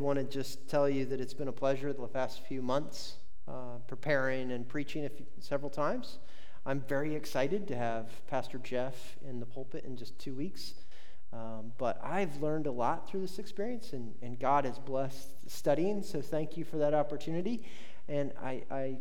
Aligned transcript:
want 0.00 0.18
to 0.18 0.24
just 0.24 0.68
tell 0.68 0.88
you 0.88 1.04
that 1.06 1.20
it's 1.20 1.34
been 1.34 1.48
a 1.48 1.52
pleasure 1.52 1.92
the 1.92 2.06
past 2.06 2.44
few 2.46 2.62
months 2.62 3.16
uh, 3.46 3.78
preparing 3.86 4.52
and 4.52 4.68
preaching 4.68 5.08
few, 5.08 5.26
several 5.38 5.70
times. 5.70 6.18
I'm 6.66 6.80
very 6.80 7.14
excited 7.14 7.66
to 7.68 7.76
have 7.76 8.26
Pastor 8.26 8.58
Jeff 8.58 9.16
in 9.26 9.40
the 9.40 9.46
pulpit 9.46 9.84
in 9.84 9.96
just 9.96 10.18
two 10.18 10.34
weeks. 10.34 10.74
Um, 11.32 11.72
but 11.78 12.00
I've 12.02 12.42
learned 12.42 12.66
a 12.66 12.72
lot 12.72 13.08
through 13.08 13.20
this 13.20 13.38
experience, 13.38 13.92
and, 13.92 14.14
and 14.20 14.38
God 14.38 14.64
has 14.64 14.78
blessed 14.78 15.50
studying, 15.50 16.02
so 16.02 16.20
thank 16.20 16.56
you 16.56 16.64
for 16.64 16.76
that 16.78 16.92
opportunity. 16.92 17.64
And 18.08 18.32
I, 18.42 18.62
I 18.70 18.96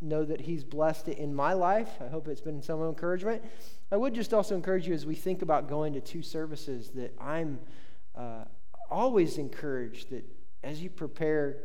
know 0.00 0.24
that 0.24 0.40
He's 0.40 0.62
blessed 0.62 1.08
it 1.08 1.18
in 1.18 1.34
my 1.34 1.54
life. 1.54 1.90
I 2.00 2.08
hope 2.08 2.28
it's 2.28 2.40
been 2.40 2.62
some 2.62 2.82
encouragement. 2.82 3.42
I 3.90 3.96
would 3.96 4.14
just 4.14 4.32
also 4.32 4.54
encourage 4.54 4.86
you 4.86 4.94
as 4.94 5.06
we 5.06 5.16
think 5.16 5.42
about 5.42 5.68
going 5.68 5.92
to 5.94 6.00
two 6.00 6.22
services 6.22 6.90
that 6.90 7.14
I'm 7.20 7.58
uh, 8.16 8.44
always 8.90 9.38
encouraged 9.38 10.10
that 10.10 10.24
as 10.62 10.82
you 10.82 10.90
prepare, 10.90 11.56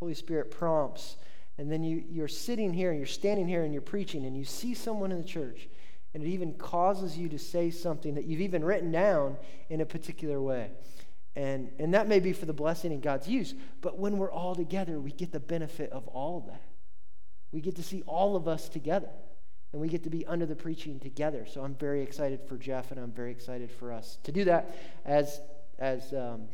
Holy 0.00 0.14
Spirit 0.14 0.50
prompts, 0.50 1.16
and 1.58 1.70
then 1.70 1.82
you, 1.82 2.02
you're 2.08 2.28
sitting 2.28 2.72
here 2.72 2.90
and 2.90 2.98
you're 2.98 3.06
standing 3.06 3.46
here 3.46 3.62
and 3.62 3.72
you're 3.72 3.82
preaching, 3.82 4.24
and 4.24 4.36
you 4.36 4.44
see 4.44 4.74
someone 4.74 5.12
in 5.12 5.18
the 5.18 5.28
church 5.28 5.68
and 6.14 6.22
it 6.22 6.28
even 6.28 6.52
causes 6.54 7.16
you 7.16 7.28
to 7.30 7.38
say 7.38 7.70
something 7.70 8.14
that 8.14 8.24
you've 8.24 8.40
even 8.40 8.64
written 8.64 8.92
down 8.92 9.36
in 9.70 9.80
a 9.80 9.86
particular 9.86 10.40
way. 10.40 10.70
And, 11.34 11.70
and 11.78 11.94
that 11.94 12.08
may 12.08 12.20
be 12.20 12.34
for 12.34 12.44
the 12.44 12.52
blessing 12.52 12.92
and 12.92 13.02
God's 13.02 13.26
use, 13.26 13.54
but 13.80 13.98
when 13.98 14.18
we're 14.18 14.30
all 14.30 14.54
together, 14.54 15.00
we 15.00 15.12
get 15.12 15.32
the 15.32 15.40
benefit 15.40 15.90
of 15.90 16.06
all 16.08 16.40
that. 16.48 16.62
We 17.50 17.62
get 17.62 17.76
to 17.76 17.82
see 17.82 18.02
all 18.06 18.36
of 18.36 18.46
us 18.46 18.68
together, 18.68 19.08
and 19.72 19.80
we 19.80 19.88
get 19.88 20.04
to 20.04 20.10
be 20.10 20.26
under 20.26 20.44
the 20.44 20.56
preaching 20.56 21.00
together. 21.00 21.46
So 21.46 21.62
I'm 21.62 21.74
very 21.74 22.02
excited 22.02 22.40
for 22.46 22.58
Jeff, 22.58 22.90
and 22.90 23.00
I'm 23.00 23.12
very 23.12 23.30
excited 23.30 23.70
for 23.70 23.92
us 23.92 24.18
to 24.24 24.32
do 24.32 24.44
that. 24.44 24.76
As, 25.06 25.40
as 25.78 26.12
um, 26.12 26.48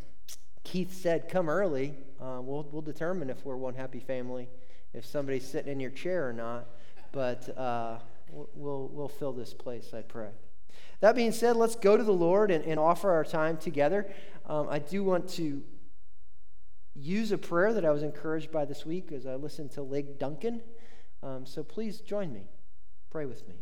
Keith 0.64 0.94
said, 0.94 1.28
come 1.28 1.48
early. 1.48 1.94
Uh, 2.20 2.40
we'll, 2.40 2.68
we'll 2.70 2.82
determine 2.82 3.30
if 3.30 3.44
we're 3.44 3.56
one 3.56 3.74
happy 3.74 4.00
family, 4.00 4.48
if 4.92 5.06
somebody's 5.06 5.46
sitting 5.46 5.72
in 5.72 5.80
your 5.80 5.90
chair 5.90 6.28
or 6.28 6.32
not. 6.32 6.66
But. 7.12 7.56
Uh, 7.56 7.98
we'll, 8.30 8.88
we'll 8.92 9.08
fill 9.08 9.32
this 9.32 9.54
place, 9.54 9.92
I 9.94 10.02
pray. 10.02 10.30
That 11.00 11.14
being 11.14 11.32
said, 11.32 11.56
let's 11.56 11.76
go 11.76 11.96
to 11.96 12.02
the 12.02 12.12
Lord 12.12 12.50
and, 12.50 12.64
and 12.64 12.78
offer 12.78 13.10
our 13.10 13.24
time 13.24 13.56
together. 13.56 14.06
Um, 14.46 14.68
I 14.68 14.78
do 14.78 15.04
want 15.04 15.28
to 15.30 15.62
use 16.94 17.30
a 17.30 17.38
prayer 17.38 17.72
that 17.72 17.84
I 17.84 17.90
was 17.90 18.02
encouraged 18.02 18.50
by 18.50 18.64
this 18.64 18.84
week 18.84 19.12
as 19.12 19.26
I 19.26 19.36
listened 19.36 19.70
to 19.72 19.80
Ligon 19.80 20.18
Duncan. 20.18 20.60
Um, 21.22 21.46
so 21.46 21.62
please 21.62 22.00
join 22.00 22.32
me. 22.32 22.48
Pray 23.10 23.26
with 23.26 23.48
me. 23.48 23.54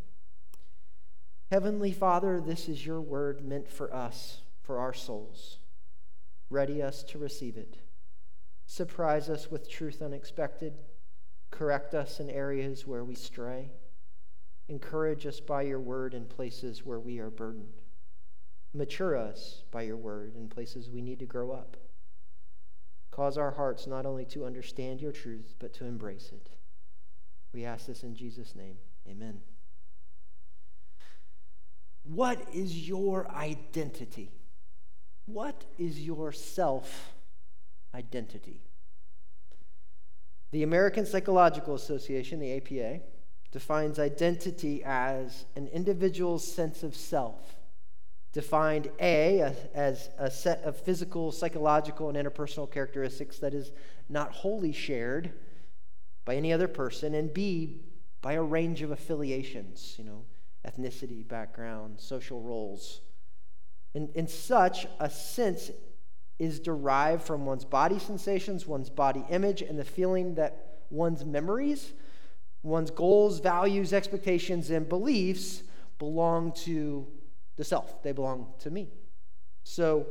Heavenly 1.50 1.92
Father, 1.92 2.41
this 2.41 2.69
is 2.69 2.84
your 2.84 3.00
word 3.00 3.44
meant 3.44 3.69
for 3.70 3.94
us, 3.94 4.41
for 4.62 4.78
our 4.78 4.92
souls. 4.92 5.58
Ready 6.50 6.83
us 6.83 7.02
to 7.05 7.19
receive 7.19 7.56
it. 7.56 7.78
Surprise 8.66 9.28
us 9.28 9.50
with 9.50 9.69
truth 9.69 10.02
unexpected. 10.02 10.75
Correct 11.50 11.94
us 11.94 12.20
in 12.20 12.28
areas 12.30 12.86
where 12.86 13.05
we 13.05 13.14
stray. 13.14 13.70
Encourage 14.69 15.27
us 15.27 15.41
by 15.41 15.62
your 15.62 15.80
word 15.80 16.14
in 16.14 16.24
places 16.27 16.84
where 16.84 16.98
we 17.00 17.19
are 17.19 17.30
burdened. 17.30 17.80
Mature 18.74 19.17
us 19.17 19.62
by 19.70 19.83
your 19.83 19.97
word 19.97 20.34
in 20.36 20.48
places 20.48 20.91
we 20.91 21.00
need 21.00 21.20
to 21.20 21.27
grow 21.27 21.52
up. 21.52 21.77
Cause 23.11 23.39
our 23.39 23.52
hearts 23.52 23.86
not 23.86 24.05
only 24.05 24.27
to 24.27 24.44
understand 24.44 25.00
your 25.00 25.12
truth, 25.12 25.55
but 25.58 25.72
to 25.74 25.84
embrace 25.86 26.30
it. 26.33 26.50
We 27.52 27.64
ask 27.64 27.86
this 27.86 28.02
in 28.02 28.14
Jesus' 28.14 28.55
name. 28.55 28.77
Amen. 29.08 29.41
What 32.02 32.47
is 32.52 32.89
your 32.89 33.30
identity? 33.30 34.36
What 35.27 35.64
is 35.78 36.00
your 36.00 36.32
self 36.32 37.14
identity? 37.94 38.62
The 40.52 40.62
American 40.62 41.05
Psychological 41.05 41.74
Association, 41.74 42.38
the 42.38 42.56
APA, 42.56 43.00
defines 43.50 43.98
identity 43.98 44.83
as 44.84 45.44
an 45.56 45.66
individual's 45.68 46.46
sense 46.46 46.83
of 46.83 46.95
self, 46.95 47.56
defined 48.33 48.90
A, 49.01 49.40
as 49.74 50.11
a 50.18 50.30
set 50.30 50.62
of 50.62 50.77
physical, 50.77 51.33
psychological, 51.33 52.08
and 52.08 52.17
interpersonal 52.17 52.70
characteristics 52.70 53.39
that 53.39 53.55
is 53.55 53.72
not 54.08 54.33
wholly 54.33 54.72
shared 54.72 55.33
by 56.24 56.36
any 56.36 56.52
other 56.52 56.68
person, 56.68 57.14
and 57.14 57.33
B, 57.33 57.80
by 58.22 58.34
a 58.34 58.42
range 58.42 58.83
of 58.83 58.90
affiliations, 58.92 59.95
you 59.98 60.05
know, 60.05 60.24
ethnicity, 60.67 61.27
background, 61.27 62.01
social 62.01 62.40
roles. 62.40 63.01
In, 63.96 64.08
in 64.14 64.29
such, 64.29 64.86
a 65.01 65.11
sense 65.11 65.73
is 66.39 66.61
derived 66.61 67.23
from 67.24 67.46
one's 67.46 67.64
body 67.64 67.98
sensations, 67.98 68.67
one's 68.67 68.90
body 68.90 69.24
image, 69.30 69.62
and 69.62 69.77
the 69.79 69.84
feeling 69.84 70.36
that 70.36 70.83
one's 70.90 71.24
memories 71.24 71.92
One's 72.67 72.90
goals, 72.90 73.39
values, 73.39 73.92
expectations, 73.92 74.70
and 74.70 74.89
beliefs 74.89 75.62
belong 76.01 76.51
to 76.51 77.07
the 77.57 77.62
self, 77.62 78.02
they 78.02 78.11
belong 78.11 78.48
to 78.58 78.70
me. 78.70 78.89
So, 79.62 80.08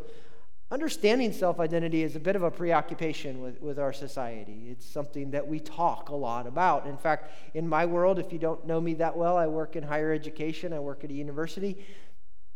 understanding 0.71 1.33
self 1.33 1.59
identity 1.59 2.01
is 2.01 2.15
a 2.15 2.19
bit 2.19 2.37
of 2.37 2.43
a 2.43 2.49
preoccupation 2.49 3.41
with, 3.41 3.59
with 3.61 3.77
our 3.77 3.91
society. 3.91 4.69
It's 4.69 4.85
something 4.85 5.31
that 5.31 5.45
we 5.45 5.59
talk 5.59 6.07
a 6.07 6.15
lot 6.15 6.47
about. 6.47 6.87
In 6.87 6.95
fact, 6.95 7.29
in 7.55 7.67
my 7.67 7.85
world, 7.85 8.19
if 8.19 8.31
you 8.31 8.39
don't 8.39 8.65
know 8.65 8.79
me 8.79 8.93
that 8.95 9.17
well, 9.17 9.35
I 9.35 9.47
work 9.47 9.75
in 9.75 9.83
higher 9.83 10.13
education, 10.13 10.71
I 10.71 10.79
work 10.79 11.03
at 11.03 11.09
a 11.09 11.13
university. 11.13 11.85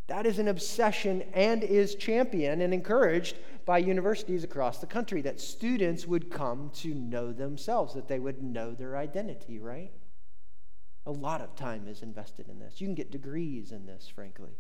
That 0.09 0.25
is 0.25 0.39
an 0.39 0.47
obsession 0.47 1.21
and 1.33 1.63
is 1.63 1.93
championed 1.93 2.63
and 2.63 2.73
encouraged 2.73 3.37
by 3.65 3.77
universities 3.77 4.43
across 4.43 4.79
the 4.79 4.87
country 4.87 5.21
that 5.21 5.39
students 5.39 6.07
would 6.07 6.31
come 6.31 6.71
to 6.77 6.95
know 6.95 7.31
themselves, 7.31 7.93
that 7.93 8.07
they 8.07 8.19
would 8.19 8.41
know 8.41 8.73
their 8.73 8.97
identity, 8.97 9.59
right? 9.59 9.91
A 11.05 11.11
lot 11.11 11.41
of 11.41 11.55
time 11.55 11.87
is 11.87 12.01
invested 12.01 12.49
in 12.49 12.57
this. 12.57 12.81
You 12.81 12.87
can 12.87 12.95
get 12.95 13.11
degrees 13.11 13.71
in 13.71 13.85
this, 13.85 14.07
frankly. 14.07 14.57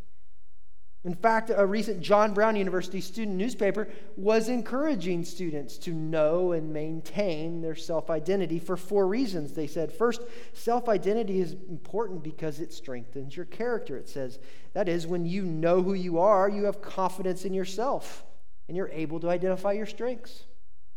In 1.05 1.13
fact, 1.13 1.49
a 1.55 1.65
recent 1.65 2.01
John 2.01 2.33
Brown 2.33 2.57
University 2.57 2.99
student 2.99 3.37
newspaper 3.37 3.87
was 4.17 4.49
encouraging 4.49 5.23
students 5.23 5.77
to 5.79 5.91
know 5.91 6.51
and 6.51 6.73
maintain 6.73 7.61
their 7.61 7.75
self 7.75 8.09
identity 8.09 8.59
for 8.59 8.75
four 8.75 9.07
reasons. 9.07 9.53
They 9.53 9.67
said, 9.67 9.93
first, 9.93 10.21
self 10.51 10.89
identity 10.89 11.39
is 11.39 11.55
important 11.69 12.21
because 12.21 12.59
it 12.59 12.73
strengthens 12.73 13.35
your 13.35 13.45
character. 13.45 13.95
It 13.95 14.09
says, 14.09 14.39
that 14.73 14.89
is, 14.89 15.07
when 15.07 15.25
you 15.25 15.43
know 15.43 15.81
who 15.81 15.93
you 15.93 16.19
are, 16.19 16.49
you 16.49 16.65
have 16.65 16.81
confidence 16.81 17.45
in 17.45 17.53
yourself 17.53 18.25
and 18.67 18.75
you're 18.75 18.89
able 18.89 19.21
to 19.21 19.29
identify 19.29 19.71
your 19.71 19.85
strengths. 19.85 20.43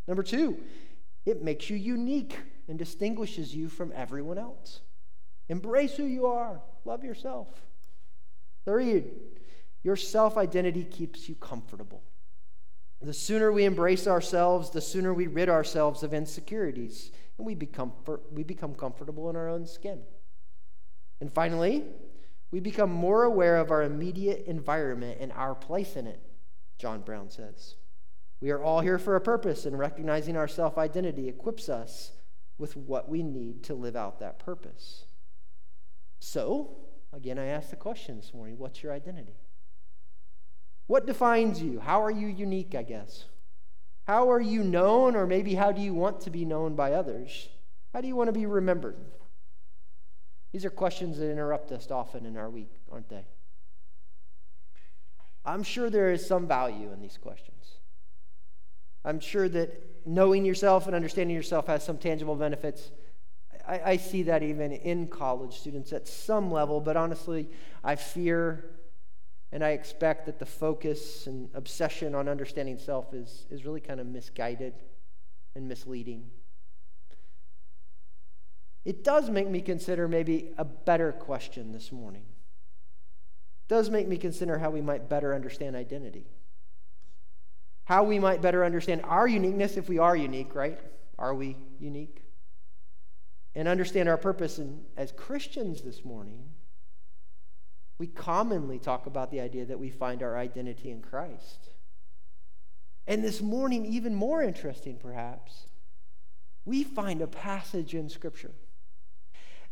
Number 0.08 0.24
two, 0.24 0.58
it 1.24 1.44
makes 1.44 1.70
you 1.70 1.76
unique 1.76 2.36
and 2.66 2.76
distinguishes 2.76 3.54
you 3.54 3.68
from 3.68 3.92
everyone 3.94 4.36
else. 4.36 4.80
Embrace 5.48 5.96
who 5.96 6.04
you 6.04 6.26
are, 6.26 6.60
love 6.84 7.04
yourself. 7.04 7.48
Third, 8.64 9.04
your 9.82 9.96
self 9.96 10.36
identity 10.36 10.84
keeps 10.84 11.28
you 11.28 11.34
comfortable. 11.34 12.02
The 13.00 13.12
sooner 13.12 13.50
we 13.50 13.64
embrace 13.64 14.06
ourselves, 14.06 14.70
the 14.70 14.80
sooner 14.80 15.12
we 15.12 15.26
rid 15.26 15.48
ourselves 15.48 16.02
of 16.04 16.14
insecurities, 16.14 17.10
and 17.36 17.46
we 17.46 17.54
become, 17.54 17.92
we 18.30 18.44
become 18.44 18.74
comfortable 18.74 19.28
in 19.28 19.34
our 19.34 19.48
own 19.48 19.66
skin. 19.66 20.02
And 21.20 21.32
finally, 21.32 21.84
we 22.52 22.60
become 22.60 22.92
more 22.92 23.24
aware 23.24 23.56
of 23.56 23.70
our 23.70 23.82
immediate 23.82 24.44
environment 24.46 25.18
and 25.20 25.32
our 25.32 25.54
place 25.54 25.96
in 25.96 26.06
it, 26.06 26.20
John 26.78 27.00
Brown 27.00 27.30
says. 27.30 27.76
We 28.40 28.50
are 28.50 28.62
all 28.62 28.80
here 28.80 28.98
for 28.98 29.16
a 29.16 29.20
purpose, 29.20 29.66
and 29.66 29.78
recognizing 29.78 30.36
our 30.36 30.48
self 30.48 30.78
identity 30.78 31.28
equips 31.28 31.68
us 31.68 32.12
with 32.58 32.76
what 32.76 33.08
we 33.08 33.22
need 33.22 33.64
to 33.64 33.74
live 33.74 33.96
out 33.96 34.20
that 34.20 34.38
purpose. 34.38 35.06
So, 36.20 36.76
again, 37.12 37.38
I 37.38 37.46
ask 37.46 37.70
the 37.70 37.76
question 37.76 38.16
this 38.16 38.32
morning 38.32 38.58
what's 38.58 38.82
your 38.82 38.92
identity? 38.92 39.34
What 40.86 41.06
defines 41.06 41.62
you? 41.62 41.80
How 41.80 42.02
are 42.02 42.10
you 42.10 42.26
unique, 42.26 42.74
I 42.74 42.82
guess? 42.82 43.24
How 44.04 44.30
are 44.30 44.40
you 44.40 44.64
known, 44.64 45.14
or 45.14 45.26
maybe 45.26 45.54
how 45.54 45.72
do 45.72 45.80
you 45.80 45.94
want 45.94 46.20
to 46.22 46.30
be 46.30 46.44
known 46.44 46.74
by 46.74 46.92
others? 46.92 47.48
How 47.92 48.00
do 48.00 48.08
you 48.08 48.16
want 48.16 48.28
to 48.28 48.32
be 48.32 48.46
remembered? 48.46 48.96
These 50.52 50.64
are 50.64 50.70
questions 50.70 51.18
that 51.18 51.30
interrupt 51.30 51.72
us 51.72 51.90
often 51.90 52.26
in 52.26 52.36
our 52.36 52.50
week, 52.50 52.72
aren't 52.90 53.08
they? 53.08 53.24
I'm 55.44 55.62
sure 55.62 55.88
there 55.88 56.12
is 56.12 56.26
some 56.26 56.46
value 56.46 56.92
in 56.92 57.00
these 57.00 57.16
questions. 57.16 57.78
I'm 59.04 59.18
sure 59.18 59.48
that 59.48 60.06
knowing 60.06 60.44
yourself 60.44 60.86
and 60.86 60.94
understanding 60.94 61.34
yourself 61.34 61.66
has 61.66 61.84
some 61.84 61.98
tangible 61.98 62.36
benefits. 62.36 62.90
I, 63.66 63.80
I 63.84 63.96
see 63.96 64.24
that 64.24 64.42
even 64.42 64.72
in 64.72 65.06
college 65.06 65.58
students 65.58 65.92
at 65.92 66.06
some 66.06 66.50
level, 66.50 66.80
but 66.80 66.96
honestly, 66.96 67.48
I 67.82 67.96
fear 67.96 68.64
and 69.52 69.62
I 69.62 69.70
expect 69.70 70.26
that 70.26 70.38
the 70.38 70.46
focus 70.46 71.26
and 71.26 71.50
obsession 71.54 72.14
on 72.14 72.26
understanding 72.28 72.78
self 72.78 73.12
is, 73.12 73.46
is 73.50 73.66
really 73.66 73.80
kind 73.80 74.00
of 74.00 74.06
misguided 74.06 74.72
and 75.54 75.68
misleading. 75.68 76.30
It 78.84 79.04
does 79.04 79.30
make 79.30 79.48
me 79.48 79.60
consider 79.60 80.08
maybe 80.08 80.54
a 80.56 80.64
better 80.64 81.12
question 81.12 81.70
this 81.70 81.92
morning. 81.92 82.24
It 82.24 83.68
does 83.68 83.90
make 83.90 84.08
me 84.08 84.16
consider 84.16 84.58
how 84.58 84.70
we 84.70 84.80
might 84.80 85.08
better 85.08 85.34
understand 85.34 85.76
identity. 85.76 86.26
how 87.84 88.04
we 88.04 88.18
might 88.18 88.40
better 88.40 88.64
understand 88.64 89.02
our 89.04 89.26
uniqueness 89.26 89.76
if 89.76 89.88
we 89.88 89.98
are 89.98 90.16
unique, 90.16 90.54
right? 90.54 90.78
Are 91.18 91.34
we 91.34 91.56
unique? 91.78 92.22
And 93.54 93.68
understand 93.68 94.08
our 94.08 94.16
purpose. 94.16 94.58
And 94.58 94.84
as 94.96 95.12
Christians 95.12 95.82
this 95.82 96.04
morning, 96.04 96.44
we 98.02 98.08
commonly 98.08 98.80
talk 98.80 99.06
about 99.06 99.30
the 99.30 99.38
idea 99.38 99.64
that 99.64 99.78
we 99.78 99.88
find 99.88 100.24
our 100.24 100.36
identity 100.36 100.90
in 100.90 101.00
Christ. 101.00 101.68
And 103.06 103.22
this 103.22 103.40
morning, 103.40 103.86
even 103.86 104.12
more 104.12 104.42
interesting 104.42 104.96
perhaps, 105.00 105.68
we 106.64 106.82
find 106.82 107.22
a 107.22 107.28
passage 107.28 107.94
in 107.94 108.08
Scripture 108.08 108.50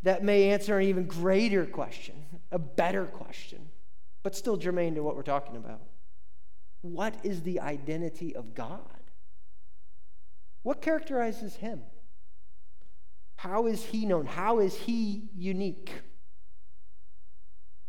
that 0.04 0.22
may 0.22 0.50
answer 0.50 0.78
an 0.78 0.86
even 0.86 1.06
greater 1.06 1.66
question, 1.66 2.14
a 2.52 2.58
better 2.60 3.04
question, 3.04 3.68
but 4.22 4.36
still 4.36 4.56
germane 4.56 4.94
to 4.94 5.02
what 5.02 5.16
we're 5.16 5.22
talking 5.24 5.56
about. 5.56 5.82
What 6.82 7.16
is 7.24 7.42
the 7.42 7.58
identity 7.58 8.36
of 8.36 8.54
God? 8.54 9.02
What 10.62 10.82
characterizes 10.82 11.56
him? 11.56 11.82
How 13.34 13.66
is 13.66 13.86
he 13.86 14.06
known? 14.06 14.26
How 14.26 14.60
is 14.60 14.76
he 14.76 15.30
unique? 15.34 15.90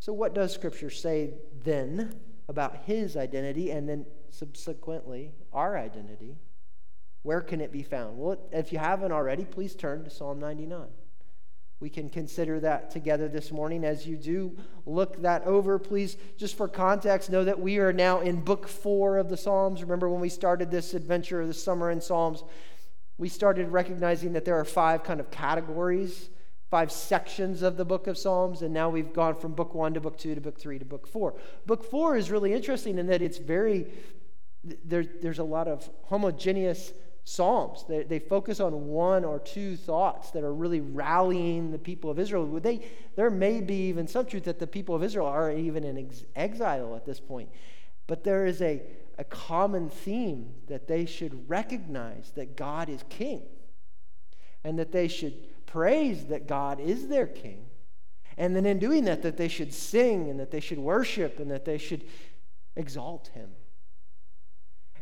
So, 0.02 0.14
what 0.14 0.34
does 0.34 0.52
Scripture 0.52 0.90
say 0.90 1.36
then 1.64 2.16
about 2.50 2.76
his 2.86 3.16
identity 3.16 3.70
and 3.70 3.88
then 3.88 4.08
subsequently 4.32 5.32
our 5.54 5.78
identity? 5.78 6.40
Where 7.22 7.42
can 7.42 7.62
it 7.62 7.72
be 7.72 7.84
found? 7.84 8.18
Well, 8.18 8.40
if 8.52 8.74
you 8.74 8.80
haven't 8.80 9.12
already, 9.12 9.46
please 9.46 9.76
turn 9.76 10.04
to 10.06 10.10
Psalm 10.10 10.40
99. 10.40 10.88
We 11.80 11.92
can 11.92 12.10
consider 12.10 12.60
that 12.62 12.90
together 12.90 13.28
this 13.28 13.52
morning. 13.52 13.84
As 13.86 14.08
you 14.08 14.18
do 14.18 14.58
look 14.88 15.22
that 15.22 15.46
over, 15.46 15.78
please, 15.78 16.18
just 16.36 16.58
for 16.58 16.68
context, 16.68 17.30
know 17.30 17.44
that 17.44 17.60
we 17.60 17.78
are 17.78 17.94
now 17.94 18.22
in 18.22 18.42
book 18.42 18.68
four 18.68 19.20
of 19.20 19.30
the 19.30 19.38
Psalms. 19.38 19.84
Remember 19.84 20.10
when 20.10 20.20
we 20.20 20.30
started 20.30 20.72
this 20.72 20.96
adventure 20.96 21.46
this 21.46 21.64
summer 21.64 21.92
in 21.92 22.02
Psalms, 22.02 22.44
we 23.20 23.30
started 23.30 23.70
recognizing 23.70 24.34
that 24.34 24.46
there 24.46 24.60
are 24.60 24.66
five 24.66 25.04
kind 25.04 25.20
of 25.20 25.30
categories, 25.30 26.32
five 26.72 26.90
sections 26.90 27.62
of 27.62 27.76
the 27.76 27.84
book 27.84 28.08
of 28.08 28.18
Psalms, 28.18 28.62
and 28.62 28.74
now 28.74 28.90
we've 28.90 29.12
gone 29.12 29.36
from 29.36 29.52
book 29.52 29.76
one 29.76 29.94
to 29.94 30.00
book 30.00 30.18
two 30.18 30.34
to 30.34 30.42
book 30.42 30.58
three 30.58 30.80
to 30.80 30.86
book 30.86 31.06
four. 31.06 31.36
Book 31.66 31.84
four 31.84 32.16
is 32.16 32.32
really 32.32 32.54
interesting 32.54 32.98
in 32.98 33.08
that 33.08 33.22
it's 33.22 33.38
very, 33.38 33.92
there, 34.86 35.06
there's 35.22 35.40
a 35.40 35.44
lot 35.44 35.68
of 35.68 35.88
homogeneous 36.06 36.94
Psalms. 37.24 37.86
They, 37.88 38.04
they 38.04 38.20
focus 38.20 38.60
on 38.60 38.88
one 38.88 39.24
or 39.24 39.38
two 39.38 39.76
thoughts 39.76 40.32
that 40.32 40.44
are 40.44 40.54
really 40.54 40.80
rallying 40.80 41.72
the 41.72 41.78
people 41.78 42.10
of 42.10 42.18
Israel. 42.18 42.48
They, 42.60 42.88
there 43.16 43.30
may 43.30 43.62
be 43.62 43.90
even 43.90 44.08
some 44.08 44.26
truth 44.26 44.46
that 44.46 44.58
the 44.58 44.66
people 44.66 44.96
of 44.96 45.04
Israel 45.04 45.28
are 45.28 45.52
even 45.52 45.84
in 45.84 45.98
ex- 45.98 46.24
exile 46.36 46.96
at 46.96 47.06
this 47.06 47.20
point. 47.20 47.50
But 48.08 48.24
there 48.24 48.46
is 48.46 48.62
a, 48.62 48.82
a 49.20 49.24
common 49.26 49.90
theme 49.90 50.54
that 50.68 50.88
they 50.88 51.06
should 51.06 51.48
recognize 51.48 52.32
that 52.36 52.56
God 52.56 52.90
is 52.90 53.04
king 53.10 53.44
and 54.64 54.80
that 54.80 54.92
they 54.92 55.08
should 55.08 55.34
praise 55.72 56.26
that 56.26 56.48
God 56.48 56.80
is 56.80 57.08
their 57.08 57.28
king. 57.28 57.66
And 58.38 58.56
then 58.56 58.66
in 58.66 58.80
doing 58.80 59.06
that, 59.06 59.22
that 59.22 59.38
they 59.38 59.48
should 59.48 59.74
sing 59.74 60.30
and 60.30 60.40
that 60.40 60.52
they 60.52 60.60
should 60.60 60.80
worship 60.80 61.40
and 61.40 61.50
that 61.52 61.66
they 61.66 61.78
should 61.78 62.04
exalt 62.76 63.30
him. 63.34 63.50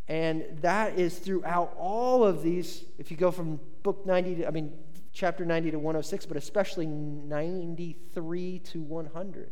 And 0.07 0.45
that 0.61 0.97
is 0.97 1.17
throughout 1.17 1.73
all 1.77 2.23
of 2.23 2.41
these. 2.43 2.83
If 2.97 3.11
you 3.11 3.17
go 3.17 3.31
from 3.31 3.59
book 3.83 4.05
90 4.05 4.35
to, 4.35 4.47
I 4.47 4.51
mean, 4.51 4.73
chapter 5.13 5.45
90 5.45 5.71
to 5.71 5.77
106, 5.77 6.25
but 6.25 6.37
especially 6.37 6.85
93 6.87 8.59
to 8.59 8.81
100. 8.81 9.51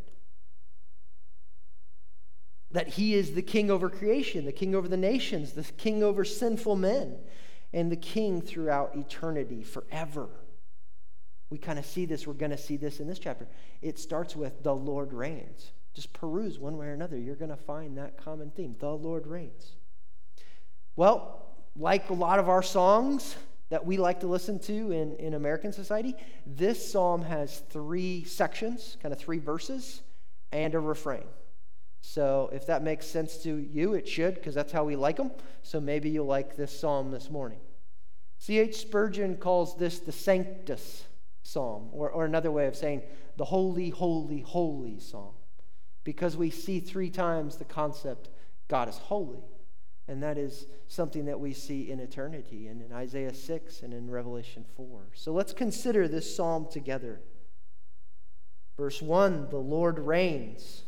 That 2.72 2.88
he 2.90 3.14
is 3.14 3.34
the 3.34 3.42
king 3.42 3.72
over 3.72 3.90
creation, 3.90 4.46
the 4.46 4.52
king 4.52 4.76
over 4.76 4.88
the 4.88 4.98
nations, 4.98 5.54
the 5.54 5.64
king 5.64 6.04
over 6.04 6.26
sinful 6.26 6.76
men, 6.76 7.18
and 7.72 7.92
the 7.92 7.96
king 7.96 8.42
throughout 8.42 8.96
eternity, 8.96 9.64
forever. 9.64 10.28
We 11.50 11.58
kind 11.58 11.80
of 11.80 11.86
see 11.86 12.06
this, 12.06 12.28
we're 12.28 12.34
going 12.34 12.52
to 12.52 12.58
see 12.58 12.78
this 12.78 13.00
in 13.00 13.08
this 13.08 13.20
chapter. 13.20 13.48
It 13.82 14.00
starts 14.00 14.36
with 14.36 14.64
the 14.64 14.76
Lord 14.76 15.14
reigns. 15.14 15.72
Just 15.94 16.14
peruse 16.14 16.60
one 16.60 16.78
way 16.78 16.88
or 16.88 16.94
another, 16.94 17.18
you're 17.18 17.36
going 17.36 17.50
to 17.50 17.56
find 17.56 17.98
that 17.98 18.18
common 18.24 18.52
theme. 18.52 18.76
The 18.80 18.90
Lord 18.90 19.26
reigns. 19.26 19.72
Well, 20.96 21.46
like 21.76 22.10
a 22.10 22.14
lot 22.14 22.40
of 22.40 22.50
our 22.50 22.62
songs 22.62 23.36
that 23.70 23.86
we 23.86 23.98
like 23.98 24.20
to 24.22 24.28
listen 24.28 24.60
to 24.60 24.92
in, 24.92 25.16
in 25.16 25.34
American 25.34 25.74
society, 25.74 26.16
this 26.46 26.92
psalm 26.92 27.22
has 27.22 27.60
three 27.70 28.24
sections, 28.26 28.98
kind 29.02 29.14
of 29.14 29.20
three 29.20 29.40
verses, 29.40 30.02
and 30.52 30.76
a 30.76 30.80
refrain. 30.80 31.26
So 32.02 32.50
if 32.54 32.68
that 32.68 32.84
makes 32.84 33.06
sense 33.06 33.38
to 33.40 33.58
you, 33.58 33.94
it 33.94 34.08
should, 34.08 34.36
because 34.36 34.56
that's 34.56 34.72
how 34.72 34.84
we 34.84 34.96
like 34.96 35.18
them. 35.18 35.32
So 35.64 35.82
maybe 35.82 36.10
you'll 36.10 36.26
like 36.26 36.56
this 36.56 36.78
psalm 36.78 37.12
this 37.12 37.30
morning. 37.30 37.60
C.H. 38.38 38.76
Spurgeon 38.76 39.38
calls 39.38 39.76
this 39.78 40.00
the 40.00 40.12
Sanctus 40.12 41.07
psalm, 41.48 41.88
or, 41.94 42.10
or 42.10 42.26
another 42.26 42.52
way 42.52 42.68
of 42.68 42.76
saying 42.76 43.02
the 43.38 43.46
holy, 43.46 43.90
holy, 43.90 44.42
holy 44.42 45.00
psalm, 45.00 45.34
because 46.04 46.36
we 46.36 46.50
see 46.50 46.82
three 46.82 47.10
times 47.10 47.56
the 47.56 47.64
concept 47.64 48.30
God 48.68 48.90
is 48.90 48.98
holy. 48.98 49.40
And 50.10 50.24
that 50.24 50.38
is 50.38 50.68
something 50.88 51.26
that 51.26 51.40
we 51.40 51.54
see 51.54 51.90
in 51.90 52.00
eternity 52.00 52.68
and 52.68 52.82
in 52.82 52.94
Isaiah 52.94 53.34
6 53.34 53.82
and 53.82 53.94
in 53.94 54.10
Revelation 54.10 54.66
4. 54.76 55.08
So 55.14 55.34
let's 55.34 55.54
consider 55.54 56.08
this 56.08 56.34
psalm 56.34 56.68
together. 56.70 57.22
Verse 58.78 59.02
1 59.02 59.50
The 59.50 59.58
Lord 59.58 60.00
reigns, 60.00 60.84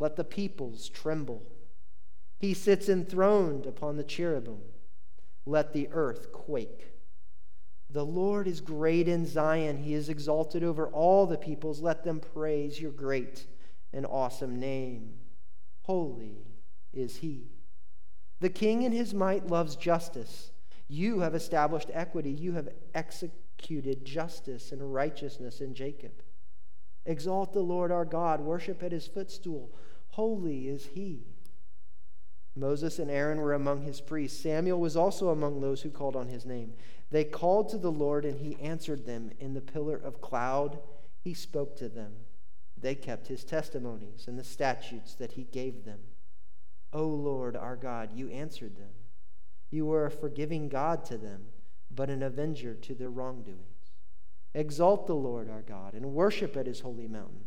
let 0.00 0.16
the 0.16 0.24
peoples 0.24 0.88
tremble. 0.88 1.42
He 2.38 2.52
sits 2.52 2.88
enthroned 2.88 3.66
upon 3.66 3.96
the 3.96 4.04
cherubim, 4.04 4.58
let 5.46 5.72
the 5.72 5.88
earth 5.92 6.32
quake. 6.32 6.93
The 7.94 8.04
Lord 8.04 8.48
is 8.48 8.60
great 8.60 9.06
in 9.06 9.24
Zion, 9.24 9.76
he 9.76 9.94
is 9.94 10.08
exalted 10.08 10.64
over 10.64 10.88
all 10.88 11.26
the 11.26 11.38
peoples. 11.38 11.80
Let 11.80 12.02
them 12.02 12.18
praise 12.18 12.80
your 12.80 12.90
great 12.90 13.46
and 13.92 14.04
awesome 14.04 14.58
name. 14.58 15.12
Holy 15.82 16.38
is 16.92 17.18
he. 17.18 17.52
The 18.40 18.50
king 18.50 18.82
in 18.82 18.90
his 18.90 19.14
might 19.14 19.46
loves 19.46 19.76
justice. 19.76 20.50
You 20.88 21.20
have 21.20 21.36
established 21.36 21.88
equity. 21.92 22.32
You 22.32 22.54
have 22.54 22.68
executed 22.96 24.04
justice 24.04 24.72
and 24.72 24.92
righteousness 24.92 25.60
in 25.60 25.72
Jacob. 25.72 26.20
Exalt 27.06 27.52
the 27.52 27.60
Lord 27.60 27.92
our 27.92 28.04
God. 28.04 28.40
Worship 28.40 28.82
at 28.82 28.90
his 28.90 29.06
footstool. 29.06 29.72
Holy 30.08 30.66
is 30.66 30.84
he. 30.84 31.33
Moses 32.56 32.98
and 32.98 33.10
Aaron 33.10 33.40
were 33.40 33.54
among 33.54 33.82
his 33.82 34.00
priests. 34.00 34.40
Samuel 34.40 34.78
was 34.78 34.96
also 34.96 35.30
among 35.30 35.60
those 35.60 35.82
who 35.82 35.90
called 35.90 36.14
on 36.14 36.28
his 36.28 36.46
name. 36.46 36.72
They 37.10 37.24
called 37.24 37.68
to 37.70 37.78
the 37.78 37.92
Lord, 37.92 38.24
and 38.24 38.38
he 38.38 38.56
answered 38.60 39.06
them. 39.06 39.30
In 39.40 39.54
the 39.54 39.60
pillar 39.60 39.96
of 39.96 40.20
cloud, 40.20 40.78
he 41.20 41.34
spoke 41.34 41.76
to 41.78 41.88
them. 41.88 42.12
They 42.76 42.94
kept 42.94 43.28
his 43.28 43.44
testimonies 43.44 44.26
and 44.28 44.38
the 44.38 44.44
statutes 44.44 45.14
that 45.14 45.32
he 45.32 45.44
gave 45.44 45.84
them. 45.84 46.00
O 46.92 47.06
Lord 47.06 47.56
our 47.56 47.76
God, 47.76 48.12
you 48.14 48.28
answered 48.30 48.76
them. 48.76 48.92
You 49.70 49.86
were 49.86 50.06
a 50.06 50.10
forgiving 50.10 50.68
God 50.68 51.04
to 51.06 51.18
them, 51.18 51.46
but 51.90 52.10
an 52.10 52.22
avenger 52.22 52.74
to 52.74 52.94
their 52.94 53.10
wrongdoings. 53.10 53.60
Exalt 54.54 55.06
the 55.06 55.14
Lord 55.14 55.50
our 55.50 55.62
God 55.62 55.94
and 55.94 56.14
worship 56.14 56.56
at 56.56 56.66
his 56.66 56.80
holy 56.80 57.08
mountain, 57.08 57.44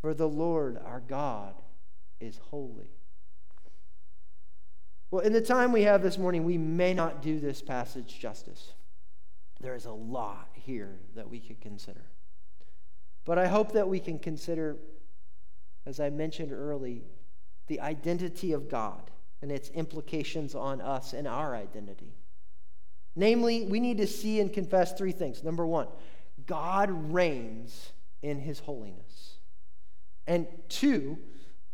for 0.00 0.14
the 0.14 0.28
Lord 0.28 0.78
our 0.82 1.00
God 1.00 1.54
is 2.20 2.38
holy. 2.50 2.97
Well, 5.10 5.24
in 5.24 5.32
the 5.32 5.40
time 5.40 5.72
we 5.72 5.82
have 5.82 6.02
this 6.02 6.18
morning, 6.18 6.44
we 6.44 6.58
may 6.58 6.92
not 6.92 7.22
do 7.22 7.40
this 7.40 7.62
passage 7.62 8.18
justice. 8.18 8.72
There 9.60 9.74
is 9.74 9.86
a 9.86 9.92
lot 9.92 10.50
here 10.52 10.98
that 11.14 11.28
we 11.28 11.40
could 11.40 11.60
consider. 11.60 12.04
But 13.24 13.38
I 13.38 13.48
hope 13.48 13.72
that 13.72 13.88
we 13.88 14.00
can 14.00 14.18
consider, 14.18 14.76
as 15.86 15.98
I 15.98 16.10
mentioned 16.10 16.52
early, 16.52 17.04
the 17.68 17.80
identity 17.80 18.52
of 18.52 18.68
God 18.68 19.10
and 19.40 19.50
its 19.50 19.70
implications 19.70 20.54
on 20.54 20.80
us 20.80 21.12
and 21.12 21.26
our 21.26 21.54
identity. 21.54 22.14
Namely, 23.16 23.64
we 23.64 23.80
need 23.80 23.98
to 23.98 24.06
see 24.06 24.40
and 24.40 24.52
confess 24.52 24.92
three 24.92 25.12
things. 25.12 25.42
Number 25.42 25.66
one, 25.66 25.88
God 26.46 27.12
reigns 27.12 27.92
in 28.22 28.40
his 28.40 28.60
holiness. 28.60 29.38
And 30.26 30.46
two, 30.68 31.18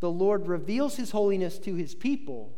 the 0.01 0.11
Lord 0.11 0.47
reveals 0.47 0.97
his 0.97 1.11
holiness 1.11 1.59
to 1.61 1.75
his 1.75 1.95
people. 1.95 2.57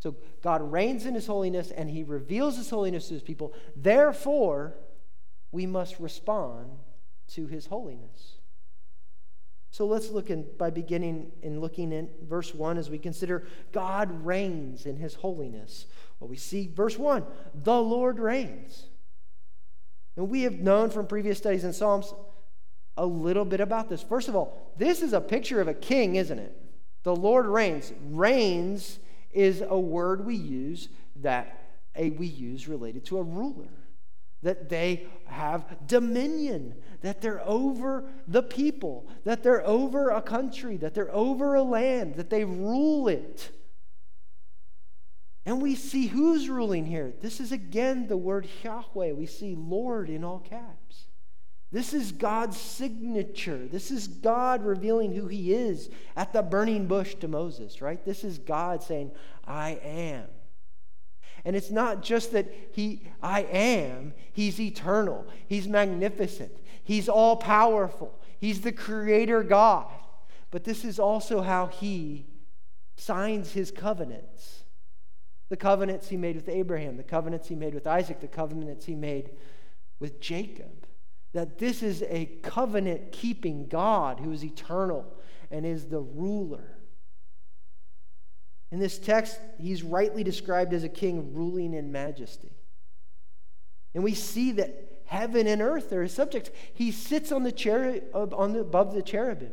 So 0.00 0.16
God 0.42 0.72
reigns 0.72 1.06
in 1.06 1.14
his 1.14 1.26
holiness 1.26 1.70
and 1.70 1.90
he 1.90 2.04
reveals 2.04 2.56
his 2.56 2.70
holiness 2.70 3.08
to 3.08 3.14
his 3.14 3.22
people. 3.22 3.52
Therefore, 3.74 4.74
we 5.50 5.66
must 5.66 5.98
respond 5.98 6.70
to 7.28 7.46
his 7.46 7.66
holiness. 7.66 8.38
So 9.70 9.86
let's 9.86 10.10
look 10.10 10.30
in, 10.30 10.46
by 10.56 10.70
beginning 10.70 11.32
in 11.42 11.60
looking 11.60 11.92
in 11.92 12.08
verse 12.22 12.54
1 12.54 12.78
as 12.78 12.88
we 12.88 12.98
consider 12.98 13.44
God 13.72 14.24
reigns 14.24 14.86
in 14.86 14.96
his 14.96 15.14
holiness. 15.14 15.86
Well, 16.18 16.28
we 16.28 16.36
see 16.36 16.68
verse 16.68 16.98
1 16.98 17.24
the 17.54 17.80
Lord 17.80 18.18
reigns. 18.18 18.86
And 20.16 20.28
we 20.28 20.42
have 20.42 20.54
known 20.54 20.90
from 20.90 21.06
previous 21.06 21.38
studies 21.38 21.64
in 21.64 21.72
Psalms 21.72 22.12
a 22.96 23.06
little 23.06 23.44
bit 23.44 23.60
about 23.60 23.88
this. 23.88 24.02
First 24.02 24.28
of 24.28 24.34
all, 24.34 24.72
this 24.76 25.02
is 25.02 25.12
a 25.12 25.20
picture 25.20 25.60
of 25.60 25.68
a 25.68 25.74
king, 25.74 26.16
isn't 26.16 26.38
it? 26.38 26.56
The 27.04 27.14
Lord 27.14 27.46
reigns. 27.46 27.92
Reigns 28.10 28.98
is 29.30 29.62
a 29.66 29.78
word 29.78 30.24
we 30.24 30.34
use 30.34 30.88
that 31.16 31.68
a, 31.96 32.10
we 32.10 32.26
use 32.26 32.68
related 32.68 33.04
to 33.06 33.18
a 33.18 33.22
ruler 33.22 33.68
that 34.42 34.68
they 34.68 35.06
have 35.26 35.64
dominion, 35.86 36.74
that 37.02 37.20
they're 37.20 37.42
over 37.44 38.04
the 38.28 38.42
people, 38.42 39.08
that 39.24 39.42
they're 39.42 39.66
over 39.66 40.10
a 40.10 40.22
country, 40.22 40.76
that 40.76 40.94
they're 40.94 41.12
over 41.14 41.54
a 41.54 41.62
land, 41.62 42.14
that 42.14 42.30
they 42.30 42.44
rule 42.44 43.08
it. 43.08 43.50
And 45.44 45.60
we 45.60 45.74
see 45.74 46.06
who's 46.06 46.48
ruling 46.48 46.86
here. 46.86 47.12
This 47.20 47.40
is 47.40 47.52
again 47.52 48.06
the 48.06 48.16
word 48.16 48.46
Yahweh. 48.62 49.12
We 49.12 49.26
see 49.26 49.56
Lord 49.56 50.08
in 50.08 50.22
all 50.22 50.38
caps. 50.38 51.07
This 51.70 51.92
is 51.92 52.12
God's 52.12 52.56
signature. 52.56 53.66
This 53.66 53.90
is 53.90 54.08
God 54.08 54.64
revealing 54.64 55.12
who 55.14 55.26
He 55.26 55.52
is 55.52 55.90
at 56.16 56.32
the 56.32 56.42
burning 56.42 56.86
bush 56.86 57.14
to 57.16 57.28
Moses, 57.28 57.82
right? 57.82 58.02
This 58.04 58.24
is 58.24 58.38
God 58.38 58.82
saying, 58.82 59.10
I 59.46 59.78
am. 59.82 60.24
And 61.44 61.54
it's 61.56 61.70
not 61.70 62.02
just 62.02 62.32
that 62.32 62.52
he 62.72 63.02
I 63.22 63.42
am, 63.42 64.12
he's 64.32 64.60
eternal. 64.60 65.26
He's 65.46 65.68
magnificent. 65.68 66.52
He's 66.84 67.08
all 67.08 67.36
powerful. 67.36 68.18
He's 68.38 68.60
the 68.60 68.72
creator 68.72 69.42
God. 69.42 69.86
But 70.50 70.64
this 70.64 70.84
is 70.84 70.98
also 70.98 71.42
how 71.42 71.66
he 71.66 72.26
signs 72.96 73.52
his 73.52 73.70
covenants. 73.70 74.64
The 75.48 75.56
covenants 75.56 76.08
he 76.08 76.16
made 76.16 76.36
with 76.36 76.48
Abraham, 76.48 76.96
the 76.96 77.02
covenants 77.02 77.48
he 77.48 77.54
made 77.54 77.74
with 77.74 77.86
Isaac, 77.86 78.20
the 78.20 78.28
covenants 78.28 78.84
he 78.84 78.94
made 78.94 79.30
with 80.00 80.20
Jacob. 80.20 80.77
That 81.32 81.58
this 81.58 81.82
is 81.82 82.02
a 82.08 82.26
covenant 82.42 83.12
keeping 83.12 83.66
God 83.66 84.20
who 84.20 84.32
is 84.32 84.44
eternal 84.44 85.06
and 85.50 85.66
is 85.66 85.86
the 85.86 86.00
ruler. 86.00 86.78
In 88.70 88.80
this 88.80 88.98
text, 88.98 89.38
he's 89.58 89.82
rightly 89.82 90.22
described 90.22 90.72
as 90.72 90.84
a 90.84 90.88
king 90.88 91.34
ruling 91.34 91.74
in 91.74 91.90
majesty. 91.90 92.52
And 93.94 94.04
we 94.04 94.14
see 94.14 94.52
that 94.52 95.02
heaven 95.06 95.46
and 95.46 95.62
earth 95.62 95.92
are 95.92 96.02
his 96.02 96.12
subjects. 96.12 96.50
He 96.74 96.92
sits 96.92 97.32
on 97.32 97.42
the 97.42 97.52
chair 97.52 98.02
on 98.12 98.52
the, 98.52 98.60
above 98.60 98.94
the 98.94 99.02
cherubim. 99.02 99.52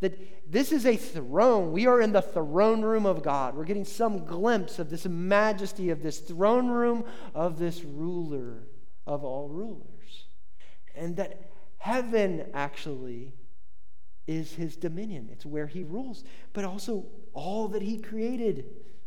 That 0.00 0.50
this 0.50 0.72
is 0.72 0.86
a 0.86 0.96
throne. 0.96 1.72
We 1.72 1.86
are 1.86 2.00
in 2.00 2.12
the 2.12 2.22
throne 2.22 2.82
room 2.82 3.06
of 3.06 3.22
God. 3.22 3.56
We're 3.56 3.64
getting 3.64 3.84
some 3.84 4.24
glimpse 4.26 4.78
of 4.78 4.90
this 4.90 5.06
majesty 5.06 5.90
of 5.90 6.02
this 6.02 6.18
throne 6.18 6.68
room 6.68 7.04
of 7.34 7.58
this 7.58 7.82
ruler 7.82 8.68
of 9.06 9.24
all 9.24 9.48
rulers. 9.48 9.95
And 10.96 11.16
that 11.16 11.40
heaven 11.78 12.46
actually 12.54 13.34
is 14.26 14.54
his 14.54 14.76
dominion. 14.76 15.28
It's 15.30 15.46
where 15.46 15.66
he 15.66 15.84
rules, 15.84 16.24
but 16.52 16.64
also 16.64 17.06
all 17.32 17.68
that 17.68 17.82
he 17.82 17.98
created. 17.98 18.64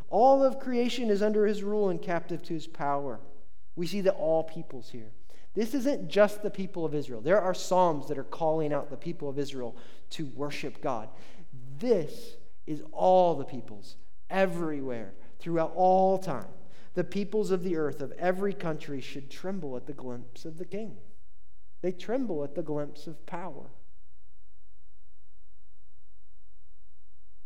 All 0.10 0.44
of 0.44 0.60
creation 0.60 1.10
is 1.10 1.22
under 1.22 1.46
his 1.46 1.64
rule 1.64 1.90
and 1.90 2.02
captive 2.02 2.42
to 2.44 2.54
his 2.54 2.68
power. 2.68 3.20
We 3.76 3.88
see 3.88 4.02
that 4.02 4.16
all 4.16 4.44
peoples 4.44 4.90
here. 4.90 5.12
This 5.56 5.74
isn't 5.74 6.10
just 6.10 6.42
the 6.42 6.50
people 6.50 6.86
of 6.86 6.96
Israel. 6.96 7.22
There 7.22 7.42
are 7.42 7.54
Psalms 7.54 8.08
that 8.08 8.18
are 8.18 8.24
calling 8.24 8.72
out 8.72 8.90
the 8.90 8.98
people 8.98 9.28
of 9.28 9.40
Israel 9.40 9.76
to 10.12 10.28
worship 10.36 10.82
God. 10.82 11.10
This 11.80 12.36
is 12.66 12.84
all 12.92 13.36
the 13.36 13.46
peoples, 13.46 13.96
everywhere, 14.30 15.14
throughout 15.40 15.74
all 15.76 16.18
time. 16.18 16.48
The 16.94 17.04
peoples 17.04 17.52
of 17.52 17.64
the 17.64 17.78
earth 17.78 18.02
of 18.02 18.12
every 18.14 18.54
country 18.54 19.02
should 19.02 19.30
tremble 19.30 19.76
at 19.76 19.88
the 19.88 19.94
glimpse 19.94 20.46
of 20.46 20.58
the 20.58 20.66
king. 20.66 20.98
They 21.82 21.92
tremble 21.92 22.44
at 22.44 22.56
the 22.56 22.62
glimpse 22.62 23.08
of 23.08 23.26
power. 23.26 23.72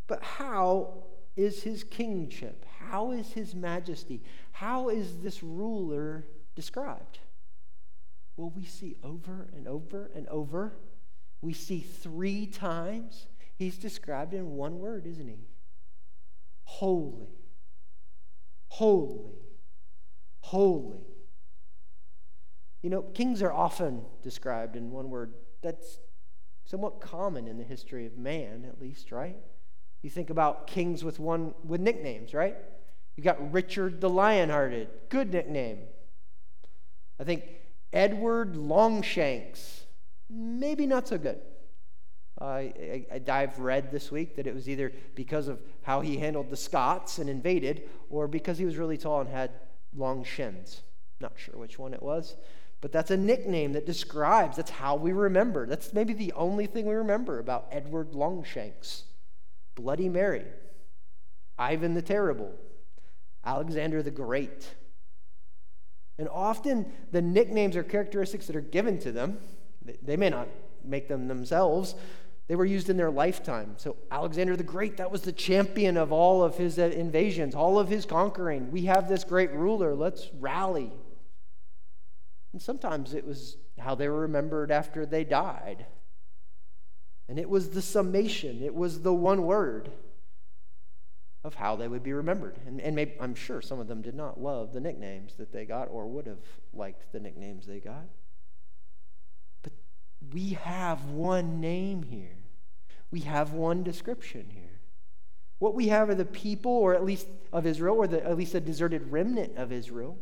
But 0.08 0.24
how 0.24 1.04
is 1.36 1.64
his 1.64 1.84
kingship? 1.84 2.66
How 2.80 3.12
is 3.12 3.32
his 3.32 3.56
majesty? 3.56 4.22
How 4.52 4.90
is 4.90 5.20
this 5.20 5.42
ruler 5.42 6.26
described? 6.56 7.20
Well, 8.36 8.52
we 8.56 8.66
see 8.66 8.96
over 9.04 9.50
and 9.56 9.68
over 9.68 10.12
and 10.16 10.28
over. 10.28 10.74
We 11.42 11.54
see 11.54 11.80
three 11.80 12.48
times 12.48 13.28
he's 13.56 13.78
described 13.78 14.34
in 14.34 14.52
one 14.52 14.80
word, 14.80 15.06
isn't 15.06 15.28
he? 15.28 15.48
Holy. 16.64 17.30
Holy. 18.70 19.34
Holy. 20.40 21.13
You 22.84 22.90
know, 22.90 23.02
kings 23.02 23.42
are 23.42 23.52
often 23.52 24.04
described 24.22 24.76
in 24.76 24.92
one 24.92 25.10
word. 25.10 25.34
That's 25.64 26.00
somewhat 26.66 27.02
common 27.02 27.48
in 27.48 27.58
the 27.58 27.64
history 27.64 28.06
of 28.06 28.18
man, 28.18 28.66
at 28.68 28.80
least, 28.80 29.12
right? 29.12 29.38
You 30.02 30.10
think 30.10 30.30
about 30.30 30.68
kings 30.68 31.04
with 31.04 31.18
one 31.18 31.56
with 31.66 31.82
nicknames, 31.82 32.34
right? 32.34 32.58
You 33.16 33.24
got 33.24 33.52
Richard 33.54 34.02
the 34.02 34.10
Lionhearted, 34.10 34.88
good 35.10 35.32
nickname. 35.32 35.80
I 37.20 37.24
think 37.24 37.46
Edward 37.94 38.56
Longshanks, 38.58 39.86
maybe 40.30 40.86
not 40.86 41.08
so 41.08 41.18
good. 41.18 41.40
I, 42.42 43.06
I, 43.12 43.22
I've 43.32 43.60
read 43.60 43.92
this 43.92 44.12
week 44.12 44.36
that 44.36 44.48
it 44.48 44.54
was 44.54 44.68
either 44.68 44.92
because 45.16 45.48
of 45.48 45.62
how 45.84 46.02
he 46.02 46.18
handled 46.18 46.50
the 46.50 46.58
Scots 46.58 47.20
and 47.20 47.30
invaded, 47.30 47.84
or 48.10 48.28
because 48.28 48.58
he 48.58 48.66
was 48.66 48.76
really 48.76 48.98
tall 48.98 49.22
and 49.22 49.30
had 49.30 49.52
long 49.96 50.24
shins. 50.24 50.82
Not 51.22 51.34
sure 51.38 51.58
which 51.58 51.80
one 51.80 51.94
it 51.94 52.02
was, 52.02 52.36
but 52.84 52.92
that's 52.92 53.12
a 53.12 53.18
nickname 53.18 53.72
that 53.72 53.86
describes, 53.86 54.58
that's 54.58 54.70
how 54.70 54.98
we 54.98 55.14
remember. 55.14 55.66
That's 55.66 55.94
maybe 55.94 56.12
the 56.12 56.34
only 56.34 56.66
thing 56.68 56.86
we 56.86 56.96
remember 56.96 57.40
about 57.40 57.70
Edward 57.72 58.14
Longshanks. 58.14 59.04
Bloody 59.74 60.10
Mary, 60.10 60.44
Ivan 61.58 61.94
the 61.94 62.02
Terrible, 62.02 62.52
Alexander 63.46 64.04
the 64.04 64.12
Great. 64.12 64.76
And 66.20 66.28
often 66.28 66.92
the 67.14 67.22
nicknames 67.22 67.78
or 67.78 67.84
characteristics 67.84 68.48
that 68.48 68.56
are 68.58 68.62
given 68.62 69.00
to 69.00 69.14
them, 69.14 69.38
they 70.02 70.18
may 70.18 70.30
not 70.30 70.50
make 70.84 71.08
them 71.08 71.30
themselves, 71.30 71.96
they 72.50 72.56
were 72.58 72.66
used 72.66 72.90
in 72.90 72.98
their 72.98 73.12
lifetime. 73.12 73.76
So, 73.78 73.96
Alexander 74.12 74.58
the 74.58 74.64
Great, 74.64 74.98
that 74.98 75.10
was 75.10 75.22
the 75.22 75.32
champion 75.32 75.96
of 75.96 76.12
all 76.12 76.44
of 76.44 76.58
his 76.58 76.78
uh, 76.78 76.92
invasions, 76.94 77.56
all 77.56 77.80
of 77.80 77.88
his 77.88 78.06
conquering. 78.06 78.74
We 78.74 78.82
have 78.88 79.08
this 79.08 79.24
great 79.24 79.54
ruler, 79.54 79.96
let's 79.96 80.30
rally. 80.38 80.92
And 82.54 82.62
sometimes 82.62 83.14
it 83.14 83.26
was 83.26 83.58
how 83.80 83.96
they 83.96 84.08
were 84.08 84.22
remembered 84.22 84.72
after 84.72 85.06
they 85.06 85.24
died. 85.24 85.88
And 87.28 87.40
it 87.40 87.50
was 87.50 87.72
the 87.72 87.82
summation, 87.82 88.64
it 88.64 88.76
was 88.76 89.02
the 89.02 89.14
one 89.14 89.44
word 89.46 89.92
of 91.44 91.56
how 91.56 91.76
they 91.76 91.88
would 91.88 92.04
be 92.04 92.14
remembered. 92.14 92.58
And, 92.66 92.80
and 92.80 92.96
maybe, 92.96 93.14
I'm 93.20 93.36
sure 93.36 93.62
some 93.62 93.80
of 93.80 93.88
them 93.88 94.02
did 94.02 94.16
not 94.16 94.40
love 94.40 94.72
the 94.72 94.80
nicknames 94.80 95.34
that 95.36 95.52
they 95.52 95.66
got 95.66 95.90
or 95.90 96.08
would 96.08 96.28
have 96.28 96.38
liked 96.74 97.12
the 97.12 97.20
nicknames 97.20 97.66
they 97.66 97.80
got. 97.80 98.06
But 99.62 99.74
we 100.32 100.52
have 100.52 101.06
one 101.06 101.60
name 101.60 102.04
here, 102.04 102.38
we 103.12 103.22
have 103.22 103.54
one 103.54 103.84
description 103.84 104.48
here. 104.52 104.80
What 105.60 105.76
we 105.76 105.88
have 105.88 106.10
are 106.10 106.16
the 106.16 106.26
people, 106.26 106.72
or 106.72 106.94
at 106.94 107.06
least 107.06 107.28
of 107.54 107.66
Israel, 107.66 107.96
or 107.96 108.08
the, 108.08 108.26
at 108.26 108.38
least 108.38 108.54
a 108.54 108.60
deserted 108.60 109.12
remnant 109.12 109.58
of 109.58 109.72
Israel, 109.72 110.18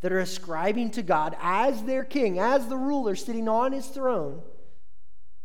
that 0.00 0.12
are 0.12 0.18
ascribing 0.18 0.90
to 0.92 1.02
God 1.02 1.36
as 1.40 1.84
their 1.84 2.04
king, 2.04 2.38
as 2.38 2.68
the 2.68 2.76
ruler 2.76 3.14
sitting 3.14 3.48
on 3.48 3.72
his 3.72 3.86
throne 3.86 4.42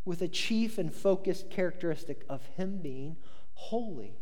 with 0.06 0.22
a 0.22 0.28
chief 0.28 0.78
and 0.78 0.94
focused 0.94 1.50
characteristic 1.50 2.24
of 2.30 2.46
him 2.58 2.80
being 2.82 3.18
holy. 3.54 4.16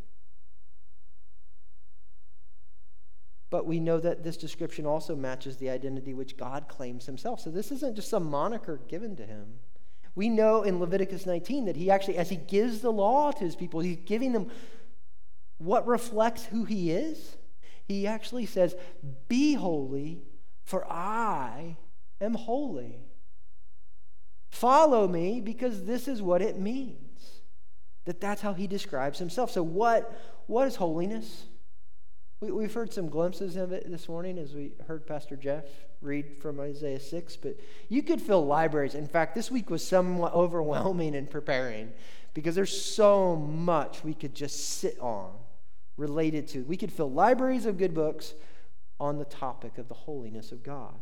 But 3.50 3.68
we 3.68 3.80
know 3.80 4.00
that 4.00 4.24
this 4.24 4.38
description 4.38 4.88
also 4.88 5.16
matches 5.16 5.58
the 5.58 5.70
identity 5.70 6.16
which 6.16 6.38
God 6.38 6.68
claims 6.68 7.06
himself. 7.06 7.40
So 7.40 7.52
this 7.52 7.72
isn't 7.72 7.96
just 7.96 8.10
some 8.10 8.26
moniker 8.26 8.80
given 8.88 9.16
to 9.18 9.26
him. 9.26 9.60
We 10.16 10.30
know 10.30 10.64
in 10.64 10.80
Leviticus 10.80 11.26
19 11.26 11.66
that 11.66 11.76
he 11.76 11.92
actually, 11.92 12.18
as 12.18 12.30
he 12.30 12.36
gives 12.36 12.82
the 12.82 12.92
law 12.92 13.32
to 13.32 13.44
his 13.44 13.56
people, 13.56 13.82
he's 13.82 13.98
giving 14.06 14.32
them 14.32 14.48
what 15.58 15.86
reflects 15.86 16.46
who 16.46 16.66
he 16.66 16.92
is. 16.92 17.36
He 17.94 18.08
actually 18.08 18.48
says, 18.48 18.76
Be 19.28 19.54
holy, 19.54 20.24
for 20.64 20.84
I 20.92 21.78
am 22.20 22.34
holy. 22.34 23.02
Follow 24.50 25.08
me 25.08 25.40
because 25.40 25.84
this 25.86 26.08
is 26.08 26.20
what 26.20 26.42
it 26.42 26.58
means. 26.58 27.42
That 28.06 28.20
that's 28.20 28.42
how 28.42 28.54
he 28.54 28.66
describes 28.66 29.20
himself. 29.20 29.52
So 29.52 29.62
what, 29.62 30.20
what 30.48 30.68
is 30.68 30.76
holiness? 30.76 31.46
We, 32.40 32.52
we've 32.52 32.74
heard 32.74 32.92
some 32.92 33.10
glimpses 33.10 33.58
of 33.58 33.72
it 33.72 33.90
this 33.90 34.10
morning 34.10 34.40
as 34.40 34.56
we 34.56 34.74
heard 34.88 35.06
Pastor 35.06 35.36
Jeff 35.36 35.66
read 36.02 36.42
from 36.42 36.60
Isaiah 36.60 37.00
6, 37.00 37.36
but 37.38 37.58
you 37.90 38.02
could 38.02 38.20
fill 38.20 38.44
libraries. 38.44 38.96
In 38.96 39.08
fact, 39.08 39.36
this 39.36 39.52
week 39.52 39.70
was 39.70 39.88
somewhat 39.88 40.34
overwhelming 40.34 41.14
in 41.14 41.28
preparing 41.28 41.94
because 42.34 42.56
there's 42.56 42.76
so 42.76 43.36
much 43.36 44.04
we 44.04 44.16
could 44.16 44.34
just 44.34 44.80
sit 44.80 45.00
on 45.00 45.32
related 45.98 46.48
to. 46.50 46.64
We 46.64 46.78
could 46.78 46.92
fill 46.92 47.12
libraries 47.12 47.66
of 47.66 47.78
good 47.78 47.94
books 47.94 48.34
on 49.00 49.18
the 49.18 49.26
topic 49.26 49.78
of 49.78 49.88
the 49.88 49.94
holiness 49.94 50.52
of 50.52 50.64
God. 50.64 50.96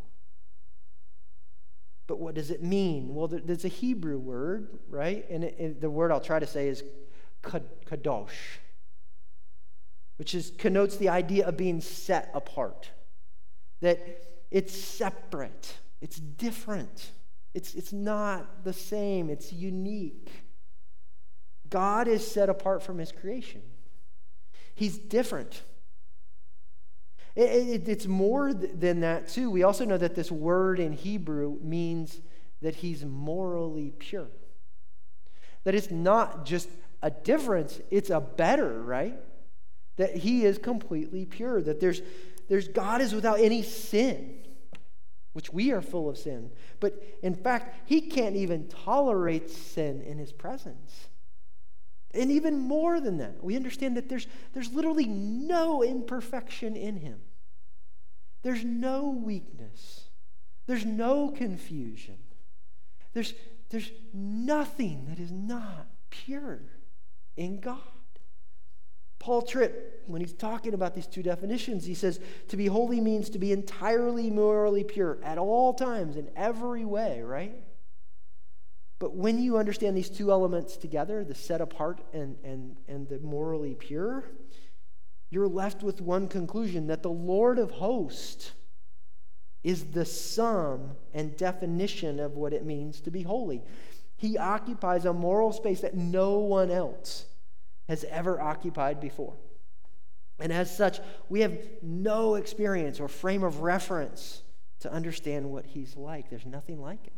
But 2.07 2.19
what 2.19 2.35
does 2.35 2.51
it 2.51 2.61
mean? 2.61 3.15
Well, 3.15 3.27
there's 3.27 3.63
a 3.63 3.69
Hebrew 3.69 4.17
word, 4.17 4.79
right? 4.89 5.25
And 5.29 5.43
it, 5.43 5.55
it, 5.57 5.81
the 5.81 5.89
word 5.89 6.11
I'll 6.11 6.19
try 6.19 6.39
to 6.39 6.47
say 6.47 6.67
is 6.67 6.83
kadosh. 7.41 8.59
which 10.17 10.35
is, 10.35 10.51
connotes 10.57 10.97
the 10.97 11.09
idea 11.09 11.47
of 11.47 11.57
being 11.57 11.81
set 11.81 12.29
apart. 12.35 12.89
That 13.79 13.99
it's 14.51 14.71
separate, 14.71 15.77
it's 15.99 16.17
different, 16.17 17.09
it's, 17.55 17.73
it's 17.73 17.91
not 17.91 18.63
the 18.63 18.73
same, 18.73 19.31
it's 19.31 19.51
unique. 19.51 20.29
God 21.69 22.07
is 22.07 22.29
set 22.29 22.49
apart 22.49 22.83
from 22.83 22.99
his 22.99 23.11
creation, 23.11 23.63
he's 24.75 24.97
different. 24.97 25.61
It, 27.35 27.41
it, 27.41 27.89
it's 27.89 28.07
more 28.07 28.53
than 28.53 29.01
that, 29.01 29.29
too. 29.29 29.49
We 29.49 29.63
also 29.63 29.85
know 29.85 29.97
that 29.97 30.15
this 30.15 30.31
word 30.31 30.79
in 30.79 30.93
Hebrew 30.93 31.57
means 31.61 32.19
that 32.61 32.75
he's 32.75 33.05
morally 33.05 33.93
pure. 33.97 34.27
That 35.63 35.75
it's 35.75 35.91
not 35.91 36.45
just 36.45 36.69
a 37.01 37.09
difference, 37.09 37.79
it's 37.89 38.09
a 38.09 38.19
better, 38.19 38.81
right? 38.81 39.17
That 39.97 40.17
he 40.17 40.45
is 40.45 40.57
completely 40.57 41.25
pure, 41.25 41.61
that 41.61 41.79
there's, 41.79 42.01
there's 42.49 42.67
God 42.67 43.01
is 43.01 43.13
without 43.13 43.39
any 43.39 43.63
sin, 43.63 44.39
which 45.33 45.51
we 45.51 45.71
are 45.71 45.81
full 45.81 46.09
of 46.09 46.17
sin. 46.17 46.51
But 46.79 47.01
in 47.23 47.35
fact, 47.35 47.89
he 47.89 48.01
can't 48.01 48.35
even 48.35 48.67
tolerate 48.67 49.49
sin 49.49 50.01
in 50.01 50.17
his 50.17 50.31
presence. 50.31 51.07
And 52.13 52.31
even 52.31 52.57
more 52.57 52.99
than 52.99 53.17
that, 53.19 53.43
we 53.43 53.55
understand 53.55 53.95
that 53.97 54.09
there's, 54.09 54.27
there's 54.53 54.71
literally 54.73 55.07
no 55.07 55.81
imperfection 55.83 56.75
in 56.75 56.97
him. 56.97 57.19
There's 58.43 58.65
no 58.65 59.09
weakness. 59.09 60.09
There's 60.67 60.85
no 60.85 61.29
confusion. 61.29 62.17
There's, 63.13 63.33
there's 63.69 63.91
nothing 64.13 65.05
that 65.07 65.19
is 65.19 65.31
not 65.31 65.87
pure 66.09 66.61
in 67.37 67.59
God. 67.59 67.77
Paul 69.19 69.43
Tripp, 69.43 70.03
when 70.07 70.19
he's 70.19 70.33
talking 70.33 70.73
about 70.73 70.95
these 70.95 71.05
two 71.05 71.21
definitions, 71.21 71.85
he 71.85 71.93
says 71.93 72.19
to 72.47 72.57
be 72.57 72.65
holy 72.65 72.99
means 72.99 73.29
to 73.29 73.39
be 73.39 73.51
entirely 73.51 74.31
morally 74.31 74.83
pure 74.83 75.19
at 75.23 75.37
all 75.37 75.73
times, 75.75 76.15
in 76.15 76.29
every 76.35 76.85
way, 76.85 77.21
right? 77.21 77.63
But 79.01 79.15
when 79.15 79.41
you 79.41 79.57
understand 79.57 79.97
these 79.97 80.11
two 80.11 80.29
elements 80.29 80.77
together, 80.77 81.23
the 81.23 81.33
set 81.33 81.59
apart 81.59 82.01
and, 82.13 82.37
and, 82.43 82.77
and 82.87 83.09
the 83.09 83.17
morally 83.17 83.73
pure, 83.73 84.25
you're 85.31 85.47
left 85.47 85.81
with 85.81 86.01
one 86.01 86.27
conclusion 86.27 86.85
that 86.85 87.01
the 87.01 87.09
Lord 87.09 87.57
of 87.57 87.71
hosts 87.71 88.51
is 89.63 89.85
the 89.85 90.05
sum 90.05 90.91
and 91.15 91.35
definition 91.35 92.19
of 92.19 92.35
what 92.35 92.53
it 92.53 92.63
means 92.63 93.01
to 93.01 93.09
be 93.09 93.23
holy. 93.23 93.63
He 94.17 94.37
occupies 94.37 95.05
a 95.05 95.13
moral 95.13 95.51
space 95.51 95.81
that 95.81 95.97
no 95.97 96.37
one 96.37 96.69
else 96.69 97.25
has 97.89 98.03
ever 98.03 98.39
occupied 98.39 99.01
before. 99.01 99.33
And 100.39 100.53
as 100.53 100.77
such, 100.77 100.99
we 101.27 101.41
have 101.41 101.57
no 101.81 102.35
experience 102.35 102.99
or 102.99 103.07
frame 103.07 103.41
of 103.41 103.61
reference 103.61 104.43
to 104.81 104.93
understand 104.93 105.49
what 105.49 105.65
he's 105.65 105.97
like. 105.97 106.29
There's 106.29 106.45
nothing 106.45 106.79
like 106.79 107.07
it. 107.07 107.13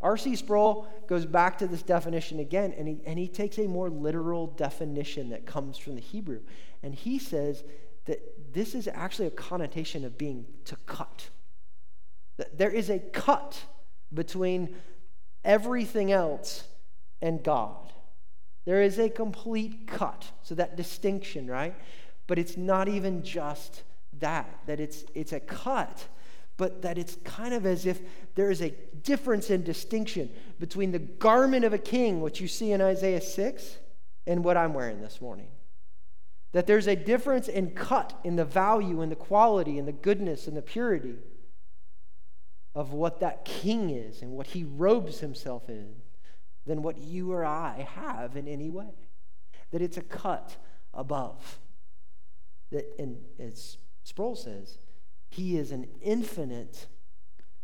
R.C. 0.00 0.36
Sproul 0.36 0.88
goes 1.06 1.26
back 1.26 1.58
to 1.58 1.66
this 1.66 1.82
definition 1.82 2.40
again, 2.40 2.74
and 2.76 2.88
he, 2.88 3.00
and 3.04 3.18
he 3.18 3.28
takes 3.28 3.58
a 3.58 3.66
more 3.66 3.90
literal 3.90 4.46
definition 4.46 5.30
that 5.30 5.44
comes 5.44 5.76
from 5.76 5.94
the 5.94 6.00
Hebrew. 6.00 6.40
And 6.82 6.94
he 6.94 7.18
says 7.18 7.62
that 8.06 8.54
this 8.54 8.74
is 8.74 8.88
actually 8.88 9.28
a 9.28 9.32
connotation 9.32 10.04
of 10.04 10.16
being 10.16 10.46
to 10.64 10.76
cut. 10.86 11.28
That 12.38 12.56
there 12.56 12.70
is 12.70 12.88
a 12.88 12.98
cut 12.98 13.62
between 14.12 14.74
everything 15.44 16.10
else 16.10 16.64
and 17.20 17.42
God. 17.42 17.92
There 18.64 18.82
is 18.82 18.98
a 18.98 19.10
complete 19.10 19.86
cut. 19.86 20.30
So 20.42 20.54
that 20.54 20.76
distinction, 20.76 21.46
right? 21.46 21.74
But 22.26 22.38
it's 22.38 22.56
not 22.56 22.88
even 22.88 23.22
just 23.22 23.82
that, 24.18 24.60
that 24.66 24.80
it's, 24.80 25.04
it's 25.14 25.32
a 25.32 25.40
cut, 25.40 26.06
but 26.60 26.82
that 26.82 26.98
it's 26.98 27.16
kind 27.24 27.54
of 27.54 27.64
as 27.64 27.86
if 27.86 28.02
there 28.34 28.50
is 28.50 28.60
a 28.60 28.68
difference 29.02 29.48
in 29.48 29.64
distinction 29.64 30.28
between 30.58 30.92
the 30.92 30.98
garment 30.98 31.64
of 31.64 31.72
a 31.72 31.78
king, 31.78 32.20
which 32.20 32.38
you 32.38 32.46
see 32.46 32.72
in 32.72 32.82
Isaiah 32.82 33.22
6, 33.22 33.78
and 34.26 34.44
what 34.44 34.58
I'm 34.58 34.74
wearing 34.74 35.00
this 35.00 35.22
morning. 35.22 35.48
That 36.52 36.66
there's 36.66 36.86
a 36.86 36.94
difference 36.94 37.48
in 37.48 37.70
cut, 37.70 38.12
in 38.24 38.36
the 38.36 38.44
value, 38.44 39.00
in 39.00 39.08
the 39.08 39.16
quality, 39.16 39.78
in 39.78 39.86
the 39.86 39.92
goodness, 39.92 40.46
and 40.46 40.54
the 40.54 40.60
purity 40.60 41.14
of 42.74 42.92
what 42.92 43.20
that 43.20 43.46
king 43.46 43.88
is 43.88 44.20
and 44.20 44.32
what 44.32 44.48
he 44.48 44.64
robes 44.64 45.20
himself 45.20 45.70
in 45.70 45.94
than 46.66 46.82
what 46.82 46.98
you 46.98 47.32
or 47.32 47.42
I 47.42 47.88
have 47.94 48.36
in 48.36 48.46
any 48.46 48.68
way. 48.68 48.92
That 49.70 49.80
it's 49.80 49.96
a 49.96 50.02
cut 50.02 50.58
above. 50.92 51.58
That, 52.70 52.84
and 52.98 53.16
as 53.38 53.78
Sproul 54.04 54.36
says, 54.36 54.76
he 55.30 55.56
is 55.56 55.70
an 55.72 55.86
infinite 56.02 56.86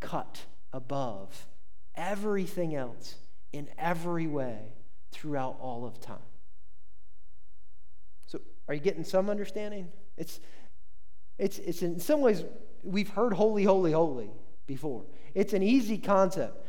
cut 0.00 0.40
above 0.72 1.46
everything 1.94 2.74
else 2.74 3.16
in 3.52 3.68
every 3.78 4.26
way 4.26 4.58
throughout 5.10 5.56
all 5.60 5.84
of 5.84 6.00
time. 6.00 6.18
So, 8.26 8.40
are 8.68 8.74
you 8.74 8.80
getting 8.80 9.04
some 9.04 9.30
understanding? 9.30 9.88
It's, 10.16 10.40
it's, 11.38 11.58
it's 11.58 11.82
in 11.82 11.98
some 12.00 12.20
ways, 12.20 12.44
we've 12.82 13.10
heard 13.10 13.32
holy, 13.32 13.64
holy, 13.64 13.92
holy 13.92 14.30
before. 14.66 15.04
It's 15.34 15.52
an 15.52 15.62
easy 15.62 15.98
concept. 15.98 16.64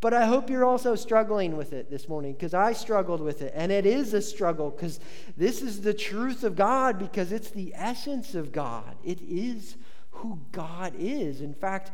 But 0.00 0.12
I 0.12 0.26
hope 0.26 0.50
you're 0.50 0.64
also 0.64 0.96
struggling 0.96 1.56
with 1.56 1.72
it 1.72 1.88
this 1.88 2.08
morning 2.08 2.32
because 2.32 2.54
I 2.54 2.72
struggled 2.72 3.20
with 3.20 3.40
it. 3.40 3.52
And 3.54 3.70
it 3.70 3.86
is 3.86 4.14
a 4.14 4.20
struggle 4.20 4.70
because 4.70 4.98
this 5.36 5.62
is 5.62 5.80
the 5.80 5.94
truth 5.94 6.42
of 6.42 6.56
God 6.56 6.98
because 6.98 7.30
it's 7.30 7.50
the 7.50 7.72
essence 7.76 8.34
of 8.34 8.50
God. 8.50 8.96
It 9.04 9.20
is 9.20 9.76
who 10.12 10.40
God 10.52 10.94
is. 10.98 11.40
In 11.40 11.54
fact, 11.54 11.90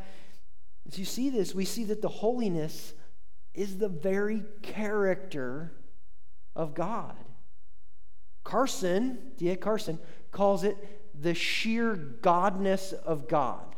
as 0.86 0.98
you 0.98 1.04
see 1.04 1.30
this, 1.30 1.54
we 1.54 1.64
see 1.64 1.84
that 1.84 2.02
the 2.02 2.08
holiness 2.08 2.94
is 3.54 3.78
the 3.78 3.88
very 3.88 4.44
character 4.62 5.72
of 6.54 6.74
God. 6.74 7.16
Carson, 8.44 9.18
D.A. 9.36 9.56
Carson, 9.56 9.98
calls 10.30 10.64
it 10.64 10.76
the 11.20 11.34
sheer 11.34 11.96
godness 11.96 12.92
of 12.92 13.28
God. 13.28 13.74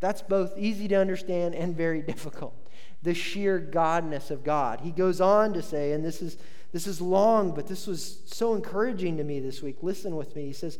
That's 0.00 0.22
both 0.22 0.58
easy 0.58 0.88
to 0.88 0.96
understand 0.96 1.54
and 1.54 1.76
very 1.76 2.02
difficult 2.12 2.56
the 3.02 3.14
sheer 3.14 3.60
godness 3.60 4.30
of 4.30 4.44
God. 4.44 4.80
He 4.80 4.92
goes 4.92 5.20
on 5.20 5.52
to 5.54 5.62
say, 5.62 5.92
and 5.92 6.04
this 6.04 6.22
is 6.22 6.38
this 6.72 6.86
is 6.86 7.02
long, 7.02 7.54
but 7.54 7.66
this 7.66 7.86
was 7.86 8.20
so 8.26 8.54
encouraging 8.54 9.18
to 9.18 9.24
me 9.24 9.40
this 9.40 9.62
week. 9.62 9.82
Listen 9.82 10.16
with 10.16 10.34
me. 10.34 10.46
He 10.46 10.54
says, 10.54 10.78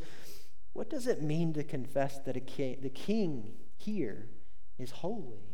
What 0.72 0.88
does 0.88 1.06
it 1.06 1.22
mean 1.22 1.52
to 1.54 1.64
confess 1.64 2.18
that 2.20 2.46
king, 2.46 2.78
the 2.80 2.90
king 2.90 3.52
here 3.76 4.28
is 4.78 4.90
holy? 4.90 5.52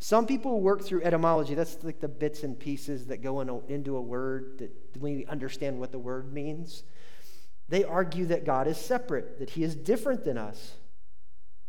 Some 0.00 0.26
people 0.26 0.60
work 0.60 0.82
through 0.82 1.02
etymology. 1.02 1.54
That's 1.54 1.82
like 1.82 2.00
the 2.00 2.08
bits 2.08 2.44
and 2.44 2.58
pieces 2.58 3.06
that 3.06 3.22
go 3.22 3.40
in 3.40 3.48
a, 3.48 3.58
into 3.66 3.96
a 3.96 4.00
word 4.00 4.58
that 4.58 5.00
we 5.00 5.26
understand 5.26 5.80
what 5.80 5.90
the 5.90 5.98
word 5.98 6.32
means. 6.32 6.84
They 7.68 7.84
argue 7.84 8.26
that 8.26 8.44
God 8.44 8.68
is 8.68 8.78
separate, 8.78 9.38
that 9.40 9.50
he 9.50 9.64
is 9.64 9.74
different 9.74 10.24
than 10.24 10.38
us. 10.38 10.74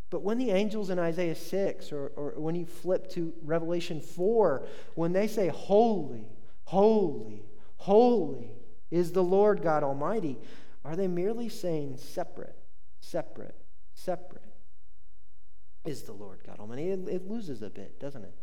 But 0.09 0.23
when 0.23 0.37
the 0.37 0.51
angels 0.51 0.89
in 0.89 0.97
Isaiah 0.99 1.35
6 1.35 1.91
or, 1.91 2.11
or 2.15 2.33
when 2.37 2.55
you 2.55 2.65
flip 2.65 3.09
to 3.11 3.33
Revelation 3.43 4.01
4, 4.01 4.65
when 4.95 5.11
they 5.11 5.27
say, 5.27 5.49
Holy, 5.49 6.25
holy, 6.65 7.43
holy 7.77 8.51
is 8.91 9.11
the 9.11 9.23
Lord 9.23 9.61
God 9.61 9.83
Almighty, 9.83 10.39
are 10.83 10.95
they 10.95 11.07
merely 11.07 11.49
saying 11.49 11.97
separate, 11.97 12.57
separate, 13.01 13.55
separate 13.93 14.43
is 15.85 16.03
the 16.03 16.13
Lord 16.13 16.41
God 16.45 16.59
Almighty? 16.59 16.89
It, 16.89 17.07
it 17.07 17.27
loses 17.29 17.61
a 17.61 17.69
bit, 17.69 17.99
doesn't 17.99 18.23
it? 18.23 18.35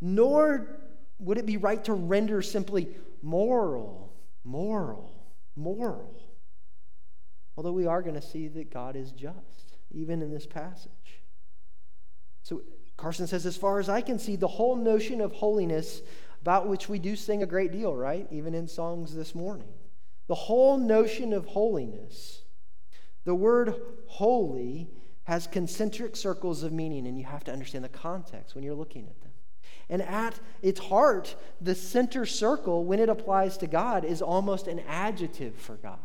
Nor 0.00 0.80
would 1.18 1.38
it 1.38 1.46
be 1.46 1.56
right 1.56 1.82
to 1.84 1.92
render 1.92 2.42
simply 2.42 2.88
moral, 3.22 4.12
moral, 4.44 5.12
moral. 5.54 6.14
Although 7.56 7.72
we 7.72 7.86
are 7.86 8.00
going 8.00 8.14
to 8.14 8.22
see 8.22 8.48
that 8.48 8.72
God 8.72 8.96
is 8.96 9.12
just 9.12 9.76
even 9.90 10.22
in 10.22 10.30
this 10.30 10.46
passage. 10.46 11.20
So 12.42 12.62
Carson 12.96 13.26
says, 13.26 13.44
as 13.44 13.56
far 13.56 13.78
as 13.80 13.88
I 13.88 14.00
can 14.00 14.18
see, 14.18 14.36
the 14.36 14.48
whole 14.48 14.76
notion 14.76 15.20
of 15.20 15.32
holiness, 15.32 16.00
about 16.40 16.68
which 16.68 16.88
we 16.88 16.98
do 16.98 17.16
sing 17.16 17.42
a 17.42 17.46
great 17.46 17.72
deal, 17.72 17.94
right? 17.94 18.26
Even 18.30 18.54
in 18.54 18.66
songs 18.66 19.14
this 19.14 19.34
morning. 19.34 19.68
The 20.30 20.36
whole 20.36 20.78
notion 20.78 21.32
of 21.32 21.44
holiness, 21.44 22.42
the 23.24 23.34
word 23.34 23.74
holy 24.06 24.88
has 25.24 25.48
concentric 25.48 26.14
circles 26.14 26.62
of 26.62 26.72
meaning, 26.72 27.08
and 27.08 27.18
you 27.18 27.24
have 27.24 27.42
to 27.42 27.52
understand 27.52 27.82
the 27.82 27.88
context 27.88 28.54
when 28.54 28.62
you're 28.62 28.76
looking 28.76 29.08
at 29.08 29.20
them. 29.22 29.32
And 29.88 30.02
at 30.02 30.38
its 30.62 30.78
heart, 30.78 31.34
the 31.60 31.74
center 31.74 32.24
circle, 32.26 32.84
when 32.84 33.00
it 33.00 33.08
applies 33.08 33.56
to 33.56 33.66
God, 33.66 34.04
is 34.04 34.22
almost 34.22 34.68
an 34.68 34.78
adjective 34.86 35.56
for 35.56 35.74
God. 35.74 35.98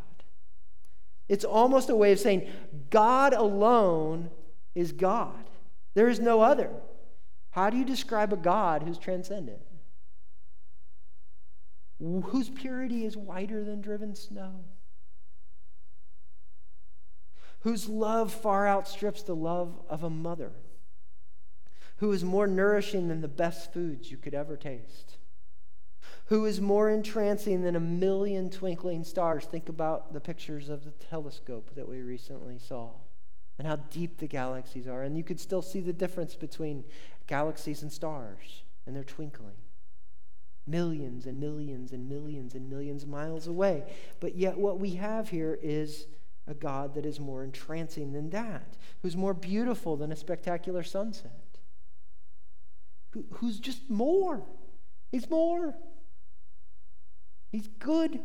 It's 1.30 1.46
almost 1.46 1.92
a 1.92 1.96
way 1.96 2.12
of 2.12 2.20
saying 2.20 2.50
God 2.90 3.32
alone 3.32 4.32
is 4.74 4.92
God. 4.92 5.52
There 5.94 6.10
is 6.10 6.20
no 6.20 6.42
other. 6.42 6.72
How 7.52 7.70
do 7.70 7.78
you 7.78 7.86
describe 7.86 8.34
a 8.34 8.38
God 8.38 8.82
who's 8.82 8.98
transcendent? 8.98 9.62
Whose 12.00 12.50
purity 12.50 13.06
is 13.06 13.16
whiter 13.16 13.64
than 13.64 13.82
driven 13.82 14.16
snow, 14.16 14.66
whose 17.60 17.88
love 17.90 18.32
far 18.34 18.68
outstrips 18.68 19.24
the 19.24 19.36
love 19.36 19.82
of 19.90 20.04
a 20.04 20.10
mother, 20.10 20.52
who 21.98 22.12
is 22.12 22.24
more 22.24 22.48
nourishing 22.48 23.08
than 23.08 23.22
the 23.22 23.28
best 23.28 23.74
foods 23.74 24.12
you 24.12 24.18
could 24.18 24.34
ever 24.34 24.58
taste, 24.58 25.18
who 26.26 26.46
is 26.46 26.60
more 26.60 26.90
entrancing 26.90 27.62
than 27.62 27.76
a 27.76 27.80
million 27.80 28.50
twinkling 28.50 29.04
stars. 29.04 29.46
Think 29.46 29.70
about 29.70 30.12
the 30.14 30.20
pictures 30.20 30.70
of 30.70 30.84
the 30.84 30.92
telescope 30.92 31.72
that 31.76 31.88
we 31.88 32.02
recently 32.02 32.58
saw 32.58 32.92
and 33.58 33.68
how 33.68 33.78
deep 33.78 34.18
the 34.18 34.28
galaxies 34.28 34.88
are. 34.88 35.04
And 35.04 35.16
you 35.18 35.24
could 35.24 35.40
still 35.40 35.62
see 35.62 35.80
the 35.80 35.94
difference 35.94 36.36
between 36.36 36.84
galaxies 37.28 37.82
and 37.84 37.92
stars 37.92 38.64
and 38.86 38.96
their 38.96 39.04
twinkling. 39.04 39.56
Millions 40.68 41.26
and 41.26 41.40
millions 41.40 41.92
and 41.92 42.10
millions 42.10 42.56
and 42.56 42.70
millions 42.70 43.04
of 43.04 43.10
miles 43.10 43.48
away. 43.48 43.84
But 44.20 44.36
yet, 44.36 44.58
what 44.58 44.80
we 44.80 44.96
have 44.96 45.30
here 45.30 45.60
is 45.62 46.08
a 46.48 46.54
God 46.54 46.94
that 46.96 47.06
is 47.06 47.20
more 47.20 47.44
entrancing 47.44 48.14
than 48.14 48.30
that, 48.32 48.78
who's 49.02 49.16
more 49.16 49.34
beautiful 49.34 49.98
than 49.98 50.12
a 50.12 50.16
spectacular 50.16 50.84
sunset, 50.84 51.32
who, 53.12 53.26
who's 53.32 53.60
just 53.60 53.90
more. 53.90 54.44
He's 55.12 55.30
more. 55.30 55.76
He's 57.52 57.68
good. 57.80 58.20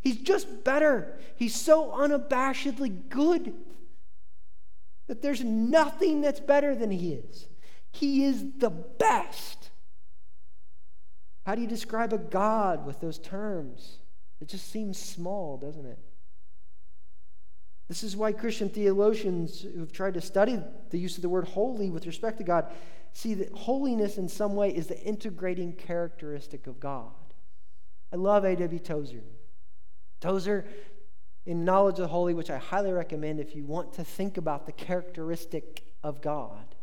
He's 0.00 0.18
just 0.18 0.64
better. 0.64 1.18
He's 1.34 1.54
so 1.54 1.90
unabashedly 1.90 3.08
good 3.08 3.54
that 5.06 5.22
there's 5.22 5.42
nothing 5.42 6.20
that's 6.20 6.40
better 6.40 6.74
than 6.74 6.90
He 6.90 7.14
is. 7.14 7.48
He 7.90 8.24
is 8.24 8.44
the 8.58 8.70
best. 8.70 9.65
How 11.46 11.54
do 11.54 11.60
you 11.60 11.68
describe 11.68 12.12
a 12.12 12.18
God 12.18 12.84
with 12.84 12.98
those 12.98 13.20
terms? 13.20 13.98
It 14.40 14.48
just 14.48 14.68
seems 14.68 14.98
small, 14.98 15.56
doesn't 15.56 15.86
it? 15.86 16.00
This 17.86 18.02
is 18.02 18.16
why 18.16 18.32
Christian 18.32 18.68
theologians 18.68 19.60
who've 19.60 19.92
tried 19.92 20.14
to 20.14 20.20
study 20.20 20.58
the 20.90 20.98
use 20.98 21.14
of 21.14 21.22
the 21.22 21.28
word 21.28 21.46
holy 21.46 21.88
with 21.88 22.04
respect 22.04 22.38
to 22.38 22.44
God 22.44 22.72
see 23.12 23.34
that 23.34 23.52
holiness 23.52 24.18
in 24.18 24.28
some 24.28 24.56
way 24.56 24.74
is 24.74 24.88
the 24.88 25.00
integrating 25.00 25.72
characteristic 25.72 26.66
of 26.66 26.80
God. 26.80 27.12
I 28.12 28.16
love 28.16 28.44
A.W. 28.44 28.80
Tozer. 28.80 29.22
Tozer, 30.20 30.66
in 31.46 31.64
Knowledge 31.64 31.94
of 31.94 32.00
the 32.00 32.08
Holy, 32.08 32.34
which 32.34 32.50
I 32.50 32.58
highly 32.58 32.90
recommend 32.90 33.38
if 33.38 33.54
you 33.54 33.64
want 33.64 33.92
to 33.92 34.04
think 34.04 34.36
about 34.36 34.66
the 34.66 34.72
characteristic 34.72 35.84
of 36.02 36.20
God, 36.20 36.74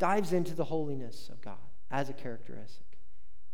dives 0.00 0.32
into 0.32 0.56
the 0.56 0.64
holiness 0.64 1.28
of 1.28 1.40
God 1.40 1.54
as 1.92 2.10
a 2.10 2.12
characteristic. 2.12 2.87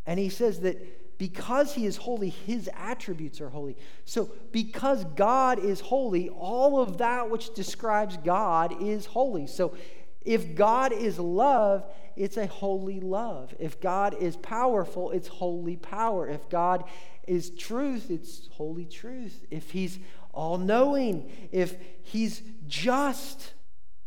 And 0.07 0.19
he 0.19 0.29
says 0.29 0.61
that 0.61 1.19
because 1.19 1.75
he 1.75 1.87
is 1.87 1.97
holy, 1.97 2.31
his 2.31 2.69
attributes 2.75 3.40
are 3.40 3.49
holy. 3.49 3.77
So, 4.05 4.31
because 4.53 5.05
God 5.05 5.59
is 5.59 5.81
holy, 5.81 6.29
all 6.29 6.81
of 6.81 6.99
that 6.99 7.31
which 7.31 7.55
describes 7.55 8.17
God 8.19 8.83
is 8.83 9.07
holy. 9.07 9.47
So, 9.47 9.77
if 10.25 10.55
God 10.55 10.93
is 10.93 11.19
love, 11.19 11.85
it's 12.17 12.37
a 12.37 12.47
holy 12.47 13.01
love. 13.01 13.55
If 13.59 13.81
God 13.81 14.17
is 14.21 14.37
powerful, 14.37 15.11
it's 15.11 15.29
holy 15.29 15.77
power. 15.77 16.29
If 16.29 16.49
God 16.49 16.85
is 17.27 17.51
truth, 17.51 18.11
it's 18.11 18.49
holy 18.53 18.87
truth. 18.87 19.45
If 19.51 19.71
He's 19.71 19.99
all 20.33 20.59
knowing, 20.59 21.31
if 21.53 21.77
He's 22.03 22.43
just, 22.67 23.53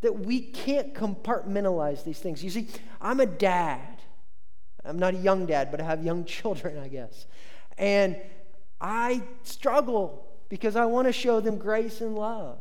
that 0.00 0.20
we 0.20 0.40
can't 0.40 0.94
compartmentalize 0.94 2.04
these 2.04 2.18
things. 2.18 2.42
You 2.42 2.50
see, 2.50 2.68
I'm 3.00 3.20
a 3.20 3.26
dad. 3.26 3.97
I'm 4.88 4.98
not 4.98 5.14
a 5.14 5.18
young 5.18 5.46
dad, 5.46 5.70
but 5.70 5.80
I 5.80 5.84
have 5.84 6.04
young 6.04 6.24
children, 6.36 6.78
I 6.78 6.88
guess. 6.88 7.26
And 7.76 8.16
I 8.80 9.22
struggle 9.42 10.26
because 10.48 10.76
I 10.76 10.86
want 10.86 11.06
to 11.06 11.12
show 11.12 11.40
them 11.40 11.58
grace 11.58 12.00
and 12.00 12.16
love. 12.16 12.58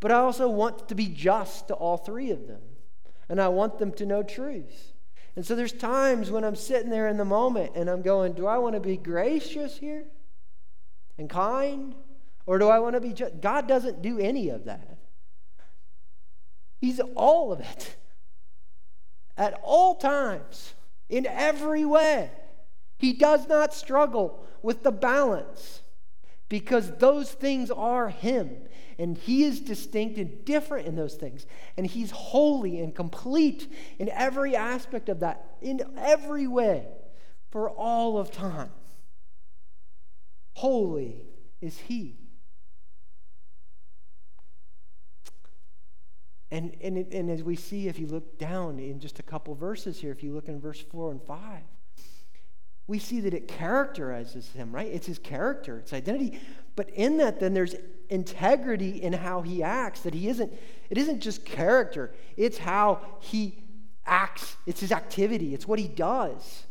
But 0.00 0.12
I 0.12 0.16
also 0.16 0.48
want 0.48 0.88
to 0.88 0.94
be 0.94 1.06
just 1.06 1.68
to 1.68 1.74
all 1.74 1.96
three 1.96 2.30
of 2.30 2.46
them. 2.46 2.60
And 3.28 3.40
I 3.40 3.48
want 3.48 3.78
them 3.78 3.92
to 3.92 4.06
know 4.06 4.22
truth. 4.22 4.92
And 5.36 5.46
so 5.46 5.54
there's 5.54 5.72
times 5.72 6.30
when 6.30 6.44
I'm 6.44 6.56
sitting 6.56 6.90
there 6.90 7.08
in 7.08 7.16
the 7.16 7.24
moment 7.24 7.72
and 7.74 7.88
I'm 7.88 8.02
going, 8.02 8.32
do 8.32 8.46
I 8.46 8.58
want 8.58 8.74
to 8.74 8.80
be 8.80 8.96
gracious 8.96 9.76
here 9.76 10.04
and 11.16 11.30
kind? 11.30 11.94
Or 12.46 12.58
do 12.58 12.68
I 12.68 12.80
want 12.80 12.94
to 12.94 13.00
be 13.00 13.12
just? 13.12 13.40
God 13.40 13.68
doesn't 13.68 14.02
do 14.02 14.18
any 14.18 14.48
of 14.48 14.64
that. 14.64 14.98
He's 16.80 17.00
all 17.14 17.52
of 17.52 17.60
it 17.60 17.96
at 19.36 19.60
all 19.62 19.94
times 19.94 20.74
in 21.10 21.26
every 21.26 21.84
way. 21.84 22.30
He 22.98 23.12
does 23.12 23.46
not 23.48 23.74
struggle 23.74 24.44
with 24.62 24.82
the 24.82 24.92
balance 24.92 25.82
because 26.48 26.96
those 26.98 27.30
things 27.30 27.70
are 27.70 28.08
Him. 28.08 28.56
And 28.98 29.16
He 29.16 29.44
is 29.44 29.60
distinct 29.60 30.18
and 30.18 30.44
different 30.44 30.86
in 30.86 30.96
those 30.96 31.14
things. 31.14 31.46
And 31.76 31.86
He's 31.86 32.10
holy 32.10 32.80
and 32.80 32.94
complete 32.94 33.72
in 33.98 34.08
every 34.10 34.54
aspect 34.54 35.08
of 35.08 35.20
that, 35.20 35.56
in 35.60 35.82
every 35.98 36.46
way, 36.46 36.86
for 37.50 37.70
all 37.70 38.18
of 38.18 38.30
time. 38.30 38.70
Holy 40.54 41.22
is 41.60 41.78
He. 41.78 42.19
And, 46.50 46.76
and, 46.80 46.98
and 47.12 47.30
as 47.30 47.42
we 47.42 47.54
see, 47.54 47.86
if 47.86 47.98
you 47.98 48.08
look 48.08 48.38
down 48.38 48.78
in 48.78 48.98
just 48.98 49.18
a 49.20 49.22
couple 49.22 49.54
verses 49.54 50.00
here, 50.00 50.10
if 50.10 50.22
you 50.22 50.32
look 50.32 50.48
in 50.48 50.60
verse 50.60 50.80
4 50.80 51.12
and 51.12 51.22
5, 51.22 51.62
we 52.88 52.98
see 52.98 53.20
that 53.20 53.34
it 53.34 53.46
characterizes 53.46 54.50
him, 54.50 54.74
right? 54.74 54.88
It's 54.88 55.06
his 55.06 55.20
character, 55.20 55.78
it's 55.78 55.92
identity. 55.92 56.40
But 56.74 56.90
in 56.90 57.18
that, 57.18 57.38
then 57.38 57.54
there's 57.54 57.76
integrity 58.08 59.00
in 59.00 59.12
how 59.12 59.42
he 59.42 59.62
acts, 59.62 60.00
that 60.00 60.12
he 60.12 60.28
isn't, 60.28 60.52
it 60.88 60.98
isn't 60.98 61.20
just 61.20 61.44
character, 61.44 62.12
it's 62.36 62.58
how 62.58 63.00
he 63.20 63.62
acts, 64.04 64.56
it's 64.66 64.80
his 64.80 64.90
activity, 64.90 65.54
it's 65.54 65.68
what 65.68 65.78
he 65.78 65.86
does. 65.86 66.64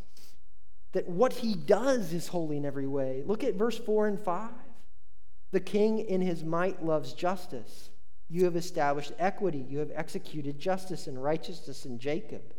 That 0.91 1.07
what 1.07 1.31
he 1.31 1.53
does 1.55 2.11
is 2.11 2.27
holy 2.27 2.57
in 2.57 2.65
every 2.65 2.87
way. 2.87 3.23
Look 3.25 3.45
at 3.45 3.55
verse 3.55 3.77
4 3.77 4.07
and 4.07 4.19
5. 4.19 4.49
The 5.51 5.59
king 5.59 5.99
in 5.99 6.19
his 6.19 6.43
might 6.43 6.83
loves 6.83 7.13
justice. 7.13 7.91
You 8.29 8.45
have 8.45 8.55
established 8.55 9.11
equity. 9.17 9.65
You 9.67 9.79
have 9.79 9.91
executed 9.93 10.59
justice 10.59 11.07
and 11.07 11.21
righteousness 11.21 11.85
in 11.85 11.97
Jacob. 11.97 12.53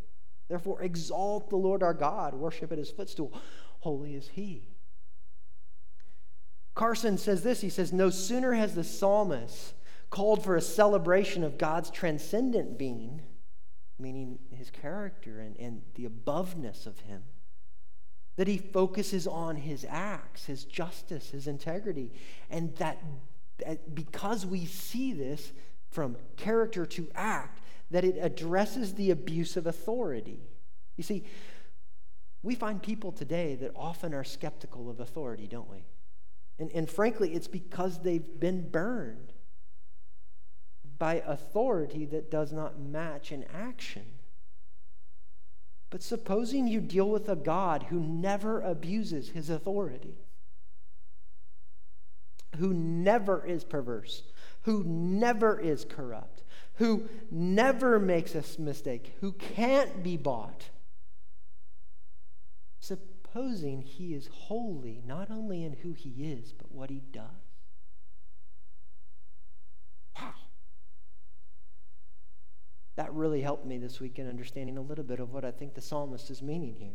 Therefore, 0.49 0.81
exalt 0.81 1.49
the 1.49 1.55
Lord 1.55 1.81
our 1.81 1.93
God, 1.93 2.33
worship 2.33 2.73
at 2.73 2.77
his 2.77 2.91
footstool. 2.91 3.33
Holy 3.79 4.15
is 4.15 4.27
he. 4.33 4.67
Carson 6.75 7.17
says 7.17 7.43
this 7.43 7.61
he 7.61 7.69
says, 7.69 7.93
No 7.93 8.09
sooner 8.09 8.53
has 8.53 8.75
the 8.75 8.83
psalmist 8.83 9.73
called 10.09 10.43
for 10.43 10.57
a 10.57 10.61
celebration 10.61 11.43
of 11.43 11.57
God's 11.57 11.89
transcendent 11.89 12.77
being, 12.77 13.21
meaning 13.97 14.39
his 14.49 14.69
character 14.69 15.39
and, 15.39 15.55
and 15.57 15.81
the 15.95 16.05
aboveness 16.05 16.85
of 16.85 16.99
him, 16.99 17.23
that 18.35 18.47
he 18.47 18.57
focuses 18.57 19.25
on 19.25 19.55
his 19.55 19.85
acts, 19.89 20.45
his 20.45 20.65
justice, 20.65 21.29
his 21.29 21.47
integrity, 21.47 22.11
and 22.49 22.75
that 22.75 23.01
Uh, 23.65 23.75
because 23.93 24.45
we 24.45 24.65
see 24.65 25.13
this 25.13 25.51
from 25.89 26.15
character 26.37 26.85
to 26.85 27.07
act, 27.15 27.61
that 27.91 28.03
it 28.03 28.17
addresses 28.19 28.93
the 28.93 29.11
abuse 29.11 29.57
of 29.57 29.67
authority. 29.67 30.39
You 30.97 31.03
see, 31.03 31.25
we 32.43 32.55
find 32.55 32.81
people 32.81 33.11
today 33.11 33.55
that 33.55 33.71
often 33.75 34.13
are 34.13 34.23
skeptical 34.23 34.89
of 34.89 34.99
authority, 34.99 35.47
don't 35.47 35.69
we? 35.69 35.83
And, 36.57 36.71
and 36.73 36.89
frankly, 36.89 37.33
it's 37.33 37.47
because 37.47 37.99
they've 37.99 38.39
been 38.39 38.69
burned 38.69 39.33
by 40.97 41.21
authority 41.25 42.05
that 42.05 42.29
does 42.29 42.53
not 42.53 42.79
match 42.79 43.31
in 43.31 43.43
action. 43.53 44.05
But 45.89 46.03
supposing 46.03 46.67
you 46.67 46.79
deal 46.79 47.09
with 47.09 47.27
a 47.27 47.35
God 47.35 47.87
who 47.89 47.99
never 47.99 48.61
abuses 48.61 49.29
his 49.29 49.49
authority, 49.49 50.15
who 52.57 52.73
never 52.73 53.45
is 53.45 53.63
perverse, 53.63 54.23
who 54.63 54.83
never 54.83 55.59
is 55.59 55.85
corrupt, 55.85 56.43
who 56.75 57.07
never 57.29 57.99
makes 57.99 58.35
a 58.35 58.43
mistake, 58.61 59.15
who 59.21 59.31
can't 59.33 60.03
be 60.03 60.17
bought. 60.17 60.69
Supposing 62.79 63.81
he 63.81 64.13
is 64.13 64.27
holy 64.27 65.01
not 65.05 65.31
only 65.31 65.63
in 65.63 65.73
who 65.73 65.93
he 65.93 66.31
is, 66.31 66.51
but 66.51 66.71
what 66.71 66.89
he 66.89 67.01
does. 67.11 67.23
Wow. 70.19 70.33
That 72.95 73.13
really 73.13 73.41
helped 73.41 73.65
me 73.65 73.77
this 73.77 73.99
week 73.99 74.19
in 74.19 74.27
understanding 74.27 74.77
a 74.77 74.81
little 74.81 75.05
bit 75.05 75.19
of 75.19 75.31
what 75.31 75.45
I 75.45 75.51
think 75.51 75.73
the 75.73 75.81
psalmist 75.81 76.29
is 76.29 76.41
meaning 76.41 76.75
here. 76.77 76.89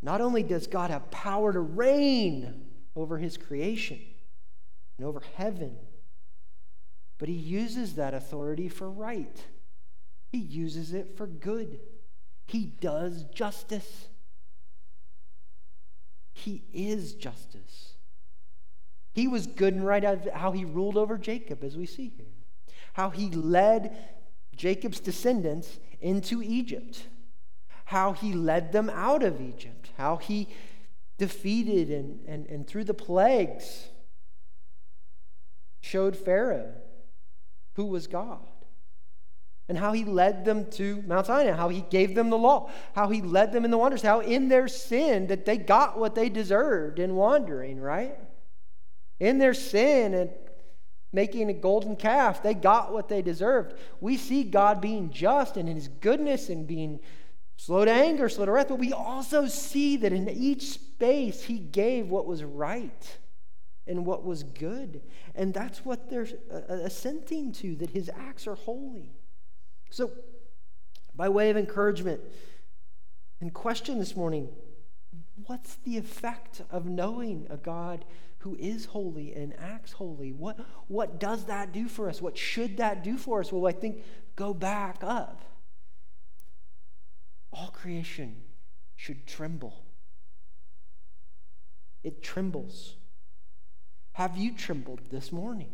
Not 0.00 0.20
only 0.20 0.42
does 0.42 0.66
God 0.66 0.90
have 0.90 1.10
power 1.10 1.52
to 1.52 1.60
reign 1.60 2.66
over 2.94 3.18
his 3.18 3.36
creation 3.36 4.00
and 4.98 5.06
over 5.06 5.22
heaven 5.36 5.76
but 7.22 7.28
he 7.28 7.36
uses 7.36 7.94
that 7.94 8.14
authority 8.14 8.68
for 8.68 8.90
right, 8.90 9.44
he 10.32 10.38
uses 10.38 10.92
it 10.92 11.16
for 11.16 11.28
good. 11.28 11.78
He 12.48 12.64
does 12.64 13.22
justice. 13.32 14.08
He 16.32 16.64
is 16.72 17.14
justice. 17.14 17.92
He 19.12 19.28
was 19.28 19.46
good 19.46 19.72
and 19.72 19.86
right 19.86 20.02
how 20.34 20.50
he 20.50 20.64
ruled 20.64 20.96
over 20.96 21.16
Jacob, 21.16 21.62
as 21.62 21.76
we 21.76 21.86
see 21.86 22.08
here. 22.08 22.26
How 22.94 23.10
he 23.10 23.30
led 23.30 23.96
Jacob's 24.56 24.98
descendants 24.98 25.78
into 26.00 26.42
Egypt. 26.42 27.06
How 27.84 28.14
he 28.14 28.32
led 28.32 28.72
them 28.72 28.90
out 28.90 29.22
of 29.22 29.40
Egypt. 29.40 29.90
How 29.96 30.16
he 30.16 30.48
defeated 31.18 31.88
and, 31.88 32.18
and, 32.26 32.46
and 32.48 32.66
through 32.66 32.82
the 32.82 32.94
plagues 32.94 33.90
showed 35.82 36.16
Pharaoh 36.16 36.72
who 37.74 37.84
was 37.84 38.06
God 38.06 38.40
and 39.68 39.78
how 39.78 39.92
he 39.92 40.04
led 40.04 40.44
them 40.44 40.70
to 40.70 41.02
Mount 41.06 41.26
Sinai, 41.26 41.52
how 41.52 41.68
he 41.68 41.82
gave 41.90 42.14
them 42.14 42.30
the 42.30 42.38
law, 42.38 42.70
how 42.94 43.08
he 43.08 43.20
led 43.20 43.52
them 43.52 43.64
in 43.64 43.70
the 43.70 43.78
wonders, 43.78 44.02
how 44.02 44.20
in 44.20 44.48
their 44.48 44.68
sin 44.68 45.26
that 45.26 45.44
they 45.44 45.56
got 45.56 45.98
what 45.98 46.14
they 46.14 46.28
deserved 46.28 46.98
in 46.98 47.14
wandering, 47.14 47.80
right? 47.80 48.18
In 49.20 49.38
their 49.38 49.54
sin 49.54 50.14
and 50.14 50.30
making 51.12 51.48
a 51.50 51.54
golden 51.54 51.96
calf, 51.96 52.42
they 52.42 52.54
got 52.54 52.92
what 52.92 53.08
they 53.08 53.22
deserved. 53.22 53.78
We 54.00 54.16
see 54.16 54.44
God 54.44 54.80
being 54.80 55.10
just 55.10 55.56
and 55.56 55.68
in 55.68 55.76
his 55.76 55.88
goodness 55.88 56.48
and 56.48 56.66
being 56.66 57.00
slow 57.56 57.84
to 57.84 57.90
anger, 57.90 58.28
slow 58.28 58.46
to 58.46 58.52
wrath, 58.52 58.68
but 58.68 58.78
we 58.78 58.92
also 58.92 59.46
see 59.46 59.96
that 59.98 60.12
in 60.12 60.28
each 60.28 60.70
space 60.70 61.44
he 61.44 61.58
gave 61.58 62.08
what 62.08 62.26
was 62.26 62.42
right 62.42 63.18
and 63.86 64.06
what 64.06 64.24
was 64.24 64.42
good. 64.42 65.02
And 65.34 65.52
that's 65.52 65.84
what 65.84 66.08
they're 66.08 66.28
uh, 66.50 66.60
uh, 66.68 66.74
assenting 66.84 67.52
to, 67.52 67.74
that 67.76 67.90
his 67.90 68.10
acts 68.14 68.46
are 68.46 68.54
holy. 68.54 69.12
So, 69.90 70.10
by 71.14 71.28
way 71.28 71.50
of 71.50 71.56
encouragement 71.56 72.20
and 73.40 73.52
question 73.52 73.98
this 73.98 74.16
morning, 74.16 74.48
what's 75.46 75.76
the 75.76 75.98
effect 75.98 76.62
of 76.70 76.86
knowing 76.86 77.46
a 77.50 77.56
God 77.56 78.04
who 78.38 78.56
is 78.58 78.86
holy 78.86 79.34
and 79.34 79.54
acts 79.58 79.92
holy? 79.92 80.32
What, 80.32 80.58
what 80.88 81.20
does 81.20 81.44
that 81.46 81.72
do 81.72 81.88
for 81.88 82.08
us? 82.08 82.22
What 82.22 82.38
should 82.38 82.78
that 82.78 83.04
do 83.04 83.18
for 83.18 83.40
us? 83.40 83.52
Well, 83.52 83.66
I 83.66 83.72
think 83.72 84.04
go 84.36 84.54
back 84.54 84.98
up. 85.02 85.42
All 87.52 87.68
creation 87.68 88.36
should 88.96 89.26
tremble. 89.26 89.84
It 92.02 92.22
trembles 92.22 92.96
have 94.22 94.36
you 94.36 94.52
trembled 94.52 95.00
this 95.10 95.32
morning? 95.32 95.72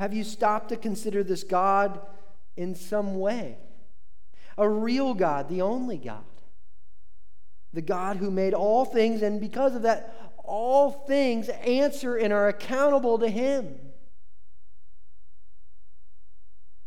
Have 0.00 0.12
you 0.12 0.24
stopped 0.24 0.70
to 0.70 0.76
consider 0.76 1.22
this 1.22 1.44
God 1.44 2.00
in 2.56 2.74
some 2.74 3.20
way? 3.20 3.58
A 4.58 4.68
real 4.68 5.14
God, 5.14 5.48
the 5.48 5.62
only 5.62 5.98
God. 5.98 6.24
The 7.72 7.80
God 7.80 8.16
who 8.16 8.28
made 8.32 8.54
all 8.54 8.84
things, 8.84 9.22
and 9.22 9.40
because 9.40 9.76
of 9.76 9.82
that, 9.82 10.32
all 10.38 10.90
things 10.90 11.48
answer 11.48 12.16
and 12.16 12.32
are 12.32 12.48
accountable 12.48 13.20
to 13.20 13.28
Him. 13.28 13.78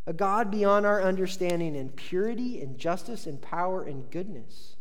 A 0.05 0.11
God 0.11 0.51
beyond 0.51 0.85
our 0.85 1.01
understanding 1.01 1.77
in 1.77 1.91
purity 1.91 2.61
and 2.61 2.77
justice 2.77 3.25
and 3.25 3.41
power 3.41 3.83
and 3.83 4.11
goodness. 4.11 4.75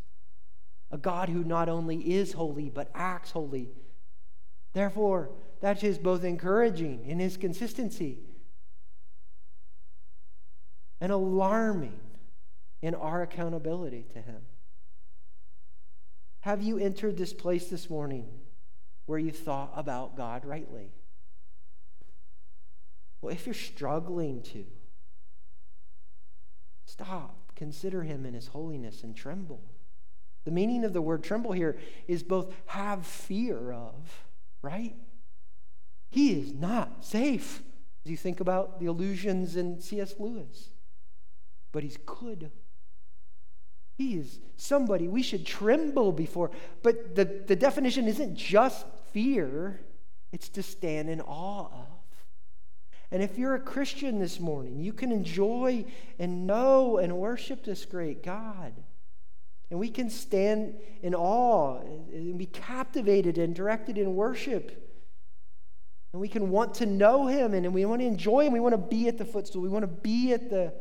A 0.91 0.99
God 0.99 1.29
who 1.29 1.45
not 1.45 1.69
only 1.69 1.99
is 2.13 2.33
holy, 2.33 2.71
but 2.71 2.91
acts 2.93 3.31
holy 3.31 3.71
Therefore, 4.73 5.31
that 5.61 5.85
is 5.85 5.99
both 5.99 6.25
encouraging 6.25 7.07
in 7.07 7.19
his 7.19 7.37
consistency 7.37 8.19
and 11.01 11.13
alarming 11.13 11.99
in 12.81 12.95
our 12.95 13.23
accountability 13.23 14.07
to 14.15 14.21
him. 14.21 14.43
Have 16.41 16.63
you 16.63 16.79
entered 16.79 17.17
this 17.17 17.33
place 17.33 17.69
this 17.69 17.89
morning 17.89 18.29
where 19.07 19.19
you 19.19 19.31
thought 19.31 19.73
about 19.77 20.17
God 20.17 20.45
rightly? 20.45 20.91
Well, 23.21 23.33
if 23.33 23.47
you're 23.47 23.55
struggling 23.55 24.43
to, 24.43 24.65
stop, 26.85 27.53
consider 27.55 28.03
him 28.03 28.27
in 28.27 28.35
his 28.35 28.49
holiness, 28.49 29.05
and 29.05 29.15
tremble. 29.15 29.63
The 30.45 30.51
meaning 30.51 30.83
of 30.83 30.93
the 30.93 31.03
word 31.03 31.23
tremble 31.23 31.53
here 31.53 31.79
is 32.09 32.25
both 32.25 32.53
have 32.67 33.07
fear 33.07 33.71
of 33.71 34.25
right? 34.63 34.95
He 36.11 36.33
is 36.33 36.53
not 36.53 37.05
safe 37.05 37.63
as 38.05 38.11
you 38.11 38.17
think 38.17 38.41
about 38.41 38.81
the 38.81 38.87
illusions 38.87 39.57
in 39.57 39.81
C.S. 39.81 40.15
Lewis, 40.19 40.71
but 41.73 41.83
he's 41.83 41.99
good. 42.05 42.51
He 43.97 44.15
is 44.15 44.41
somebody 44.57 45.09
we 45.09 45.23
should 45.23 45.47
tremble 45.47 46.13
before. 46.13 46.51
But 46.83 47.15
the, 47.15 47.25
the 47.25 47.57
definition 47.57 48.09
isn't 48.09 48.37
just 48.37 48.87
fear, 49.13 49.81
it's 50.33 50.49
to 50.51 50.63
stand 50.63 51.11
in 51.11 51.21
awe 51.21 51.67
of. 51.67 51.87
And 53.11 53.23
if 53.23 53.37
you're 53.37 53.55
a 53.55 53.61
Christian 53.61 54.19
this 54.19 54.41
morning, 54.41 54.81
you 54.81 54.95
can 54.95 55.13
enjoy 55.13 55.85
and 56.19 56.47
know 56.47 56.97
and 56.97 57.19
worship 57.19 57.63
this 57.65 57.85
great 57.85 58.23
God. 58.23 58.73
And 59.73 59.81
we 59.81 59.89
can 59.89 60.11
stand 60.11 60.75
in 61.01 61.15
awe 61.15 61.81
and 61.81 62.37
be 62.37 62.45
captivated 62.45 63.39
and 63.39 63.55
directed 63.55 63.97
in 63.97 64.15
worship. 64.15 64.87
And 66.13 66.21
we 66.21 66.29
can 66.29 66.51
want 66.51 66.75
to 66.75 66.85
know 66.85 67.27
him 67.27 67.55
and 67.55 67.73
we 67.73 67.87
want 67.87 68.03
to 68.03 68.07
enjoy 68.07 68.45
him. 68.45 68.53
We 68.53 68.61
want 68.61 68.75
to 68.75 68.97
be 68.97 69.09
at 69.09 69.17
the 69.17 69.25
footstool. 69.25 69.63
We 69.63 69.71
want 69.71 69.85
to 69.85 69.87
be 69.87 70.35
at 70.35 70.51
the, 70.51 70.75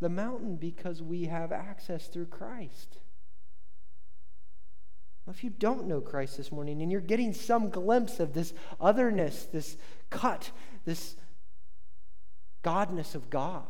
the 0.00 0.08
mountain 0.08 0.56
because 0.56 1.02
we 1.02 1.24
have 1.24 1.52
access 1.52 2.06
through 2.06 2.28
Christ. 2.28 2.96
If 5.28 5.44
you 5.44 5.50
don't 5.50 5.86
know 5.86 6.00
Christ 6.00 6.38
this 6.38 6.50
morning 6.50 6.80
and 6.80 6.90
you're 6.90 7.02
getting 7.02 7.34
some 7.34 7.68
glimpse 7.68 8.20
of 8.20 8.32
this 8.32 8.54
otherness, 8.80 9.48
this 9.52 9.76
cut, 10.08 10.50
this 10.86 11.14
godness 12.64 13.14
of 13.14 13.28
God, 13.28 13.66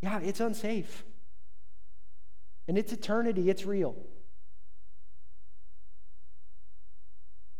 yeah, 0.00 0.18
it's 0.20 0.40
unsafe. 0.40 1.04
And 2.68 2.76
it's 2.76 2.92
eternity, 2.92 3.48
it's 3.48 3.64
real. 3.64 3.96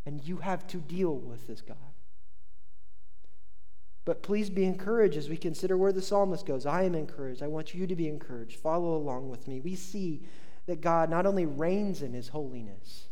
And 0.05 0.23
you 0.23 0.37
have 0.37 0.67
to 0.69 0.77
deal 0.77 1.17
with 1.17 1.47
this 1.47 1.63
God. 1.63 1.77
But 4.05 4.23
please 4.23 4.49
be 4.49 4.65
encouraged 4.65 5.17
as 5.17 5.29
we 5.29 5.37
consider 5.37 5.77
where 5.77 5.93
the 5.93 6.01
psalmist 6.01 6.47
goes. 6.47 6.65
I 6.65 6.85
am 6.85 6.95
encouraged. 6.95 7.43
I 7.43 7.47
want 7.47 7.75
you 7.75 7.87
to 7.87 7.97
be 7.97 8.09
encouraged. 8.09 8.59
Follow 8.59 8.97
along 8.97 9.29
with 9.29 9.47
me. 9.49 9.61
We 9.61 9.75
see 9.75 10.23
that 10.67 10.81
God 10.81 11.11
not 11.11 11.27
only 11.27 11.45
reigns 11.45 12.01
in 12.03 12.13
his 12.15 12.29
holiness, 12.29 13.09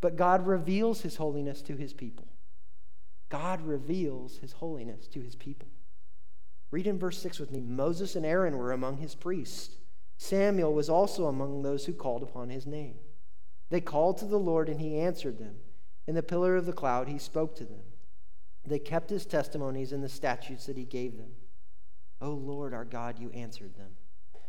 but 0.00 0.16
God 0.16 0.46
reveals 0.46 1.02
his 1.02 1.16
holiness 1.16 1.62
to 1.62 1.76
his 1.76 1.92
people. 1.92 2.26
God 3.28 3.62
reveals 3.62 4.38
his 4.38 4.52
holiness 4.52 5.06
to 5.08 5.20
his 5.20 5.36
people. 5.36 5.68
Read 6.72 6.86
in 6.86 6.98
verse 6.98 7.18
6 7.22 7.38
with 7.38 7.52
me 7.52 7.60
Moses 7.60 8.16
and 8.16 8.26
Aaron 8.26 8.58
were 8.58 8.72
among 8.72 8.98
his 8.98 9.14
priests. 9.14 9.76
Samuel 10.22 10.72
was 10.72 10.88
also 10.88 11.26
among 11.26 11.62
those 11.62 11.84
who 11.84 11.92
called 11.92 12.22
upon 12.22 12.48
his 12.48 12.64
name. 12.64 12.94
They 13.70 13.80
called 13.80 14.18
to 14.18 14.24
the 14.24 14.38
Lord, 14.38 14.68
and 14.68 14.80
he 14.80 15.00
answered 15.00 15.38
them. 15.38 15.56
In 16.06 16.14
the 16.14 16.22
pillar 16.22 16.54
of 16.54 16.64
the 16.64 16.72
cloud, 16.72 17.08
he 17.08 17.18
spoke 17.18 17.56
to 17.56 17.64
them. 17.64 17.82
They 18.64 18.78
kept 18.78 19.10
his 19.10 19.26
testimonies 19.26 19.90
and 19.90 20.02
the 20.02 20.08
statutes 20.08 20.66
that 20.66 20.76
he 20.76 20.84
gave 20.84 21.16
them. 21.16 21.30
O 22.20 22.30
Lord 22.30 22.72
our 22.72 22.84
God, 22.84 23.18
you 23.18 23.32
answered 23.32 23.74
them. 23.74 23.96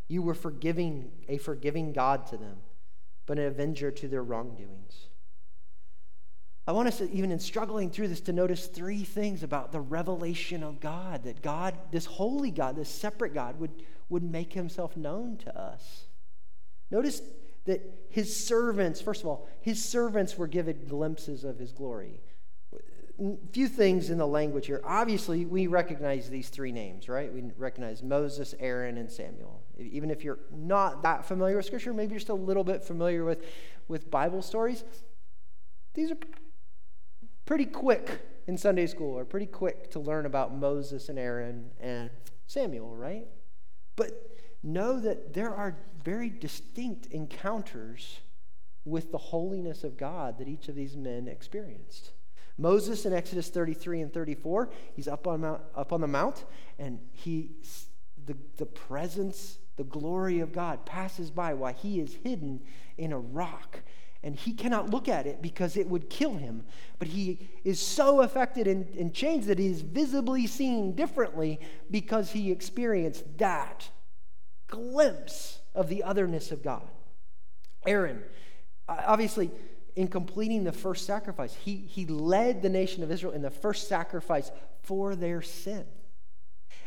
You 0.08 0.22
were 0.22 0.36
forgiving, 0.36 1.12
a 1.28 1.40
forgiving 1.40 1.92
God 1.92 2.28
to 2.28 2.38
them, 2.38 2.58
but 3.26 3.40
an 3.40 3.46
avenger 3.46 3.90
to 3.90 4.08
their 4.08 4.24
wrongdoings. 4.24 5.08
I 6.66 6.72
want 6.72 6.88
us, 6.88 7.00
to, 7.00 7.12
even 7.12 7.32
in 7.32 7.40
struggling 7.40 7.90
through 7.90 8.08
this, 8.08 8.22
to 8.22 8.34
notice 8.34 8.68
three 8.68 9.04
things 9.04 9.44
about 9.44 9.72
the 9.72 9.82
revelation 9.82 10.64
of 10.64 10.80
God 10.80 11.24
that 11.26 11.42
God, 11.42 11.78
this 11.92 12.06
holy 12.06 12.52
God, 12.52 12.76
this 12.76 12.90
separate 12.90 13.34
God, 13.34 13.60
would 13.60 13.72
would 14.10 14.24
make 14.24 14.54
himself 14.54 14.96
known 14.96 15.38
to 15.38 15.60
us. 15.60 16.06
Notice 16.92 17.22
that 17.66 17.82
his 18.10 18.46
servants, 18.46 19.02
first 19.02 19.22
of 19.22 19.28
all, 19.28 19.48
his 19.62 19.84
servants 19.84 20.38
were 20.38 20.48
given 20.48 20.86
glimpses 20.88 21.44
of 21.44 21.58
his 21.58 21.72
glory. 21.72 22.20
A 23.20 23.36
few 23.52 23.68
things 23.68 24.10
in 24.10 24.18
the 24.18 24.28
language 24.28 24.68
here. 24.68 24.82
Obviously, 24.84 25.46
we 25.46 25.66
recognize 25.68 26.30
these 26.30 26.50
three 26.50 26.72
names, 26.72 27.10
right? 27.10 27.34
We 27.34 27.44
recognize 27.58 28.04
Moses, 28.04 28.54
Aaron, 28.60 28.98
and 28.98 29.12
Samuel. 29.12 29.64
Even 29.80 30.12
if 30.12 30.24
you're 30.24 30.40
not 30.52 31.02
that 31.04 31.26
familiar 31.26 31.56
with 31.56 31.66
Scripture, 31.66 31.94
maybe 31.94 32.12
you're 32.12 32.20
still 32.20 32.36
a 32.36 32.38
little 32.38 32.64
bit 32.64 32.84
familiar 32.84 33.24
with, 33.24 33.46
with 33.88 34.12
Bible 34.12 34.42
stories. 34.42 34.84
These 35.94 36.12
are 36.12 36.18
pretty 37.46 37.66
quick 37.66 38.22
in 38.48 38.58
Sunday 38.58 38.88
school, 38.88 39.18
or 39.18 39.26
pretty 39.26 39.46
quick 39.46 39.90
to 39.92 40.00
learn 40.00 40.26
about 40.26 40.54
Moses 40.56 41.10
and 41.10 41.18
Aaron 41.18 41.72
and 41.80 42.10
Samuel, 42.46 42.96
right? 42.96 43.28
But 43.96 44.12
know 44.62 45.00
that 45.00 45.34
there 45.34 45.54
are 45.54 45.78
very 46.04 46.30
distinct 46.30 47.08
encounters 47.08 48.20
with 48.86 49.12
the 49.12 49.18
holiness 49.18 49.84
of 49.84 49.98
God 49.98 50.38
that 50.40 50.48
each 50.48 50.68
of 50.68 50.76
these 50.76 50.98
men 50.98 51.28
experienced. 51.28 52.12
Moses 52.58 53.06
in 53.06 53.14
Exodus 53.14 53.50
33 53.50 54.02
and 54.02 54.14
34, 54.14 54.70
he's 54.94 55.08
up 55.08 55.26
on, 55.26 55.42
Mount, 55.42 55.62
up 55.76 55.94
on 55.94 56.02
the 56.02 56.08
mount, 56.08 56.46
and 56.78 57.00
he, 57.14 57.52
the, 58.26 58.36
the 58.58 58.66
presence 58.66 59.58
the 59.76 59.84
glory 59.84 60.40
of 60.40 60.54
God 60.54 60.86
passes 60.86 61.32
by 61.32 61.54
while 61.54 61.74
he 61.74 62.00
is 62.00 62.18
hidden 62.24 62.62
in 62.98 63.12
a 63.12 63.18
rock. 63.18 63.82
And 64.24 64.36
he 64.36 64.54
cannot 64.54 64.90
look 64.90 65.10
at 65.10 65.28
it 65.28 65.42
because 65.42 65.76
it 65.76 65.88
would 65.90 66.10
kill 66.10 66.36
him. 66.36 66.64
But 66.98 67.10
he 67.10 67.50
is 67.66 67.80
so 67.80 68.22
affected 68.22 68.68
and, 68.68 68.88
and 68.96 69.14
changed 69.14 69.48
that 69.48 69.60
he 69.60 69.68
is 69.68 69.82
visibly 69.82 70.48
seen 70.48 70.96
differently 70.96 71.60
because 71.92 72.32
he 72.32 72.52
experienced 72.52 73.38
that 73.38 73.90
glimpse 74.68 75.60
of 75.76 75.90
the 75.90 76.04
otherness 76.04 76.52
of 76.52 76.64
God. 76.64 76.88
Aaron, 77.86 78.24
obviously, 78.88 79.52
in 79.96 80.08
completing 80.08 80.64
the 80.64 80.72
first 80.72 81.06
sacrifice, 81.06 81.54
he, 81.54 81.76
he 81.76 82.06
led 82.06 82.62
the 82.62 82.70
nation 82.70 83.04
of 83.04 83.12
Israel 83.12 83.34
in 83.34 83.42
the 83.42 83.52
first 83.52 83.88
sacrifice 83.88 84.52
for 84.84 85.16
their 85.16 85.42
sin. 85.42 85.86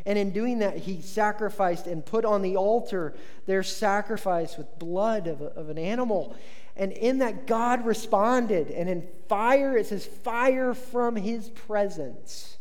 And 0.05 0.19
in 0.19 0.31
doing 0.31 0.61
that, 0.61 0.79
he 0.79 1.01
sacrificed 1.01 1.87
and 1.87 2.05
put 2.05 2.25
on 2.25 2.43
the 2.43 2.57
altar 2.57 3.15
their 3.47 3.63
sacrifice 3.63 4.57
with 4.57 4.79
blood 4.79 5.27
of, 5.27 5.41
a, 5.41 5.47
of 5.47 5.69
an 5.69 5.79
animal. 5.79 6.37
And 6.77 6.93
in 6.93 7.19
that, 7.19 7.47
God 7.47 7.87
responded. 7.87 8.71
And 8.71 8.89
in 8.89 9.09
fire, 9.29 9.77
it 9.77 9.87
says, 9.87 10.05
fire 10.05 10.75
from 10.75 11.17
his 11.17 11.49
presence 11.49 12.59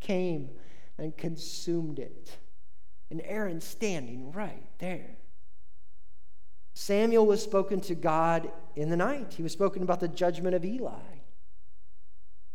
came 0.00 0.50
and 0.98 1.16
consumed 1.16 1.98
it. 1.98 2.36
And 3.10 3.22
Aaron 3.24 3.60
standing 3.60 4.32
right 4.32 4.66
there. 4.78 5.16
Samuel 6.74 7.26
was 7.26 7.40
spoken 7.40 7.80
to 7.82 7.94
God 7.94 8.50
in 8.74 8.90
the 8.90 8.96
night. 8.96 9.34
He 9.34 9.42
was 9.44 9.52
spoken 9.52 9.84
about 9.84 10.00
the 10.00 10.08
judgment 10.08 10.56
of 10.56 10.64
Eli. 10.64 10.90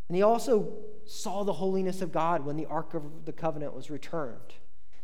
And 0.09 0.15
he 0.15 0.21
also 0.21 0.73
saw 1.05 1.43
the 1.43 1.53
holiness 1.53 2.01
of 2.01 2.11
God 2.11 2.43
when 2.43 2.57
the 2.57 2.65
Ark 2.65 2.93
of 2.93 3.25
the 3.25 3.31
Covenant 3.31 3.73
was 3.73 3.89
returned. 3.89 4.55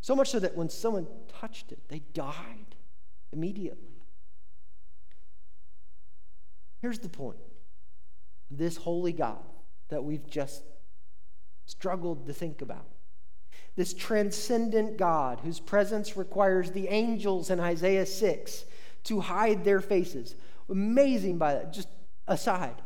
So 0.01 0.15
much 0.15 0.29
so 0.29 0.39
that 0.39 0.57
when 0.57 0.69
someone 0.69 1.07
touched 1.39 1.71
it, 1.71 1.79
they 1.87 1.99
died 2.13 2.75
immediately. 3.31 3.94
Here's 6.85 6.99
the 6.99 7.09
point 7.09 7.39
this 8.51 8.77
holy 8.77 9.11
God 9.11 9.43
that 9.89 10.03
we've 10.03 10.29
just 10.29 10.61
struggled 11.65 12.27
to 12.27 12.33
think 12.33 12.61
about, 12.61 12.85
this 13.75 13.91
transcendent 13.91 14.95
God 14.95 15.39
whose 15.39 15.59
presence 15.59 16.15
requires 16.15 16.69
the 16.69 16.87
angels 16.89 17.49
in 17.49 17.59
Isaiah 17.59 18.05
6 18.05 18.65
to 19.05 19.19
hide 19.19 19.63
their 19.63 19.81
faces. 19.81 20.35
Amazing 20.69 21.39
by 21.39 21.55
that, 21.55 21.73
just 21.73 21.87
aside. 22.27 22.83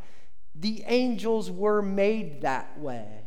The 0.56 0.82
angels 0.86 1.52
were 1.52 1.82
made 1.82 2.44
that 2.44 2.80
way. 2.80 3.26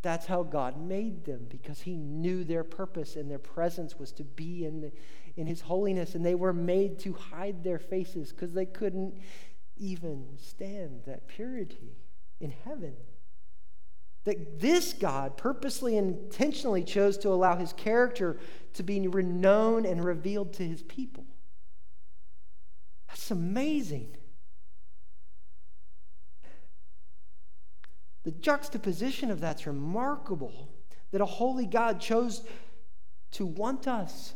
That's 0.00 0.24
how 0.24 0.44
God 0.44 0.80
made 0.80 1.26
them 1.26 1.44
because 1.50 1.82
He 1.82 1.98
knew 1.98 2.42
their 2.42 2.64
purpose 2.64 3.16
and 3.16 3.30
their 3.30 3.38
presence 3.38 3.98
was 3.98 4.12
to 4.12 4.24
be 4.24 4.64
in, 4.64 4.80
the, 4.80 4.92
in 5.36 5.46
His 5.46 5.62
holiness. 5.62 6.14
And 6.14 6.24
they 6.24 6.34
were 6.34 6.52
made 6.52 6.98
to 7.00 7.12
hide 7.12 7.64
their 7.64 7.78
faces 7.78 8.30
because 8.30 8.52
they 8.52 8.66
couldn't 8.66 9.14
even 9.76 10.26
stand 10.36 11.02
that 11.06 11.28
purity 11.28 11.96
in 12.40 12.52
heaven. 12.64 12.94
That 14.24 14.60
this 14.60 14.92
God 14.92 15.36
purposely 15.36 15.98
and 15.98 16.16
intentionally 16.16 16.82
chose 16.82 17.18
to 17.18 17.28
allow 17.28 17.56
His 17.56 17.72
character 17.72 18.38
to 18.74 18.82
be 18.82 19.00
known 19.00 19.84
and 19.84 20.04
revealed 20.04 20.54
to 20.54 20.66
His 20.66 20.82
people. 20.82 21.24
That's 23.08 23.30
amazing. 23.30 24.16
The 28.24 28.32
juxtaposition 28.32 29.30
of 29.30 29.40
that's 29.40 29.66
remarkable 29.66 30.70
that 31.10 31.20
a 31.20 31.26
holy 31.26 31.66
God 31.66 32.00
chose 32.00 32.42
to 33.32 33.46
want 33.46 33.86
us, 33.86 34.34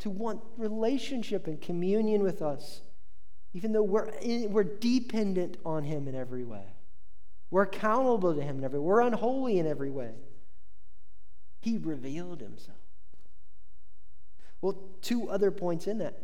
to 0.00 0.10
want 0.10 0.40
relationship 0.56 1.46
and 1.46 1.60
communion 1.60 2.22
with 2.22 2.42
us, 2.42 2.82
even 3.54 3.72
though 3.72 3.82
we're, 3.82 4.10
in, 4.20 4.52
we're 4.52 4.64
dependent 4.64 5.56
on 5.64 5.84
Him 5.84 6.08
in 6.08 6.14
every 6.14 6.44
way. 6.44 6.64
We're 7.50 7.62
accountable 7.62 8.34
to 8.34 8.42
Him 8.42 8.58
in 8.58 8.64
every 8.64 8.78
way. 8.78 8.84
We're 8.84 9.00
unholy 9.00 9.58
in 9.58 9.66
every 9.66 9.90
way. 9.90 10.12
He 11.60 11.78
revealed 11.78 12.40
Himself. 12.40 12.78
Well, 14.60 14.78
two 15.00 15.28
other 15.30 15.50
points 15.50 15.86
in 15.86 15.98
that. 15.98 16.18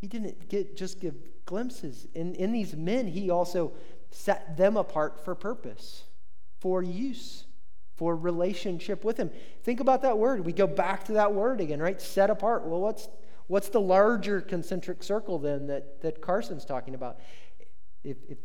He 0.00 0.06
didn't 0.06 0.48
get, 0.48 0.76
just 0.76 1.00
give 1.00 1.14
glimpses. 1.46 2.06
In, 2.14 2.34
in 2.34 2.52
these 2.52 2.74
men, 2.76 3.06
He 3.06 3.30
also 3.30 3.72
set 4.10 4.56
them 4.56 4.76
apart 4.76 5.24
for 5.24 5.34
purpose, 5.34 6.04
for 6.60 6.82
use, 6.82 7.44
for 7.96 8.16
relationship 8.16 9.04
with 9.04 9.16
Him. 9.16 9.30
Think 9.62 9.80
about 9.80 10.02
that 10.02 10.18
word. 10.18 10.44
We 10.44 10.52
go 10.52 10.66
back 10.66 11.04
to 11.04 11.12
that 11.12 11.32
word 11.32 11.60
again, 11.60 11.80
right? 11.80 12.00
Set 12.00 12.30
apart. 12.30 12.66
Well, 12.66 12.80
what's, 12.80 13.08
what's 13.46 13.68
the 13.68 13.80
larger 13.80 14.40
concentric 14.40 15.02
circle 15.02 15.38
then 15.38 15.66
that, 15.68 16.00
that 16.02 16.20
Carson's 16.20 16.64
talking 16.64 16.94
about? 16.94 17.18
If, 18.02 18.16
if 18.28 18.38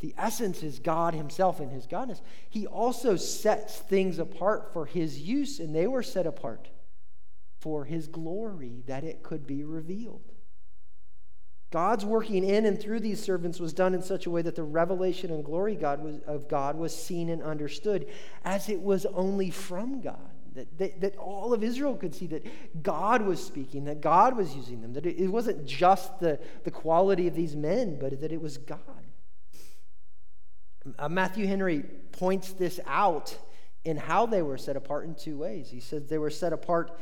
the 0.00 0.14
essence 0.18 0.62
is 0.62 0.78
God 0.78 1.14
Himself 1.14 1.60
and 1.60 1.70
His 1.70 1.86
Godness, 1.86 2.20
He 2.48 2.66
also 2.66 3.16
sets 3.16 3.78
things 3.78 4.18
apart 4.18 4.72
for 4.72 4.86
His 4.86 5.20
use, 5.20 5.60
and 5.60 5.74
they 5.74 5.86
were 5.86 6.02
set 6.02 6.26
apart 6.26 6.68
for 7.60 7.84
His 7.84 8.08
glory 8.08 8.82
that 8.86 9.04
it 9.04 9.22
could 9.22 9.46
be 9.46 9.62
revealed. 9.64 10.32
God's 11.76 12.06
working 12.06 12.42
in 12.42 12.64
and 12.64 12.80
through 12.80 13.00
these 13.00 13.22
servants 13.22 13.60
was 13.60 13.74
done 13.74 13.92
in 13.92 14.00
such 14.00 14.24
a 14.24 14.30
way 14.30 14.40
that 14.40 14.56
the 14.56 14.62
revelation 14.62 15.30
and 15.30 15.44
glory 15.44 15.74
God 15.76 16.02
was, 16.02 16.20
of 16.26 16.48
God 16.48 16.74
was 16.74 16.96
seen 16.96 17.28
and 17.28 17.42
understood 17.42 18.06
as 18.46 18.70
it 18.70 18.80
was 18.80 19.04
only 19.12 19.50
from 19.50 20.00
God. 20.00 20.30
That, 20.54 20.78
that, 20.78 21.00
that, 21.02 21.16
all 21.18 21.52
of 21.52 21.62
Israel 21.62 21.94
could 21.94 22.14
see 22.14 22.28
that 22.28 22.82
God 22.82 23.20
was 23.20 23.44
speaking, 23.44 23.84
that 23.84 24.00
God 24.00 24.38
was 24.38 24.56
using 24.56 24.80
them, 24.80 24.94
that 24.94 25.04
it, 25.04 25.18
it 25.18 25.28
wasn't 25.28 25.66
just 25.66 26.18
the, 26.18 26.40
the 26.64 26.70
quality 26.70 27.28
of 27.28 27.34
these 27.34 27.54
men, 27.54 27.98
but 27.98 28.22
that 28.22 28.32
it 28.32 28.40
was 28.40 28.56
God. 28.56 28.80
Uh, 30.98 31.10
Matthew 31.10 31.46
Henry 31.46 31.82
points 32.10 32.54
this 32.54 32.80
out 32.86 33.36
in 33.84 33.98
how 33.98 34.24
they 34.24 34.40
were 34.40 34.56
set 34.56 34.76
apart 34.76 35.04
in 35.04 35.14
two 35.14 35.36
ways. 35.36 35.68
He 35.68 35.80
says 35.80 36.06
they 36.06 36.16
were 36.16 36.30
set 36.30 36.54
apart 36.54 36.98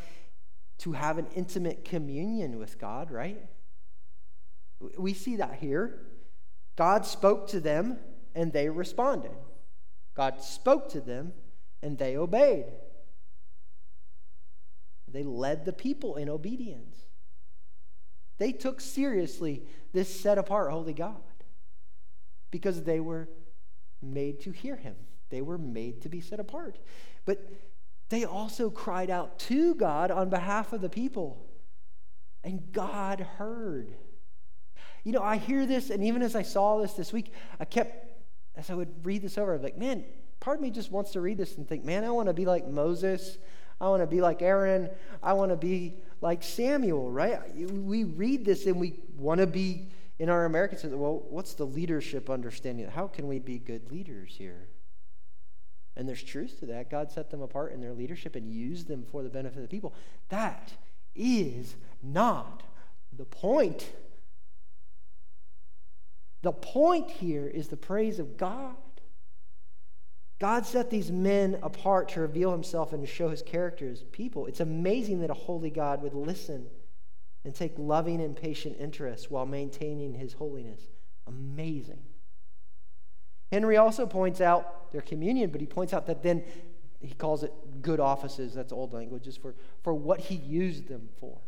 to 0.79 0.91
have 0.91 1.17
an 1.19 1.29
intimate 1.37 1.85
communion 1.85 2.59
with 2.59 2.77
God, 2.81 3.13
right? 3.13 3.41
We 4.99 5.15
see 5.15 5.37
that 5.37 5.55
here. 5.55 6.01
God 6.77 7.07
spoke 7.07 7.49
to 7.49 7.61
them 7.61 7.99
and 8.35 8.53
they 8.53 8.69
responded. 8.69 9.37
God 10.15 10.43
spoke 10.43 10.89
to 10.91 11.01
them 11.01 11.33
and 11.83 11.99
they 11.99 12.17
obeyed. 12.17 12.67
They 15.09 15.23
led 15.23 15.65
the 15.65 15.73
people 15.73 16.17
in 16.17 16.29
obedience. 16.29 16.97
They 18.39 18.53
took 18.53 18.81
seriously 18.81 19.63
this 19.93 20.21
set 20.21 20.39
apart 20.39 20.73
holy 20.73 20.93
God 20.93 21.23
because 22.51 22.83
they 22.83 23.01
were 23.01 23.29
made 24.03 24.41
to 24.41 24.51
hear 24.51 24.77
him. 24.77 24.97
They 25.31 25.41
were 25.41 25.59
made 25.59 26.03
to 26.03 26.09
be 26.09 26.21
set 26.21 26.41
apart. 26.41 26.79
But 27.25 27.49
they 28.09 28.25
also 28.25 28.71
cried 28.71 29.11
out 29.11 29.39
to 29.41 29.75
God 29.75 30.11
on 30.11 30.31
behalf 30.31 30.73
of 30.73 30.81
the 30.81 30.89
people. 30.89 31.47
And 32.43 32.73
God 32.73 33.21
heard. 33.21 33.95
You 35.05 35.13
know, 35.13 35.23
I 35.23 35.37
hear 35.37 35.67
this, 35.67 35.91
and 35.91 36.03
even 36.03 36.23
as 36.23 36.35
I 36.35 36.43
saw 36.43 36.81
this 36.81 36.95
this 36.95 37.13
week, 37.13 37.33
I 37.61 37.65
kept, 37.65 38.23
as 38.57 38.71
I 38.71 38.75
would 38.75 39.05
read 39.05 39.23
this 39.23 39.39
over, 39.39 39.53
I 39.53 39.55
was 39.55 39.63
like, 39.63 39.79
man, 39.79 40.05
part 40.41 40.57
of 40.57 40.63
me 40.63 40.71
just 40.71 40.91
wants 40.91 41.13
to 41.13 41.21
read 41.21 41.39
this 41.39 41.57
and 41.57 41.69
think, 41.69 41.85
man, 41.85 42.05
I 42.05 42.11
want 42.11 42.29
to 42.29 42.35
be 42.35 42.47
like 42.47 42.67
Moses. 42.67 43.39
I 43.81 43.89
want 43.89 44.03
to 44.03 44.07
be 44.07 44.21
like 44.21 44.41
Aaron. 44.41 44.89
I 45.23 45.35
want 45.35 45.51
to 45.51 45.57
be 45.57 45.97
like 46.21 46.43
Samuel, 46.43 47.11
right? 47.11 47.41
We 47.55 48.05
read 48.05 48.45
this 48.45 48.67
and 48.67 48.81
we 48.81 48.95
want 49.17 49.41
to 49.41 49.47
be 49.47 49.89
in 50.19 50.31
our 50.31 50.45
American 50.47 50.79
sense. 50.79 50.95
Well, 50.95 51.25
what's 51.29 51.55
the 51.55 51.67
leadership 51.67 52.31
understanding? 52.31 52.89
How 52.89 53.07
can 53.09 53.27
we 53.27 53.39
be 53.39 53.59
good 53.59 53.91
leaders 53.91 54.35
here? 54.37 54.69
And 55.97 56.09
there's 56.09 56.23
truth 56.23 56.61
to 56.61 56.67
that. 56.67 56.91
God 56.91 57.11
set 57.11 57.31
them 57.31 57.43
apart 57.43 57.73
in 57.73 57.81
their 57.81 57.93
leadership 57.93 58.37
and 58.37 58.49
used 58.49 58.89
them 58.89 59.05
for 59.11 59.23
the 59.23 59.29
benefit 59.29 59.57
of 59.57 59.63
the 59.63 59.69
people. 59.69 59.95
That 60.29 60.73
is 61.15 61.77
not 62.03 62.63
the 63.17 63.25
point. 63.25 63.93
The 66.45 66.53
point 66.53 67.11
here 67.11 67.47
is 67.47 67.69
the 67.69 67.77
praise 67.79 68.19
of 68.19 68.37
God. 68.37 68.77
God 70.39 70.67
set 70.67 70.91
these 70.91 71.11
men 71.11 71.59
apart 71.63 72.11
to 72.11 72.21
reveal 72.21 72.53
himself 72.53 72.93
and 72.93 73.03
to 73.03 73.11
show 73.11 73.31
his 73.31 73.41
character 73.41 73.89
as 73.89 74.03
people. 74.03 74.45
It's 74.45 74.61
amazing 74.61 75.21
that 75.21 75.31
a 75.31 75.35
holy 75.35 75.71
God 75.71 76.03
would 76.03 76.13
listen 76.13 76.67
and 77.47 77.55
take 77.55 77.73
loving 77.79 78.21
and 78.21 78.37
patient 78.37 78.77
interest 78.79 79.31
while 79.31 79.47
maintaining 79.47 80.13
his 80.13 80.35
holiness. 80.35 80.83
Amazing. 81.27 82.03
Henry 83.51 83.79
also 83.79 84.05
points 84.05 84.43
out 84.43 84.93
their 84.93 85.01
communion, 85.01 85.49
but 85.49 85.63
he 85.63 85.67
points 85.67 85.95
out 85.95 86.05
that 86.09 86.23
then 86.23 86.45
he 87.01 87.15
calls 87.15 87.43
it 87.43 87.55
good 87.81 88.01
offices. 88.01 88.53
That's 88.53 88.71
old 88.71 88.93
languages 88.93 89.35
for, 89.35 89.55
for 89.83 89.95
what 89.95 90.21
he 90.21 90.35
used 90.35 90.89
them 90.89 91.09
for. 91.17 91.41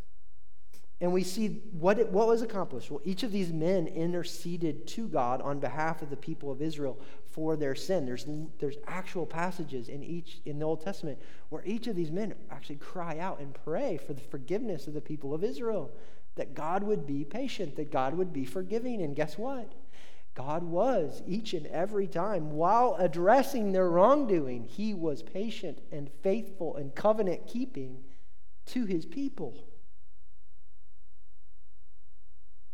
And 1.00 1.12
we 1.12 1.24
see 1.24 1.60
what, 1.72 1.98
it, 1.98 2.08
what 2.10 2.26
was 2.26 2.40
accomplished. 2.40 2.90
Well, 2.90 3.02
each 3.04 3.22
of 3.22 3.30
these 3.30 3.52
men 3.52 3.86
interceded 3.86 4.86
to 4.88 5.08
God 5.08 5.42
on 5.42 5.58
behalf 5.58 6.00
of 6.00 6.08
the 6.08 6.16
people 6.16 6.50
of 6.50 6.62
Israel 6.62 6.98
for 7.30 7.54
their 7.54 7.74
sin. 7.74 8.06
There's, 8.06 8.26
there's 8.58 8.78
actual 8.86 9.26
passages 9.26 9.90
in 9.90 10.02
each 10.02 10.40
in 10.46 10.58
the 10.58 10.64
Old 10.64 10.80
Testament 10.80 11.18
where 11.50 11.62
each 11.66 11.86
of 11.86 11.96
these 11.96 12.10
men 12.10 12.34
actually 12.50 12.76
cry 12.76 13.18
out 13.18 13.40
and 13.40 13.54
pray 13.62 13.98
for 13.98 14.14
the 14.14 14.22
forgiveness 14.22 14.86
of 14.86 14.94
the 14.94 15.02
people 15.02 15.34
of 15.34 15.44
Israel, 15.44 15.90
that 16.36 16.54
God 16.54 16.82
would 16.82 17.06
be 17.06 17.24
patient, 17.24 17.76
that 17.76 17.92
God 17.92 18.14
would 18.14 18.32
be 18.32 18.46
forgiving. 18.46 19.02
And 19.02 19.14
guess 19.14 19.36
what? 19.36 19.74
God 20.34 20.62
was 20.62 21.22
each 21.26 21.52
and 21.52 21.66
every 21.66 22.06
time 22.06 22.52
while 22.52 22.96
addressing 22.98 23.72
their 23.72 23.90
wrongdoing, 23.90 24.64
he 24.64 24.94
was 24.94 25.22
patient 25.22 25.80
and 25.92 26.10
faithful 26.22 26.76
and 26.76 26.94
covenant 26.94 27.46
keeping 27.46 27.98
to 28.66 28.86
his 28.86 29.04
people. 29.04 29.56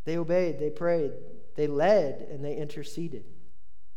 They 0.04 0.16
obeyed, 0.16 0.58
they 0.58 0.70
prayed, 0.70 1.12
they 1.56 1.66
led, 1.66 2.26
and 2.30 2.44
they 2.44 2.56
interceded. 2.56 3.24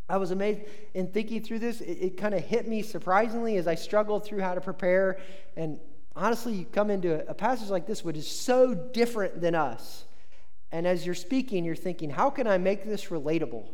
I 0.08 0.18
was 0.18 0.32
amazed 0.32 0.62
in 0.94 1.08
thinking 1.08 1.42
through 1.42 1.60
this. 1.60 1.82
It, 1.82 1.94
it 1.94 2.18
kind 2.18 2.36
of 2.36 2.44
hit 2.44 2.68
me 2.68 2.82
surprisingly 2.84 3.58
as 3.58 3.68
I 3.68 3.76
struggled 3.76 4.24
through 4.24 4.42
how 4.42 4.54
to 4.54 4.62
prepare. 4.62 5.18
And 5.56 5.80
honestly, 6.16 6.54
you 6.54 6.66
come 6.66 6.92
into 6.92 7.16
a, 7.16 7.32
a 7.32 7.34
passage 7.34 7.70
like 7.70 7.88
this, 7.88 8.04
which 8.04 8.18
is 8.18 8.28
so 8.28 8.76
different 8.76 9.42
than 9.42 9.56
us. 9.56 10.06
And 10.72 10.86
as 10.86 11.06
you're 11.06 11.16
speaking, 11.16 11.66
you're 11.66 11.76
thinking, 11.76 12.10
how 12.10 12.30
can 12.30 12.48
I 12.48 12.58
make 12.58 12.86
this 12.86 13.06
relatable? 13.06 13.66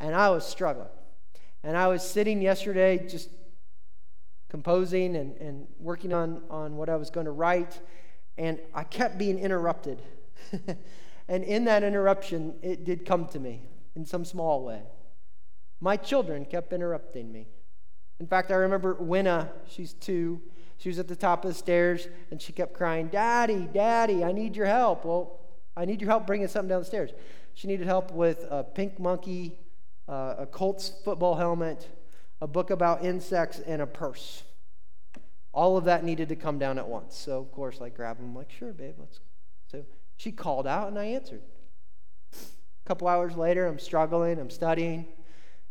And 0.00 0.14
I 0.14 0.30
was 0.30 0.44
struggling. 0.44 0.88
And 1.62 1.76
I 1.76 1.86
was 1.88 2.02
sitting 2.02 2.42
yesterday 2.42 3.06
just 3.06 3.28
composing 4.48 5.16
and, 5.16 5.36
and 5.36 5.66
working 5.78 6.12
on, 6.12 6.42
on 6.50 6.76
what 6.76 6.88
I 6.88 6.96
was 6.96 7.10
going 7.10 7.26
to 7.26 7.32
write. 7.32 7.80
And 8.38 8.60
I 8.74 8.84
kept 8.84 9.18
being 9.18 9.38
interrupted. 9.38 10.02
and 11.28 11.44
in 11.44 11.64
that 11.64 11.82
interruption, 11.82 12.54
it 12.62 12.84
did 12.84 13.04
come 13.04 13.26
to 13.28 13.40
me 13.40 13.62
in 13.94 14.04
some 14.04 14.24
small 14.24 14.64
way. 14.64 14.82
My 15.80 15.96
children 15.96 16.44
kept 16.44 16.72
interrupting 16.72 17.30
me. 17.32 17.48
In 18.18 18.26
fact, 18.26 18.50
I 18.50 18.54
remember 18.54 18.94
Winna, 18.94 19.50
she's 19.68 19.92
two, 19.92 20.40
she 20.78 20.88
was 20.88 20.98
at 20.98 21.08
the 21.08 21.16
top 21.16 21.44
of 21.44 21.50
the 21.50 21.54
stairs 21.54 22.08
and 22.30 22.40
she 22.40 22.52
kept 22.52 22.74
crying, 22.74 23.08
Daddy, 23.08 23.68
Daddy, 23.72 24.24
I 24.24 24.32
need 24.32 24.56
your 24.56 24.66
help. 24.66 25.04
Well, 25.04 25.40
I 25.76 25.84
need 25.84 26.00
your 26.00 26.10
help 26.10 26.26
bringing 26.26 26.48
something 26.48 26.68
down 26.68 26.80
the 26.80 26.86
stairs. 26.86 27.10
She 27.54 27.68
needed 27.68 27.86
help 27.86 28.12
with 28.12 28.44
a 28.50 28.64
pink 28.64 28.98
monkey, 28.98 29.58
uh, 30.08 30.34
a 30.38 30.46
Colts 30.46 30.92
football 31.04 31.34
helmet, 31.34 31.88
a 32.40 32.46
book 32.46 32.70
about 32.70 33.04
insects, 33.04 33.60
and 33.60 33.80
a 33.80 33.86
purse. 33.86 34.42
All 35.52 35.76
of 35.76 35.84
that 35.84 36.04
needed 36.04 36.28
to 36.28 36.36
come 36.36 36.58
down 36.58 36.78
at 36.78 36.86
once. 36.86 37.16
So, 37.16 37.38
of 37.38 37.50
course, 37.50 37.80
I 37.80 37.88
grabbed 37.88 38.20
them, 38.20 38.34
like, 38.34 38.50
sure, 38.50 38.72
babe, 38.72 38.96
let's. 38.98 39.20
So 39.70 39.84
she 40.16 40.32
called 40.32 40.66
out 40.66 40.88
and 40.88 40.98
I 40.98 41.04
answered. 41.06 41.42
A 42.32 42.88
couple 42.88 43.08
hours 43.08 43.36
later, 43.36 43.66
I'm 43.66 43.78
struggling, 43.78 44.38
I'm 44.38 44.50
studying, 44.50 45.06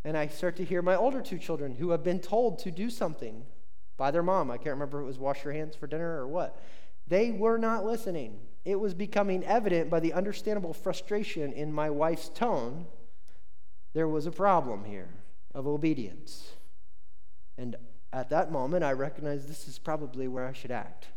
and 0.03 0.17
I 0.17 0.27
start 0.27 0.57
to 0.57 0.65
hear 0.65 0.81
my 0.81 0.95
older 0.95 1.21
two 1.21 1.37
children 1.37 1.75
who 1.75 1.91
have 1.91 2.03
been 2.03 2.19
told 2.19 2.59
to 2.59 2.71
do 2.71 2.89
something 2.89 3.43
by 3.97 4.11
their 4.11 4.23
mom. 4.23 4.51
I 4.51 4.57
can't 4.57 4.75
remember 4.75 4.99
if 4.99 5.03
it 5.03 5.07
was 5.07 5.19
wash 5.19 5.43
your 5.43 5.53
hands 5.53 5.75
for 5.75 5.87
dinner 5.87 6.19
or 6.19 6.27
what. 6.27 6.61
They 7.07 7.31
were 7.31 7.57
not 7.57 7.85
listening. 7.85 8.39
It 8.65 8.79
was 8.79 8.93
becoming 8.93 9.43
evident 9.43 9.89
by 9.89 9.99
the 9.99 10.13
understandable 10.13 10.73
frustration 10.73 11.53
in 11.53 11.71
my 11.71 11.89
wife's 11.89 12.29
tone. 12.29 12.85
There 13.93 14.07
was 14.07 14.25
a 14.25 14.31
problem 14.31 14.83
here 14.83 15.09
of 15.53 15.67
obedience. 15.67 16.51
And 17.57 17.75
at 18.11 18.29
that 18.29 18.51
moment, 18.51 18.83
I 18.83 18.91
recognized 18.91 19.47
this 19.47 19.67
is 19.67 19.79
probably 19.79 20.27
where 20.27 20.47
I 20.47 20.53
should 20.53 20.71
act. 20.71 21.07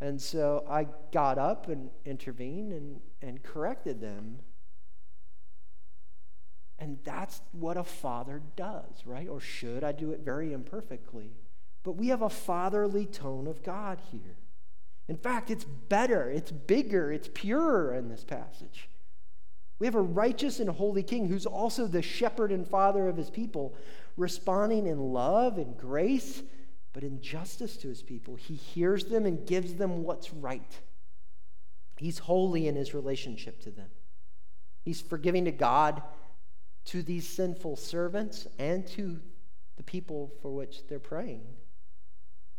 And 0.00 0.20
so 0.20 0.64
I 0.68 0.86
got 1.12 1.38
up 1.38 1.68
and 1.68 1.90
intervened 2.04 2.72
and, 2.72 3.00
and 3.20 3.42
corrected 3.42 4.00
them. 4.00 4.38
And 6.78 6.98
that's 7.02 7.40
what 7.52 7.76
a 7.76 7.82
father 7.82 8.40
does, 8.54 9.04
right? 9.04 9.28
Or 9.28 9.40
should. 9.40 9.82
I 9.82 9.92
do 9.92 10.12
it 10.12 10.20
very 10.20 10.52
imperfectly. 10.52 11.32
But 11.82 11.92
we 11.92 12.08
have 12.08 12.22
a 12.22 12.30
fatherly 12.30 13.06
tone 13.06 13.48
of 13.48 13.64
God 13.64 14.00
here. 14.12 14.36
In 15.08 15.16
fact, 15.16 15.50
it's 15.50 15.64
better, 15.64 16.30
it's 16.30 16.52
bigger, 16.52 17.10
it's 17.10 17.28
purer 17.32 17.94
in 17.94 18.08
this 18.08 18.24
passage. 18.24 18.88
We 19.78 19.86
have 19.86 19.94
a 19.94 20.02
righteous 20.02 20.60
and 20.60 20.68
holy 20.68 21.02
king 21.02 21.28
who's 21.28 21.46
also 21.46 21.86
the 21.86 22.02
shepherd 22.02 22.52
and 22.52 22.66
father 22.68 23.08
of 23.08 23.16
his 23.16 23.30
people, 23.30 23.74
responding 24.16 24.86
in 24.86 24.98
love 25.12 25.56
and 25.56 25.76
grace, 25.78 26.42
but 26.92 27.04
in 27.04 27.20
justice 27.20 27.76
to 27.78 27.88
his 27.88 28.02
people. 28.02 28.36
He 28.36 28.54
hears 28.54 29.04
them 29.04 29.26
and 29.26 29.46
gives 29.46 29.74
them 29.74 30.02
what's 30.02 30.32
right. 30.32 30.80
He's 31.96 32.18
holy 32.18 32.68
in 32.68 32.76
his 32.76 32.94
relationship 32.94 33.60
to 33.62 33.70
them. 33.70 33.90
He's 34.84 35.00
forgiving 35.00 35.44
to 35.44 35.52
God, 35.52 36.02
to 36.86 37.02
these 37.02 37.28
sinful 37.28 37.76
servants, 37.76 38.46
and 38.58 38.86
to 38.88 39.20
the 39.76 39.82
people 39.82 40.32
for 40.40 40.54
which 40.54 40.86
they're 40.86 40.98
praying 40.98 41.42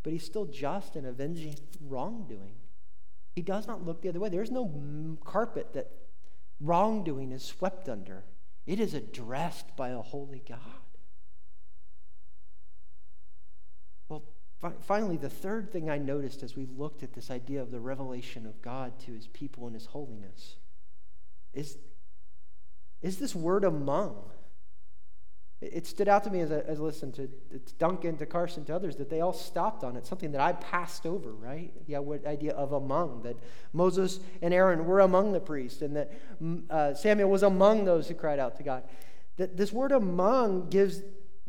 but 0.03 0.13
he's 0.13 0.25
still 0.25 0.45
just 0.45 0.95
in 0.95 1.05
avenging 1.05 1.55
wrongdoing. 1.81 2.55
He 3.35 3.41
does 3.41 3.67
not 3.67 3.85
look 3.85 4.01
the 4.01 4.09
other 4.09 4.19
way. 4.19 4.29
There's 4.29 4.51
no 4.51 5.17
carpet 5.23 5.73
that 5.73 5.91
wrongdoing 6.59 7.31
is 7.31 7.43
swept 7.43 7.89
under, 7.89 8.23
it 8.65 8.79
is 8.79 8.93
addressed 8.93 9.75
by 9.75 9.89
a 9.89 10.01
holy 10.01 10.43
God. 10.47 10.59
Well, 14.07 14.19
fi- 14.19 14.25
finally, 14.81 15.17
the 15.17 15.29
third 15.29 15.71
thing 15.71 15.89
I 15.89 15.97
noticed 15.97 16.43
as 16.43 16.55
we 16.55 16.67
looked 16.77 17.03
at 17.03 17.13
this 17.13 17.31
idea 17.31 17.61
of 17.61 17.71
the 17.71 17.79
revelation 17.79 18.45
of 18.45 18.61
God 18.61 18.99
to 19.05 19.13
his 19.13 19.27
people 19.27 19.65
and 19.65 19.73
his 19.73 19.85
holiness 19.85 20.55
is, 21.53 21.77
is 23.01 23.17
this 23.17 23.33
word 23.33 23.63
among. 23.63 24.31
It 25.61 25.85
stood 25.85 26.07
out 26.07 26.23
to 26.23 26.29
me 26.29 26.39
as 26.39 26.51
I, 26.51 26.59
as 26.59 26.79
listened 26.79 27.15
to, 27.15 27.27
to 27.27 27.73
Duncan, 27.77 28.15
to 28.17 28.25
Carson, 28.25 28.63
to 28.65 28.75
others, 28.75 28.95
that 28.95 29.09
they 29.09 29.19
all 29.19 29.33
stopped 29.33 29.83
on 29.83 29.97
it, 29.97 30.07
something 30.07 30.31
that 30.31 30.39
I 30.39 30.53
passed 30.53 31.05
over, 31.05 31.33
right? 31.33 31.71
The 31.85 31.97
idea 32.25 32.53
of 32.53 32.71
among, 32.71 33.23
that 33.23 33.35
Moses 33.73 34.21
and 34.41 34.53
Aaron 34.53 34.85
were 34.85 35.01
among 35.01 35.33
the 35.33 35.41
priests, 35.41 35.81
and 35.81 35.97
that 35.97 36.11
mm, 36.41 36.69
uh, 36.69 36.93
Samuel 36.93 37.29
was 37.29 37.43
among 37.43 37.83
those 37.83 38.07
who 38.07 38.13
cried 38.13 38.39
out 38.39 38.55
to 38.57 38.63
God. 38.63 38.83
That 39.35 39.57
this 39.57 39.73
word 39.73 39.91
among 39.91 40.69
gives 40.69 41.01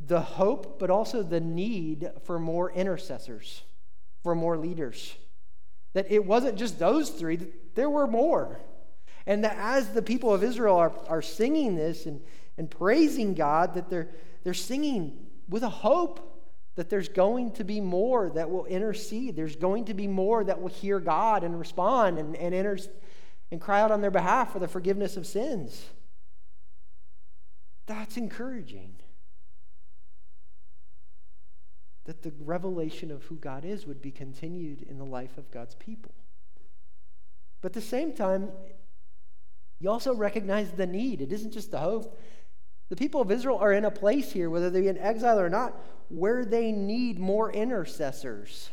the 0.07 0.20
hope, 0.20 0.78
but 0.78 0.90
also 0.90 1.22
the 1.22 1.40
need 1.40 2.11
for 2.24 2.38
more 2.38 2.70
intercessors, 2.72 3.62
for 4.22 4.34
more 4.34 4.57
leaders. 4.57 5.14
That 5.92 6.11
it 6.11 6.24
wasn't 6.24 6.57
just 6.57 6.78
those 6.78 7.11
three, 7.11 7.38
there 7.74 7.90
were 7.90 8.07
more. 8.07 8.61
And 9.26 9.44
that 9.44 9.57
as 9.59 9.90
the 9.90 10.03
people 10.03 10.32
of 10.32 10.42
Israel 10.42 10.76
are, 10.76 10.92
are 11.09 11.22
singing 11.22 11.76
this 11.76 12.07
and 12.07 12.20
and 12.61 12.70
praising 12.70 13.32
God 13.32 13.72
that 13.72 13.88
they're, 13.88 14.11
they're 14.44 14.53
singing 14.53 15.16
with 15.48 15.62
a 15.62 15.70
hope 15.70 16.44
that 16.76 16.90
there's 16.90 17.09
going 17.09 17.53
to 17.53 17.64
be 17.64 17.80
more 17.80 18.28
that 18.34 18.51
will 18.51 18.66
intercede. 18.66 19.34
There's 19.34 19.57
going 19.57 19.86
to 19.86 19.94
be 19.94 20.07
more 20.07 20.44
that 20.44 20.61
will 20.61 20.68
hear 20.68 21.01
God 21.01 21.42
and 21.42 21.59
respond 21.59 22.18
and, 22.18 22.36
and, 22.36 22.55
inter- 22.55 22.76
and 23.51 23.62
cry 23.62 23.80
out 23.80 23.90
on 23.90 24.03
their 24.03 24.11
behalf 24.11 24.53
for 24.53 24.59
the 24.59 24.68
forgiveness 24.68 25.16
of 25.16 25.26
sins. 25.26 25.86
That's 27.86 28.18
encouraging. 28.18 28.92
That 32.11 32.22
the 32.22 32.32
revelation 32.44 33.12
of 33.12 33.22
who 33.22 33.36
God 33.36 33.64
is 33.64 33.86
would 33.86 34.02
be 34.02 34.11
continued 34.11 34.82
in 34.82 34.98
the 34.98 35.04
life 35.04 35.38
of 35.38 35.48
God's 35.52 35.76
people. 35.76 36.11
But 37.61 37.68
at 37.68 37.74
the 37.74 37.80
same 37.80 38.12
time, 38.12 38.50
you 39.78 39.88
also 39.88 40.12
recognize 40.12 40.72
the 40.72 40.88
need. 40.88 41.20
It 41.20 41.30
isn't 41.30 41.52
just 41.52 41.70
the 41.70 41.78
hope. 41.78 42.18
The 42.88 42.96
people 42.96 43.20
of 43.20 43.30
Israel 43.30 43.58
are 43.58 43.72
in 43.72 43.84
a 43.84 43.92
place 43.92 44.32
here, 44.32 44.50
whether 44.50 44.70
they're 44.70 44.90
in 44.90 44.98
exile 44.98 45.38
or 45.38 45.48
not, 45.48 45.76
where 46.08 46.44
they 46.44 46.72
need 46.72 47.20
more 47.20 47.52
intercessors, 47.52 48.70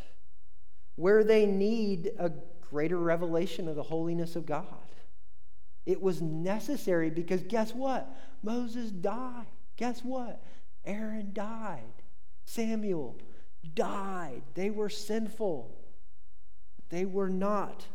where 0.96 1.24
they 1.24 1.46
need 1.46 2.10
a 2.18 2.32
greater 2.72 2.98
revelation 2.98 3.68
of 3.68 3.76
the 3.76 3.84
holiness 3.84 4.36
of 4.36 4.48
God. 4.48 4.66
It 5.86 6.02
was 6.02 6.24
necessary 6.24 7.12
because 7.12 7.44
guess 7.44 7.76
what? 7.76 8.10
Moses 8.42 8.90
died. 8.90 9.46
Guess 9.76 10.04
what? 10.04 10.42
Aaron 10.86 11.34
died. 11.34 11.84
Samuel 12.46 13.16
died. 13.74 14.42
They 14.54 14.70
were 14.70 14.90
sinful. 14.90 15.76
They 16.90 17.06
were 17.06 17.30
not 17.30 17.86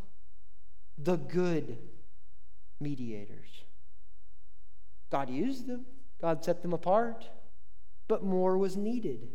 the 0.98 1.16
good 1.16 1.78
mediators. 2.80 3.48
God 5.10 5.30
used 5.30 5.66
them. 5.66 5.86
God 6.20 6.44
set 6.44 6.62
them 6.62 6.72
apart, 6.72 7.28
but 8.06 8.22
more 8.22 8.56
was 8.56 8.76
needed. 8.76 9.28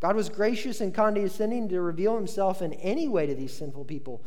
God 0.00 0.14
was 0.14 0.28
gracious 0.28 0.80
and 0.80 0.94
condescending 0.94 1.68
to 1.70 1.80
reveal 1.80 2.14
himself 2.14 2.62
in 2.62 2.72
any 2.74 3.08
way 3.08 3.26
to 3.26 3.34
these 3.34 3.56
sinful 3.56 3.84
people. 3.84 4.22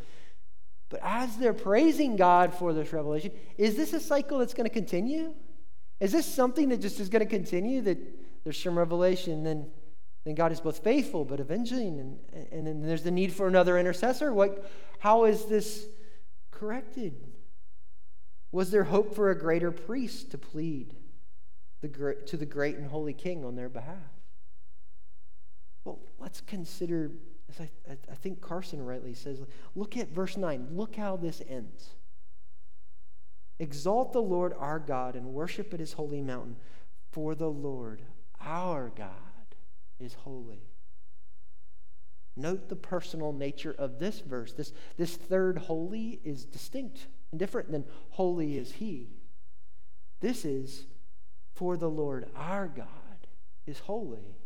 But 0.89 0.99
as 1.03 1.37
they're 1.37 1.53
praising 1.53 2.15
God 2.15 2.53
for 2.53 2.73
this 2.73 2.91
revelation, 2.91 3.31
is 3.57 3.77
this 3.77 3.93
a 3.93 3.99
cycle 3.99 4.39
that's 4.39 4.53
going 4.53 4.67
to 4.67 4.73
continue? 4.73 5.33
Is 5.99 6.11
this 6.11 6.25
something 6.25 6.69
that 6.69 6.81
just 6.81 6.99
is 6.99 7.09
going 7.09 7.23
to 7.23 7.29
continue? 7.29 7.81
That 7.81 7.99
there's 8.43 8.61
some 8.61 8.77
revelation, 8.77 9.43
then, 9.43 9.67
then 10.25 10.35
God 10.35 10.51
is 10.51 10.61
both 10.61 10.83
faithful 10.83 11.25
but 11.25 11.39
avenging, 11.39 11.99
and, 11.99 12.47
and 12.51 12.67
then 12.67 12.81
there's 12.81 13.03
the 13.03 13.11
need 13.11 13.33
for 13.33 13.47
another 13.47 13.77
intercessor? 13.77 14.33
What, 14.33 14.69
how 14.99 15.25
is 15.25 15.45
this 15.45 15.85
corrected? 16.51 17.27
Was 18.51 18.71
there 18.71 18.85
hope 18.85 19.15
for 19.15 19.29
a 19.29 19.37
greater 19.37 19.71
priest 19.71 20.31
to 20.31 20.37
plead? 20.37 20.95
the, 21.81 22.17
to 22.25 22.37
the 22.37 22.45
great 22.45 22.77
and 22.77 22.87
holy 22.87 23.13
king 23.13 23.45
on 23.45 23.55
their 23.55 23.69
behalf. 23.69 23.95
Well, 25.83 25.99
let's 26.19 26.41
consider, 26.41 27.11
as 27.49 27.61
I, 27.61 27.69
I 28.11 28.15
think 28.15 28.41
Carson 28.41 28.83
rightly 28.83 29.13
says, 29.13 29.41
look 29.75 29.97
at 29.97 30.09
verse 30.09 30.37
9. 30.37 30.69
Look 30.71 30.95
how 30.95 31.15
this 31.15 31.41
ends. 31.47 31.91
Exalt 33.59 34.13
the 34.13 34.21
Lord 34.21 34.53
our 34.57 34.79
God 34.79 35.15
and 35.15 35.27
worship 35.27 35.73
at 35.73 35.79
his 35.79 35.93
holy 35.93 36.21
mountain, 36.21 36.57
for 37.11 37.35
the 37.35 37.49
Lord 37.49 38.01
our 38.41 38.91
God 38.95 39.28
is 39.99 40.13
holy. 40.13 40.63
Note 42.35 42.69
the 42.69 42.75
personal 42.75 43.33
nature 43.33 43.75
of 43.77 43.99
this 43.99 44.21
verse. 44.21 44.53
This, 44.53 44.71
this 44.97 45.15
third 45.15 45.57
holy 45.57 46.21
is 46.23 46.45
distinct 46.45 47.07
and 47.31 47.39
different 47.39 47.71
than 47.71 47.85
holy 48.11 48.57
is 48.57 48.73
he. 48.73 49.09
This 50.21 50.45
is 50.45 50.85
for 51.53 51.75
the 51.75 51.89
Lord 51.89 52.27
our 52.35 52.67
God 52.67 52.87
is 53.65 53.79
holy. 53.79 54.37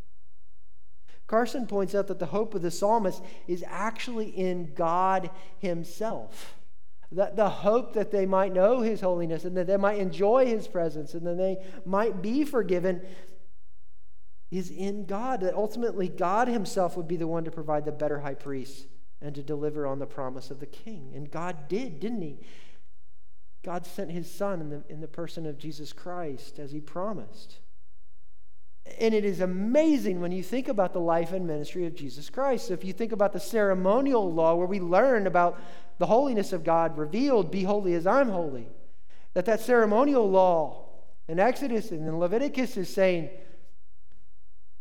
Carson 1.27 1.67
points 1.67 1.95
out 1.95 2.07
that 2.07 2.19
the 2.19 2.25
hope 2.25 2.53
of 2.53 2.61
the 2.61 2.71
psalmist 2.71 3.23
is 3.47 3.63
actually 3.67 4.29
in 4.29 4.73
God 4.73 5.29
himself. 5.59 6.55
That 7.11 7.35
the 7.35 7.49
hope 7.49 7.93
that 7.93 8.11
they 8.11 8.25
might 8.25 8.53
know 8.53 8.81
his 8.81 9.01
holiness 9.01 9.45
and 9.45 9.55
that 9.55 9.67
they 9.67 9.77
might 9.77 9.99
enjoy 9.99 10.47
his 10.47 10.67
presence 10.67 11.13
and 11.13 11.25
that 11.27 11.37
they 11.37 11.57
might 11.85 12.21
be 12.21 12.43
forgiven 12.43 13.01
is 14.57 14.69
in 14.69 15.05
God. 15.05 15.41
That 15.41 15.55
ultimately 15.55 16.07
God 16.07 16.47
himself 16.47 16.95
would 16.95 17.07
be 17.07 17.17
the 17.17 17.27
one 17.27 17.43
to 17.45 17.51
provide 17.51 17.85
the 17.85 17.91
better 17.91 18.19
high 18.19 18.35
priest 18.35 18.87
and 19.21 19.33
to 19.35 19.41
deliver 19.41 19.87
on 19.87 19.99
the 19.99 20.05
promise 20.05 20.51
of 20.51 20.59
the 20.59 20.65
king. 20.65 21.13
And 21.15 21.31
God 21.31 21.67
did, 21.67 21.99
didn't 21.99 22.21
he? 22.21 22.39
God 23.63 23.85
sent 23.85 24.11
his 24.11 24.29
son 24.29 24.59
in 24.61 24.69
the, 24.69 24.83
in 24.89 24.99
the 24.99 25.07
person 25.07 25.45
of 25.45 25.57
Jesus 25.57 25.93
Christ 25.93 26.59
as 26.59 26.71
he 26.71 26.81
promised. 26.81 27.59
And 28.99 29.13
it 29.13 29.23
is 29.23 29.39
amazing 29.39 30.19
when 30.19 30.33
you 30.33 30.43
think 30.43 30.67
about 30.67 30.91
the 30.91 30.99
life 30.99 31.31
and 31.31 31.47
ministry 31.47 31.85
of 31.85 31.95
Jesus 31.95 32.29
Christ. 32.29 32.69
If 32.69 32.83
you 32.83 32.91
think 32.91 33.13
about 33.13 33.31
the 33.31 33.39
ceremonial 33.39 34.31
law 34.31 34.55
where 34.55 34.67
we 34.67 34.81
learn 34.81 35.25
about 35.25 35.57
the 35.99 36.05
holiness 36.05 36.51
of 36.51 36.65
God 36.65 36.97
revealed, 36.97 37.49
be 37.49 37.63
holy 37.63 37.93
as 37.93 38.05
I'm 38.05 38.29
holy, 38.29 38.67
that 39.33 39.45
that 39.45 39.61
ceremonial 39.61 40.29
law 40.29 40.89
in 41.29 41.39
Exodus 41.39 41.91
and 41.91 42.05
in 42.05 42.19
Leviticus 42.19 42.75
is 42.75 42.93
saying, 42.93 43.29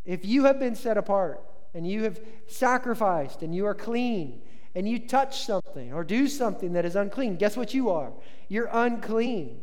if 0.05 0.25
you 0.25 0.45
have 0.45 0.59
been 0.59 0.75
set 0.75 0.97
apart 0.97 1.41
and 1.73 1.87
you 1.87 2.03
have 2.03 2.19
sacrificed 2.47 3.41
and 3.41 3.55
you 3.55 3.65
are 3.65 3.75
clean 3.75 4.41
and 4.75 4.87
you 4.87 4.99
touch 5.07 5.45
something 5.45 5.93
or 5.93 6.03
do 6.03 6.27
something 6.27 6.73
that 6.73 6.85
is 6.85 6.95
unclean, 6.95 7.37
guess 7.37 7.55
what 7.55 7.73
you 7.73 7.89
are? 7.89 8.11
You're 8.49 8.69
unclean. 8.71 9.61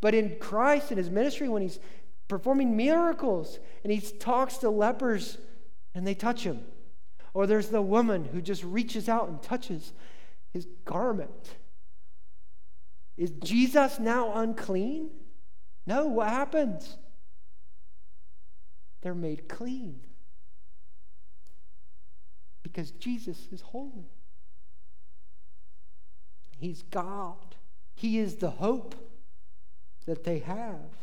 But 0.00 0.14
in 0.14 0.36
Christ 0.40 0.90
and 0.90 0.98
his 0.98 1.10
ministry, 1.10 1.48
when 1.48 1.62
he's 1.62 1.78
performing 2.28 2.76
miracles 2.76 3.58
and 3.82 3.92
he 3.92 4.00
talks 4.00 4.58
to 4.58 4.70
lepers 4.70 5.38
and 5.94 6.06
they 6.06 6.14
touch 6.14 6.44
him, 6.44 6.60
or 7.34 7.46
there's 7.46 7.68
the 7.68 7.82
woman 7.82 8.24
who 8.24 8.42
just 8.42 8.62
reaches 8.64 9.08
out 9.08 9.28
and 9.28 9.42
touches 9.42 9.92
his 10.52 10.66
garment. 10.84 11.56
Is 13.16 13.30
Jesus 13.42 13.98
now 13.98 14.32
unclean? 14.34 15.10
No, 15.86 16.06
what 16.06 16.28
happens? 16.28 16.96
They're 19.02 19.14
made 19.14 19.48
clean 19.48 20.00
because 22.62 22.92
Jesus 22.92 23.48
is 23.52 23.60
holy. 23.60 24.10
He's 26.56 26.82
God. 26.82 27.56
He 27.94 28.18
is 28.18 28.36
the 28.36 28.50
hope 28.50 28.94
that 30.06 30.24
they 30.24 30.38
have. 30.38 30.96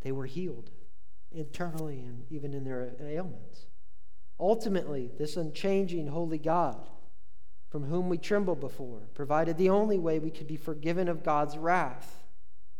They 0.00 0.12
were 0.12 0.26
healed 0.26 0.70
internally 1.30 2.00
and 2.00 2.24
even 2.30 2.54
in 2.54 2.64
their 2.64 2.92
ailments. 3.00 3.66
Ultimately, 4.40 5.10
this 5.18 5.36
unchanging 5.36 6.08
holy 6.08 6.38
God, 6.38 6.88
from 7.68 7.84
whom 7.84 8.08
we 8.08 8.18
tremble 8.18 8.56
before, 8.56 9.08
provided 9.14 9.56
the 9.56 9.70
only 9.70 9.98
way 9.98 10.18
we 10.18 10.30
could 10.30 10.46
be 10.48 10.56
forgiven 10.56 11.08
of 11.08 11.22
God's 11.22 11.56
wrath 11.56 12.24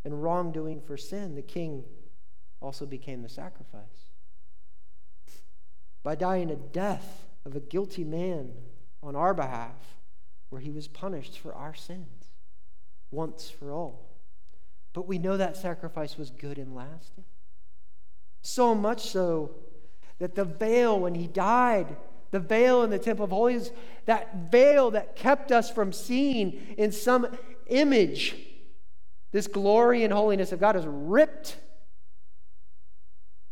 and 0.05 0.23
wrongdoing 0.23 0.81
for 0.81 0.97
sin. 0.97 1.35
The 1.35 1.43
king 1.43 1.85
also 2.63 2.87
became 2.87 3.23
the 3.23 3.29
sacrifice 3.29 3.83
by 6.03 6.15
dying 6.15 6.51
a 6.51 6.57
death 6.57 7.27
of 7.45 7.57
a 7.57 7.61
guilty 7.61 8.05
man 8.05 8.53
on 9.03 9.17
our 9.17 9.35
behalf, 9.35 9.97
where 10.51 10.61
he 10.61 10.71
was 10.71 10.87
punished 10.87 11.39
for 11.39 11.55
our 11.55 11.75
sins 11.75 12.31
once 13.11 13.51
for 13.51 13.73
all. 13.73 14.09
But 14.93 15.09
we 15.09 15.19
know 15.19 15.37
that 15.37 15.57
sacrifice 15.57 16.17
was 16.17 16.31
good 16.31 16.59
and 16.59 16.75
lasting. 16.75 17.25
So 18.43 18.75
much 18.75 19.09
so 19.09 19.51
that 20.19 20.35
the 20.35 20.45
veil, 20.45 20.99
when 21.01 21.15
he 21.15 21.27
died, 21.27 21.97
the 22.31 22.41
veil 22.41 22.83
in 22.83 22.91
the 22.91 22.99
temple 22.99 23.25
of 23.25 23.31
holies, 23.31 23.71
that 24.07 24.51
veil 24.51 24.91
that 24.93 25.17
kept 25.17 25.51
us 25.51 25.71
from 25.71 25.93
seeing 25.93 26.75
in 26.77 26.93
some 26.93 27.27
image 27.69 28.37
this 29.33 29.47
glory 29.47 30.05
and 30.05 30.13
holiness 30.13 30.53
of 30.53 30.61
God 30.61 30.77
is 30.77 30.85
ripped 30.87 31.57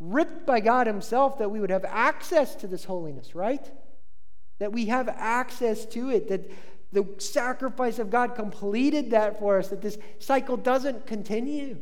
ripped 0.00 0.46
by 0.46 0.60
God 0.60 0.86
Himself 0.86 1.38
that 1.38 1.50
we 1.50 1.60
would 1.60 1.70
have 1.70 1.84
access 1.84 2.54
to 2.56 2.66
this 2.66 2.84
holiness, 2.84 3.34
right? 3.34 3.70
That 4.58 4.72
we 4.72 4.86
have 4.86 5.08
access 5.08 5.84
to 5.86 6.10
it, 6.10 6.28
that 6.28 6.50
the 6.92 7.06
sacrifice 7.18 7.98
of 7.98 8.10
God 8.10 8.34
completed 8.34 9.10
that 9.10 9.38
for 9.38 9.58
us, 9.58 9.68
that 9.68 9.82
this 9.82 9.98
cycle 10.18 10.56
doesn't 10.56 11.06
continue. 11.06 11.78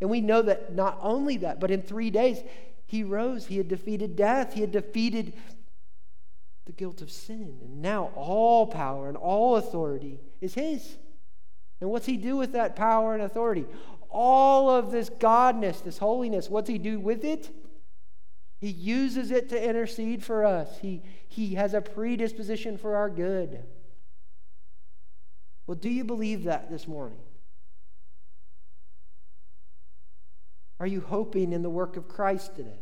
And 0.00 0.10
we 0.10 0.20
know 0.20 0.42
that 0.42 0.74
not 0.74 0.98
only 1.00 1.36
that, 1.38 1.60
but 1.60 1.70
in 1.70 1.82
three 1.82 2.10
days, 2.10 2.42
He 2.86 3.04
rose. 3.04 3.46
He 3.46 3.58
had 3.58 3.68
defeated 3.68 4.16
death, 4.16 4.54
He 4.54 4.62
had 4.62 4.72
defeated 4.72 5.34
the 6.66 6.72
guilt 6.72 7.02
of 7.02 7.10
sin. 7.10 7.58
And 7.62 7.82
now 7.82 8.10
all 8.16 8.66
power 8.66 9.08
and 9.08 9.16
all 9.16 9.56
authority 9.56 10.20
is 10.40 10.54
His. 10.54 10.96
And 11.80 11.90
what's 11.90 12.06
He 12.06 12.16
do 12.16 12.36
with 12.36 12.52
that 12.52 12.74
power 12.74 13.14
and 13.14 13.22
authority? 13.22 13.66
All 14.14 14.70
of 14.70 14.92
this 14.92 15.10
godness, 15.10 15.82
this 15.82 15.98
holiness, 15.98 16.48
what's 16.48 16.68
he 16.68 16.78
do 16.78 17.00
with 17.00 17.24
it? 17.24 17.50
He 18.60 18.70
uses 18.70 19.30
it 19.30 19.48
to 19.50 19.62
intercede 19.62 20.22
for 20.22 20.46
us. 20.46 20.78
He, 20.80 21.02
he 21.28 21.56
has 21.56 21.74
a 21.74 21.80
predisposition 21.80 22.78
for 22.78 22.96
our 22.96 23.10
good. 23.10 23.64
Well, 25.66 25.74
do 25.74 25.90
you 25.90 26.04
believe 26.04 26.44
that 26.44 26.70
this 26.70 26.86
morning? 26.86 27.18
Are 30.78 30.86
you 30.86 31.00
hoping 31.00 31.52
in 31.52 31.62
the 31.62 31.70
work 31.70 31.96
of 31.96 32.08
Christ 32.08 32.56
today? 32.56 32.80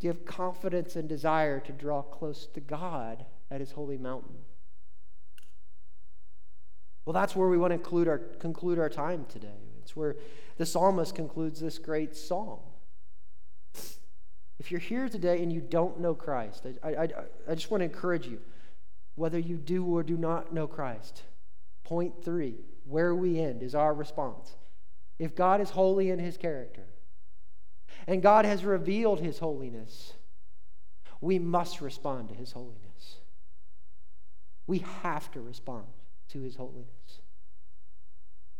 Do 0.00 0.06
you 0.06 0.12
have 0.12 0.24
confidence 0.24 0.96
and 0.96 1.08
desire 1.08 1.60
to 1.60 1.72
draw 1.72 2.02
close 2.02 2.46
to 2.54 2.60
God 2.60 3.26
at 3.50 3.60
his 3.60 3.72
holy 3.72 3.98
mountain? 3.98 4.36
Well, 7.04 7.12
that's 7.12 7.36
where 7.36 7.48
we 7.48 7.58
want 7.58 7.72
to 7.72 7.78
conclude 7.78 8.08
our, 8.08 8.18
conclude 8.18 8.78
our 8.78 8.88
time 8.88 9.26
today. 9.28 9.60
It's 9.82 9.94
where 9.94 10.16
the 10.56 10.64
psalmist 10.64 11.14
concludes 11.14 11.60
this 11.60 11.78
great 11.78 12.16
song. 12.16 12.60
If 14.58 14.70
you're 14.70 14.80
here 14.80 15.08
today 15.08 15.42
and 15.42 15.52
you 15.52 15.60
don't 15.60 16.00
know 16.00 16.14
Christ, 16.14 16.66
I, 16.82 16.88
I, 16.88 17.08
I 17.48 17.54
just 17.54 17.70
want 17.70 17.80
to 17.82 17.84
encourage 17.84 18.26
you, 18.26 18.40
whether 19.16 19.38
you 19.38 19.56
do 19.56 19.84
or 19.84 20.02
do 20.02 20.16
not 20.16 20.54
know 20.54 20.66
Christ, 20.66 21.22
point 21.82 22.24
three, 22.24 22.54
where 22.84 23.14
we 23.14 23.40
end 23.40 23.62
is 23.62 23.74
our 23.74 23.92
response. 23.92 24.54
If 25.18 25.34
God 25.34 25.60
is 25.60 25.70
holy 25.70 26.10
in 26.10 26.18
his 26.18 26.36
character, 26.36 26.86
and 28.06 28.22
God 28.22 28.44
has 28.44 28.64
revealed 28.64 29.20
his 29.20 29.38
holiness, 29.38 30.14
we 31.20 31.38
must 31.38 31.80
respond 31.80 32.28
to 32.28 32.34
his 32.34 32.52
holiness. 32.52 33.18
We 34.66 34.78
have 35.02 35.30
to 35.32 35.40
respond 35.40 35.86
to 36.28 36.42
his 36.42 36.56
holiness. 36.56 37.20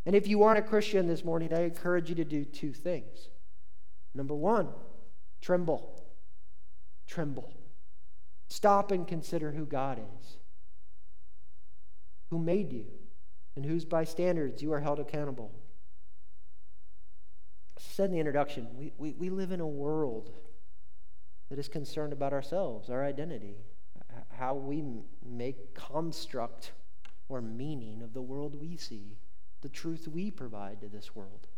And 0.07 0.15
if 0.15 0.29
you 0.29 0.43
aren't 0.43 0.59
a 0.59 0.63
Christian 0.63 1.07
this 1.07 1.25
morning, 1.25 1.53
I 1.53 1.63
encourage 1.63 2.09
you 2.09 2.15
to 2.17 2.25
do 2.25 2.45
two 2.45 2.73
things. 2.73 3.29
Number 4.15 4.35
one, 4.35 4.69
tremble. 5.41 6.03
Tremble. 7.07 7.53
Stop 8.49 8.91
and 8.91 9.07
consider 9.07 9.53
who 9.53 9.65
God 9.65 9.99
is, 9.99 10.37
who 12.31 12.39
made 12.39 12.73
you, 12.73 12.87
and 13.57 13.65
whose 13.65 13.85
by 13.85 14.05
standards 14.05 14.63
you 14.63 14.73
are 14.73 14.81
held 14.81 15.01
accountable. 15.01 15.51
I 17.77 17.81
said 17.81 18.07
in 18.07 18.13
the 18.13 18.21
introduction, 18.21 18.69
we, 18.75 18.93
we, 18.97 19.13
we 19.15 19.31
live 19.31 19.51
in 19.53 19.61
a 19.61 19.67
world 19.67 20.31
that 21.49 21.59
is 21.59 21.69
concerned 21.69 22.13
about 22.13 22.33
ourselves, 22.33 22.91
our 22.91 23.05
identity, 23.05 23.57
how 24.39 24.55
we 24.55 24.83
make 25.25 25.75
construct 25.75 26.73
or 27.29 27.41
meaning 27.41 28.03
of 28.03 28.13
the 28.13 28.23
world 28.23 28.55
we 28.61 28.77
see, 28.77 29.17
the 29.63 29.69
truth 29.69 30.07
we 30.07 30.31
provide 30.31 30.81
to 30.81 30.89
this 30.89 31.15
world, 31.17 31.49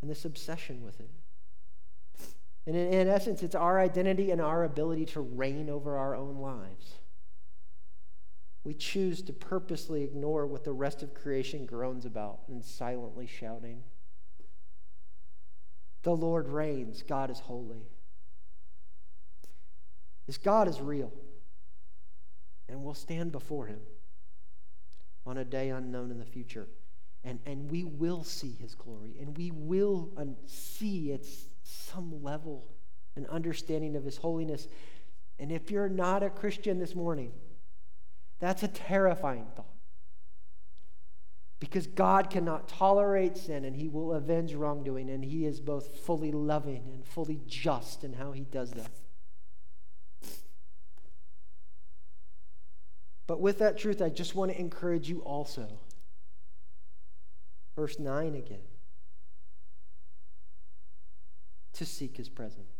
and 0.00 0.10
this 0.10 0.24
obsession 0.24 0.82
with 0.82 0.98
it. 1.00 1.10
And 2.66 2.76
in, 2.76 2.92
in 2.92 3.08
essence, 3.08 3.42
it's 3.42 3.54
our 3.54 3.78
identity 3.80 4.30
and 4.30 4.40
our 4.40 4.64
ability 4.64 5.06
to 5.06 5.20
reign 5.20 5.68
over 5.70 5.96
our 5.96 6.14
own 6.14 6.36
lives. 6.38 6.94
we 8.62 8.74
choose 8.74 9.22
to 9.22 9.32
purposely 9.32 10.02
ignore 10.02 10.46
what 10.46 10.64
the 10.64 10.72
rest 10.72 11.02
of 11.02 11.14
creation 11.14 11.64
groans 11.64 12.04
about 12.04 12.40
and 12.48 12.64
silently 12.64 13.26
shouting. 13.26 13.82
The 16.02 16.14
Lord 16.14 16.48
reigns, 16.48 17.02
God 17.02 17.30
is 17.30 17.40
holy. 17.40 17.86
This 20.26 20.38
God 20.38 20.68
is 20.68 20.80
real, 20.80 21.12
and 22.70 22.82
we'll 22.82 22.94
stand 22.94 23.32
before 23.32 23.66
him 23.66 23.80
on 25.26 25.38
a 25.38 25.44
day 25.44 25.70
unknown 25.70 26.10
in 26.10 26.18
the 26.18 26.24
future. 26.24 26.68
And, 27.22 27.38
and 27.44 27.70
we 27.70 27.84
will 27.84 28.24
see 28.24 28.56
his 28.58 28.74
glory, 28.74 29.16
and 29.20 29.36
we 29.36 29.50
will 29.50 30.10
un- 30.16 30.36
see 30.46 31.12
at 31.12 31.26
some 31.62 32.22
level 32.22 32.66
an 33.16 33.26
understanding 33.26 33.96
of 33.96 34.04
his 34.04 34.16
holiness. 34.16 34.68
And 35.38 35.52
if 35.52 35.70
you're 35.70 35.88
not 35.88 36.22
a 36.22 36.30
Christian 36.30 36.78
this 36.78 36.94
morning, 36.94 37.32
that's 38.38 38.62
a 38.62 38.68
terrifying 38.68 39.46
thought. 39.54 39.66
Because 41.58 41.86
God 41.86 42.30
cannot 42.30 42.68
tolerate 42.68 43.36
sin 43.36 43.66
and 43.66 43.76
he 43.76 43.86
will 43.86 44.14
avenge 44.14 44.54
wrongdoing, 44.54 45.10
and 45.10 45.22
he 45.22 45.44
is 45.44 45.60
both 45.60 45.98
fully 45.98 46.32
loving 46.32 46.90
and 46.94 47.04
fully 47.04 47.40
just 47.46 48.02
in 48.02 48.14
how 48.14 48.32
he 48.32 48.44
does 48.44 48.70
that. 48.70 48.90
But 53.30 53.40
with 53.40 53.60
that 53.60 53.78
truth, 53.78 54.02
I 54.02 54.08
just 54.08 54.34
want 54.34 54.50
to 54.50 54.58
encourage 54.58 55.08
you 55.08 55.20
also. 55.20 55.68
Verse 57.76 57.96
9 57.96 58.34
again 58.34 58.58
to 61.74 61.86
seek 61.86 62.16
his 62.16 62.28
presence. 62.28 62.72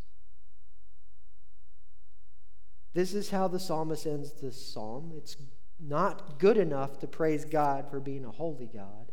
This 2.94 3.14
is 3.14 3.30
how 3.30 3.46
the 3.46 3.60
psalmist 3.60 4.08
ends 4.08 4.32
this 4.42 4.60
psalm. 4.60 5.12
It's 5.16 5.36
not 5.78 6.40
good 6.40 6.56
enough 6.56 6.98
to 6.98 7.06
praise 7.06 7.44
God 7.44 7.88
for 7.88 8.00
being 8.00 8.24
a 8.24 8.32
holy 8.32 8.66
God. 8.66 9.12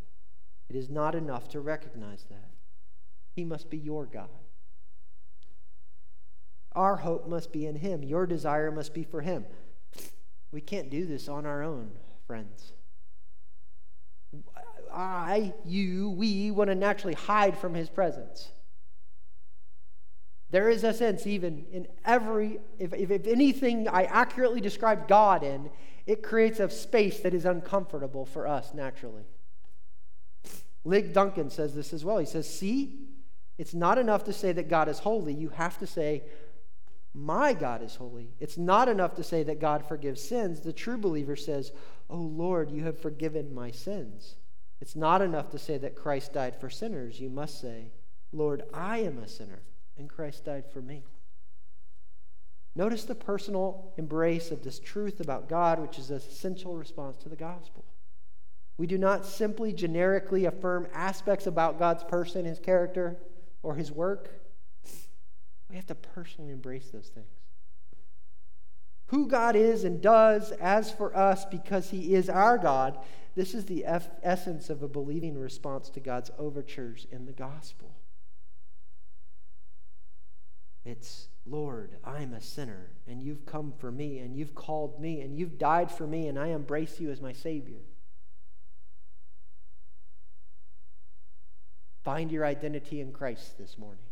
It 0.70 0.76
is 0.76 0.90
not 0.90 1.14
enough 1.14 1.50
to 1.50 1.60
recognize 1.60 2.26
that. 2.32 2.50
He 3.36 3.46
must 3.46 3.70
be 3.70 3.78
your 3.78 4.08
God. 4.08 4.30
Our 6.72 6.96
hope 6.96 7.28
must 7.28 7.54
be 7.54 7.68
in 7.68 7.76
Him. 7.76 8.02
Your 8.02 8.26
desire 8.26 8.72
must 8.72 8.96
be 8.96 9.04
for 9.04 9.22
Him. 9.22 9.46
We 10.52 10.62
can't 10.62 10.90
do 10.90 11.06
this 11.06 11.28
on 11.28 11.46
our 11.46 11.64
own, 11.64 11.92
friends. 12.26 12.74
I, 14.94 15.54
you, 15.66 16.10
we 16.10 16.52
want 16.52 16.70
to 16.70 16.76
naturally 16.76 17.14
hide 17.14 17.58
from 17.58 17.74
His 17.74 17.90
presence. 17.90 18.50
There 20.50 20.70
is 20.70 20.84
a 20.84 20.94
sense, 20.94 21.28
even 21.28 21.66
in 21.72 21.88
every, 22.06 22.60
if, 22.80 22.94
if, 22.94 23.12
if, 23.12 23.28
anything 23.28 23.88
I 23.88 24.04
accurately 24.04 24.62
describe 24.62 25.08
God 25.08 25.44
in, 25.44 25.70
it 26.06 26.24
creates 26.24 26.62
a 26.62 26.70
space 26.70 27.20
that 27.20 27.34
is 27.34 27.44
uncomfortable 27.44 28.26
for 28.26 28.48
us 28.48 28.74
naturally. 28.74 29.26
Ligon 30.86 31.14
Duncan 31.14 31.50
says 31.50 31.76
this 31.76 31.92
as 31.92 32.06
well. 32.06 32.18
He 32.18 32.26
says, 32.26 32.50
See, 32.50 33.08
it's 33.58 33.74
not 33.74 33.98
enough 33.98 34.24
to 34.24 34.34
say 34.34 34.54
that 34.54 34.70
God 34.70 34.88
is 34.88 35.00
holy. 35.00 35.34
You 35.34 35.50
have 35.50 35.78
to 35.80 35.88
say, 35.88 36.24
My 37.14 37.54
God 37.54 37.82
is 37.82 37.96
holy. 37.96 38.30
It's 38.40 38.58
not 38.58 38.90
enough 38.90 39.16
to 39.16 39.24
say 39.24 39.44
that 39.44 39.60
God 39.60 39.88
forgives 39.88 40.22
sins. 40.22 40.62
The 40.62 40.74
true 40.74 40.98
believer 40.98 41.36
says, 41.36 41.72
Oh 42.10 42.18
Lord, 42.18 42.72
you 42.72 42.84
have 42.84 43.00
forgiven 43.00 43.54
my 43.54 43.72
sins. 43.72 44.36
It's 44.80 44.96
not 44.96 45.22
enough 45.22 45.50
to 45.52 45.60
say 45.60 45.78
that 45.80 45.96
Christ 45.96 46.34
died 46.34 46.60
for 46.60 46.70
sinners. 46.70 47.20
You 47.20 47.30
must 47.30 47.60
say, 47.60 47.92
Lord, 48.32 48.64
I 48.74 49.00
am 49.00 49.18
a 49.18 49.28
sinner 49.28 49.64
and 49.98 50.10
Christ 50.10 50.46
died 50.46 50.66
for 50.72 50.82
me. 50.82 51.04
Notice 52.76 53.06
the 53.06 53.16
personal 53.16 53.92
embrace 53.98 54.52
of 54.52 54.62
this 54.62 54.78
truth 54.80 55.20
about 55.20 55.50
God, 55.50 55.80
which 55.80 55.98
is 55.98 56.12
an 56.12 56.18
essential 56.18 56.76
response 56.76 57.18
to 57.18 57.30
the 57.30 57.36
gospel. 57.36 57.84
We 58.78 58.86
do 58.86 59.00
not 59.00 59.26
simply 59.26 59.74
generically 59.74 60.46
affirm 60.46 60.88
aspects 60.94 61.48
about 61.48 61.80
God's 61.80 62.04
person, 62.04 62.46
his 62.46 62.60
character, 62.60 63.18
or 63.64 63.74
his 63.74 63.92
work. 63.92 64.30
We 65.70 65.76
have 65.76 65.88
to 65.88 65.96
personally 65.96 66.52
embrace 66.52 66.90
those 66.92 67.10
things. 67.10 67.28
Who 69.08 69.28
God 69.28 69.56
is 69.56 69.84
and 69.84 70.02
does 70.02 70.52
as 70.54 70.92
for 70.92 71.16
us 71.16 71.46
because 71.46 71.90
he 71.90 72.14
is 72.14 72.30
our 72.30 72.58
God, 72.58 72.98
this 73.36 73.54
is 73.54 73.66
the 73.66 73.86
essence 74.24 74.70
of 74.70 74.82
a 74.82 74.88
believing 74.88 75.38
response 75.38 75.90
to 75.92 76.00
God's 76.00 76.32
overtures 76.38 77.06
in 77.12 77.26
the 77.26 77.34
gospel. 77.34 77.96
It's, 80.84 81.28
Lord, 81.46 81.98
I'm 82.04 82.34
a 82.34 82.42
sinner, 82.42 82.92
and 83.08 83.22
you've 83.22 83.46
come 83.46 83.74
for 83.78 83.92
me, 83.92 84.20
and 84.20 84.36
you've 84.36 84.56
called 84.56 85.00
me, 85.00 85.22
and 85.22 85.38
you've 85.38 85.58
died 85.58 85.92
for 85.92 86.08
me, 86.08 86.28
and 86.28 86.40
I 86.40 86.48
embrace 86.48 87.00
you 87.00 87.12
as 87.12 87.22
my 87.22 87.34
Savior. 87.34 87.82
Find 92.04 92.32
your 92.32 92.46
identity 92.46 93.02
in 93.02 93.12
Christ 93.12 93.58
this 93.58 93.78
morning. 93.78 94.07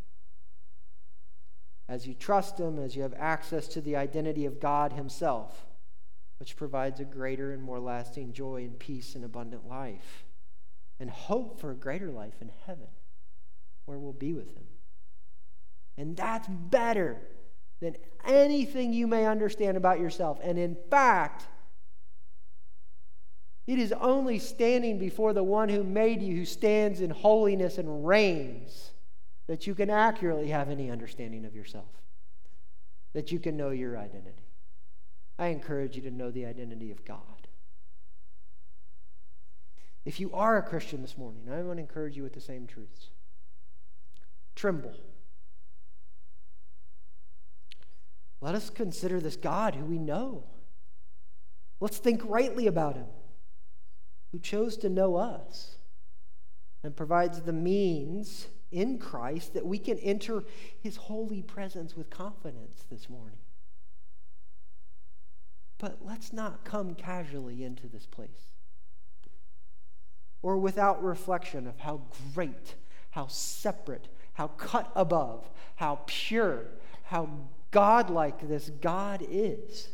As 1.87 2.07
you 2.07 2.13
trust 2.13 2.59
Him, 2.59 2.79
as 2.79 2.95
you 2.95 3.03
have 3.03 3.13
access 3.17 3.67
to 3.69 3.81
the 3.81 3.95
identity 3.95 4.45
of 4.45 4.59
God 4.59 4.93
Himself, 4.93 5.65
which 6.39 6.55
provides 6.55 6.99
a 6.99 7.05
greater 7.05 7.51
and 7.53 7.61
more 7.61 7.79
lasting 7.79 8.33
joy 8.33 8.63
and 8.63 8.77
peace 8.77 9.15
and 9.15 9.23
abundant 9.23 9.67
life, 9.67 10.25
and 10.99 11.09
hope 11.09 11.59
for 11.59 11.71
a 11.71 11.75
greater 11.75 12.09
life 12.09 12.41
in 12.41 12.51
heaven, 12.65 12.87
where 13.85 13.99
we'll 13.99 14.13
be 14.13 14.33
with 14.33 14.49
Him. 14.55 14.63
And 15.97 16.17
that's 16.17 16.47
better 16.47 17.21
than 17.79 17.95
anything 18.25 18.93
you 18.93 19.07
may 19.07 19.25
understand 19.25 19.77
about 19.77 19.99
yourself. 19.99 20.39
And 20.41 20.57
in 20.57 20.75
fact, 20.89 21.45
it 23.67 23.79
is 23.79 23.91
only 23.93 24.39
standing 24.39 24.99
before 24.99 25.33
the 25.33 25.43
one 25.43 25.69
who 25.69 25.83
made 25.83 26.21
you, 26.21 26.35
who 26.35 26.45
stands 26.45 27.01
in 27.01 27.09
holiness 27.09 27.77
and 27.77 28.05
reigns, 28.05 28.91
that 29.47 29.67
you 29.67 29.75
can 29.75 29.89
accurately 29.89 30.47
have 30.49 30.69
any 30.69 30.89
understanding 30.89 31.45
of 31.45 31.55
yourself, 31.55 31.85
that 33.13 33.31
you 33.31 33.39
can 33.39 33.55
know 33.55 33.69
your 33.69 33.97
identity. 33.97 34.43
I 35.37 35.47
encourage 35.47 35.95
you 35.95 36.01
to 36.03 36.11
know 36.11 36.31
the 36.31 36.45
identity 36.45 36.91
of 36.91 37.05
God. 37.05 37.19
If 40.05 40.19
you 40.19 40.31
are 40.33 40.57
a 40.57 40.63
Christian 40.63 41.01
this 41.01 41.17
morning, 41.17 41.43
I 41.51 41.61
want 41.63 41.77
to 41.77 41.81
encourage 41.81 42.15
you 42.15 42.23
with 42.23 42.33
the 42.33 42.41
same 42.41 42.67
truths. 42.67 43.09
Tremble. 44.55 44.93
Let 48.39 48.55
us 48.55 48.69
consider 48.69 49.19
this 49.19 49.35
God 49.35 49.75
who 49.75 49.85
we 49.85 49.97
know. 49.97 50.43
Let's 51.79 51.97
think 51.97 52.21
rightly 52.23 52.67
about 52.67 52.95
him, 52.95 53.07
who 54.31 54.39
chose 54.39 54.77
to 54.77 54.89
know 54.89 55.15
us 55.15 55.77
and 56.83 56.95
provides 56.95 57.41
the 57.41 57.53
means 57.53 58.47
in 58.75 58.99
Christ 58.99 59.53
that 59.53 59.65
we 59.65 59.77
can 59.79 59.97
enter 59.99 60.43
his 60.81 60.95
holy 60.97 61.41
presence 61.41 61.95
with 61.95 62.09
confidence 62.09 62.83
this 62.91 63.09
morning. 63.09 63.39
But 65.77 65.99
let's 66.03 66.31
not 66.31 66.63
come 66.63 66.95
casually 66.95 67.63
into 67.63 67.87
this 67.87 68.05
place 68.05 68.51
or 70.41 70.57
without 70.57 71.03
reflection 71.03 71.65
of 71.65 71.79
how 71.79 72.01
great, 72.35 72.75
how 73.09 73.27
separate, 73.27 74.07
how 74.33 74.47
cut 74.47 74.91
above, 74.95 75.49
how 75.75 76.01
pure, 76.05 76.67
how 77.03 77.29
God 77.71 78.09
like 78.09 78.47
this 78.47 78.69
God 78.69 79.25
is. 79.27 79.89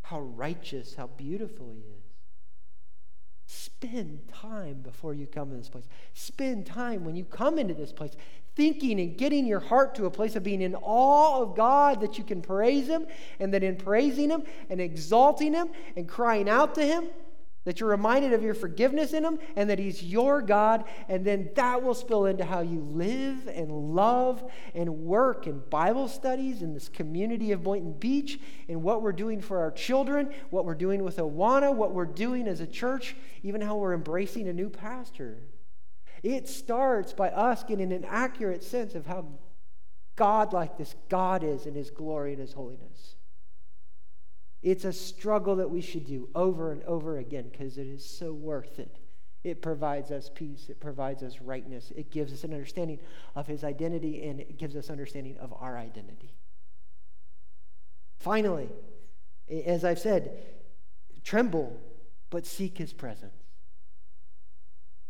How 0.00 0.20
righteous, 0.20 0.94
how 0.94 1.08
beautiful 1.08 1.70
He 1.70 1.80
is. 1.80 2.07
Spend 3.50 4.28
time 4.28 4.82
before 4.82 5.14
you 5.14 5.26
come 5.26 5.50
to 5.50 5.56
this 5.56 5.70
place. 5.70 5.88
Spend 6.12 6.66
time 6.66 7.02
when 7.06 7.16
you 7.16 7.24
come 7.24 7.58
into 7.58 7.72
this 7.72 7.92
place 7.92 8.12
thinking 8.54 9.00
and 9.00 9.16
getting 9.16 9.46
your 9.46 9.60
heart 9.60 9.94
to 9.94 10.04
a 10.04 10.10
place 10.10 10.36
of 10.36 10.42
being 10.42 10.60
in 10.60 10.74
awe 10.74 11.40
of 11.40 11.56
God 11.56 12.02
that 12.02 12.18
you 12.18 12.24
can 12.24 12.42
praise 12.42 12.86
Him, 12.86 13.06
and 13.40 13.54
that 13.54 13.62
in 13.62 13.76
praising 13.76 14.28
Him 14.28 14.42
and 14.68 14.82
exalting 14.82 15.54
Him 15.54 15.70
and 15.96 16.06
crying 16.06 16.46
out 16.46 16.74
to 16.74 16.84
Him, 16.84 17.06
that 17.68 17.80
you're 17.80 17.90
reminded 17.90 18.32
of 18.32 18.42
your 18.42 18.54
forgiveness 18.54 19.12
in 19.12 19.22
Him 19.22 19.38
and 19.54 19.68
that 19.68 19.78
He's 19.78 20.02
your 20.02 20.40
God, 20.40 20.84
and 21.06 21.22
then 21.22 21.50
that 21.54 21.82
will 21.82 21.92
spill 21.92 22.24
into 22.24 22.42
how 22.42 22.62
you 22.62 22.80
live 22.80 23.46
and 23.46 23.70
love 23.70 24.42
and 24.74 25.00
work 25.00 25.46
in 25.46 25.60
Bible 25.68 26.08
studies 26.08 26.62
in 26.62 26.72
this 26.72 26.88
community 26.88 27.52
of 27.52 27.62
Boynton 27.62 27.92
Beach, 27.92 28.40
and 28.70 28.82
what 28.82 29.02
we're 29.02 29.12
doing 29.12 29.42
for 29.42 29.58
our 29.58 29.70
children, 29.70 30.32
what 30.48 30.64
we're 30.64 30.74
doing 30.74 31.04
with 31.04 31.18
Awana, 31.18 31.74
what 31.74 31.92
we're 31.92 32.06
doing 32.06 32.48
as 32.48 32.60
a 32.60 32.66
church, 32.66 33.14
even 33.42 33.60
how 33.60 33.76
we're 33.76 33.92
embracing 33.92 34.48
a 34.48 34.52
new 34.54 34.70
pastor. 34.70 35.36
It 36.22 36.48
starts 36.48 37.12
by 37.12 37.28
us 37.28 37.64
getting 37.64 37.92
an 37.92 38.06
accurate 38.06 38.64
sense 38.64 38.94
of 38.94 39.04
how 39.04 39.26
God 40.16 40.54
like 40.54 40.78
this 40.78 40.94
God 41.10 41.44
is 41.44 41.66
in 41.66 41.74
His 41.74 41.90
glory 41.90 42.32
and 42.32 42.40
His 42.40 42.54
holiness. 42.54 43.17
It's 44.62 44.84
a 44.84 44.92
struggle 44.92 45.56
that 45.56 45.70
we 45.70 45.80
should 45.80 46.06
do 46.06 46.28
over 46.34 46.72
and 46.72 46.82
over 46.84 47.18
again 47.18 47.48
because 47.50 47.78
it 47.78 47.86
is 47.86 48.04
so 48.04 48.32
worth 48.32 48.78
it. 48.78 48.98
It 49.44 49.62
provides 49.62 50.10
us 50.10 50.30
peace, 50.34 50.68
it 50.68 50.80
provides 50.80 51.22
us 51.22 51.40
rightness, 51.40 51.92
it 51.96 52.10
gives 52.10 52.32
us 52.32 52.42
an 52.42 52.52
understanding 52.52 52.98
of 53.36 53.46
his 53.46 53.62
identity, 53.62 54.28
and 54.28 54.40
it 54.40 54.58
gives 54.58 54.74
us 54.74 54.90
understanding 54.90 55.36
of 55.38 55.54
our 55.58 55.78
identity. 55.78 56.34
Finally, 58.18 58.68
As 59.64 59.84
I've 59.84 60.00
said, 60.00 60.44
tremble, 61.24 61.80
but 62.30 62.44
seek 62.44 62.76
his 62.76 62.92
presence. 62.92 63.32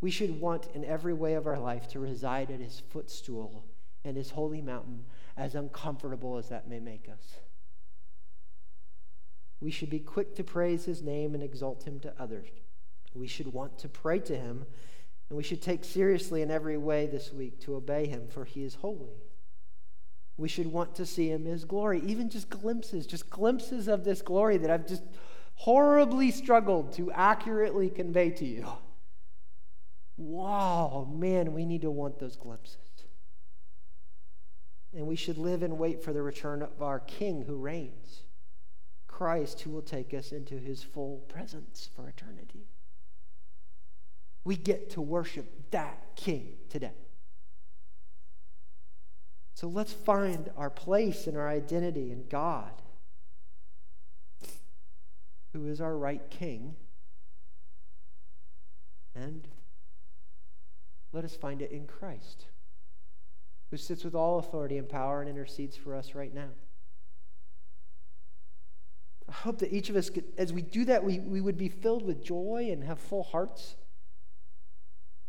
We 0.01 0.11
should 0.13 0.41
want 0.41 0.69
in 0.75 0.85
every 0.85 1.15
way 1.15 1.35
of 1.35 1.47
our 1.47 1.59
life 1.59 1.89
to 1.89 1.99
reside 1.99 2.51
at 2.51 2.61
his 2.61 2.81
footstool 2.91 3.65
and 4.05 4.17
his 4.17 4.31
holy 4.31 4.63
mountain, 4.63 5.05
as 5.37 5.57
uncomfortable 5.57 6.37
as 6.37 6.51
that 6.51 6.69
may 6.69 6.79
make 6.79 7.09
us. 7.09 7.39
We 9.61 9.71
should 9.71 9.91
be 9.91 9.99
quick 9.99 10.37
to 10.37 10.45
praise 10.45 10.85
his 10.85 11.03
name 11.03 11.35
and 11.35 11.43
exalt 11.43 11.85
him 11.85 11.99
to 12.01 12.15
others. 12.19 12.49
We 13.15 13.27
should 13.27 13.53
want 13.53 13.79
to 13.81 13.89
pray 13.89 14.21
to 14.21 14.37
him, 14.37 14.67
and 15.29 15.37
we 15.37 15.43
should 15.43 15.63
take 15.63 15.85
seriously 15.85 16.43
in 16.43 16.51
every 16.51 16.79
way 16.79 17.07
this 17.07 17.33
week 17.33 17.61
to 17.63 17.75
obey 17.75 18.07
him, 18.07 18.29
for 18.29 18.45
he 18.45 18.63
is 18.65 18.77
holy. 18.77 19.23
We 20.37 20.49
should 20.49 20.69
want 20.69 20.95
to 20.95 21.07
see 21.07 21.31
him 21.31 21.45
his 21.45 21.65
glory, 21.65 22.01
even 22.07 22.31
just 22.31 22.49
glimpses, 22.49 23.07
just 23.07 23.29
glimpses 23.29 23.89
of 23.89 24.05
this 24.05 24.23
glory 24.23 24.57
that 24.59 24.71
I've 24.71 24.87
just 24.87 25.03
horribly 25.55 26.31
struggled 26.31 26.93
to 26.93 27.11
accurately 27.11 27.91
convey 27.91 28.31
to 28.31 28.47
you. 28.47 28.69
Wow, 30.17 31.09
man, 31.13 31.53
we 31.53 31.65
need 31.65 31.83
to 31.83 31.91
want 31.91 32.21
those 32.21 32.37
glimpses. 32.37 32.77
And 34.95 35.07
we 35.07 35.17
should 35.17 35.39
live 35.39 35.63
and 35.63 35.79
wait 35.79 36.03
for 36.03 36.13
the 36.13 36.23
return 36.23 36.63
of 36.63 36.83
our 36.83 37.01
King 37.01 37.43
who 37.43 37.57
reigns, 37.57 38.23
Christ, 39.19 39.63
who 39.63 39.71
will 39.71 39.83
take 39.83 40.15
us 40.15 40.31
into 40.31 40.59
his 40.59 40.85
full 40.85 41.25
presence 41.27 41.91
for 41.97 42.09
eternity. 42.09 42.69
We 44.45 44.55
get 44.55 44.91
to 44.91 45.01
worship 45.01 45.73
that 45.73 46.15
King 46.15 46.53
today. 46.69 46.93
So 49.55 49.67
let's 49.67 49.93
find 49.93 50.53
our 50.57 50.71
place 50.71 51.27
and 51.27 51.37
our 51.37 51.49
identity 51.49 52.13
in 52.13 52.29
God, 52.29 52.71
who 55.53 55.67
is 55.67 55.81
our 55.81 55.97
right 55.97 56.31
King. 56.31 56.77
And 59.17 59.49
let 61.13 61.25
us 61.25 61.35
find 61.35 61.61
it 61.61 61.73
in 61.73 61.89
Christ, 61.89 62.45
who 63.73 63.79
sits 63.79 64.05
with 64.05 64.15
all 64.15 64.39
authority 64.39 64.79
and 64.79 64.89
power 64.89 65.21
and 65.21 65.29
intercedes 65.29 65.77
for 65.77 65.97
us 65.97 66.15
right 66.15 66.33
now. 66.33 66.51
I 69.29 69.33
hope 69.33 69.59
that 69.59 69.73
each 69.73 69.91
of 69.91 69.97
us, 69.97 70.09
could, 70.09 70.25
as 70.39 70.53
we 70.53 70.63
do 70.63 70.87
that, 70.87 71.05
we, 71.05 71.19
we 71.19 71.41
would 71.41 71.59
be 71.59 71.69
filled 71.69 72.05
with 72.05 72.25
joy 72.25 72.69
and 72.73 72.83
have 72.85 72.99
full 72.99 73.23
hearts 73.23 73.77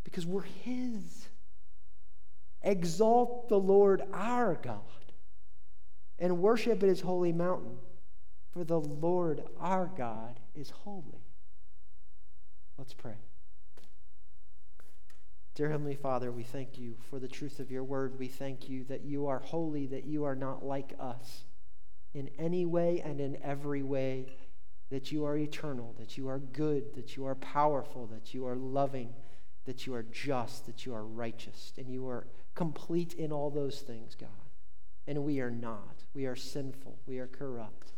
because 0.04 0.24
we're 0.24 0.42
His. 0.42 1.28
Exalt 2.62 3.48
the 3.48 3.58
Lord 3.58 4.02
our 4.12 4.54
God 4.54 4.80
and 6.18 6.38
worship 6.38 6.82
at 6.82 6.88
His 6.88 7.02
holy 7.02 7.32
mountain, 7.32 7.76
for 8.52 8.64
the 8.64 8.80
Lord 8.80 9.42
our 9.58 9.90
God 9.96 10.40
is 10.54 10.70
holy. 10.70 11.24
Let's 12.78 12.94
pray. 12.94 13.16
Dear 15.54 15.70
Heavenly 15.70 15.94
Father, 15.94 16.32
we 16.32 16.42
thank 16.42 16.78
you 16.78 16.94
for 17.10 17.18
the 17.18 17.28
truth 17.28 17.60
of 17.60 17.70
your 17.70 17.84
word. 17.84 18.18
We 18.18 18.28
thank 18.28 18.68
you 18.68 18.84
that 18.84 19.04
you 19.04 19.26
are 19.26 19.40
holy, 19.40 19.86
that 19.88 20.04
you 20.04 20.24
are 20.24 20.36
not 20.36 20.64
like 20.64 20.94
us 20.98 21.44
in 22.14 22.28
any 22.38 22.66
way 22.66 23.00
and 23.04 23.20
in 23.20 23.38
every 23.42 23.82
way, 23.82 24.26
that 24.90 25.12
you 25.12 25.24
are 25.24 25.36
eternal, 25.36 25.94
that 25.98 26.18
you 26.18 26.28
are 26.28 26.38
good, 26.38 26.94
that 26.94 27.16
you 27.16 27.24
are 27.24 27.36
powerful, 27.36 28.06
that 28.08 28.34
you 28.34 28.46
are 28.46 28.56
loving 28.56 29.14
that 29.66 29.86
you 29.86 29.94
are 29.94 30.02
just, 30.02 30.66
that 30.66 30.86
you 30.86 30.94
are 30.94 31.04
righteous, 31.04 31.72
and 31.76 31.88
you 31.88 32.08
are 32.08 32.26
complete 32.54 33.12
in 33.14 33.32
all 33.32 33.50
those 33.50 33.80
things, 33.80 34.14
God. 34.14 34.28
And 35.06 35.24
we 35.24 35.40
are 35.40 35.50
not. 35.50 36.04
We 36.14 36.26
are 36.26 36.36
sinful. 36.36 36.98
We 37.06 37.18
are 37.18 37.26
corrupt. 37.26 37.92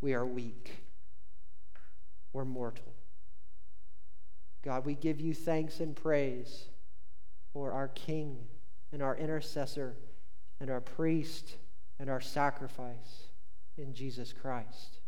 We 0.00 0.14
are 0.14 0.26
weak. 0.26 0.84
We're 2.32 2.44
mortal. 2.44 2.94
God, 4.62 4.84
we 4.84 4.94
give 4.94 5.20
you 5.20 5.34
thanks 5.34 5.80
and 5.80 5.94
praise 5.94 6.68
for 7.52 7.72
our 7.72 7.88
King 7.88 8.38
and 8.92 9.02
our 9.02 9.16
intercessor 9.16 9.96
and 10.60 10.70
our 10.70 10.80
priest 10.80 11.56
and 11.98 12.08
our 12.10 12.20
sacrifice 12.20 13.27
in 13.78 13.94
Jesus 13.94 14.32
Christ. 14.32 15.00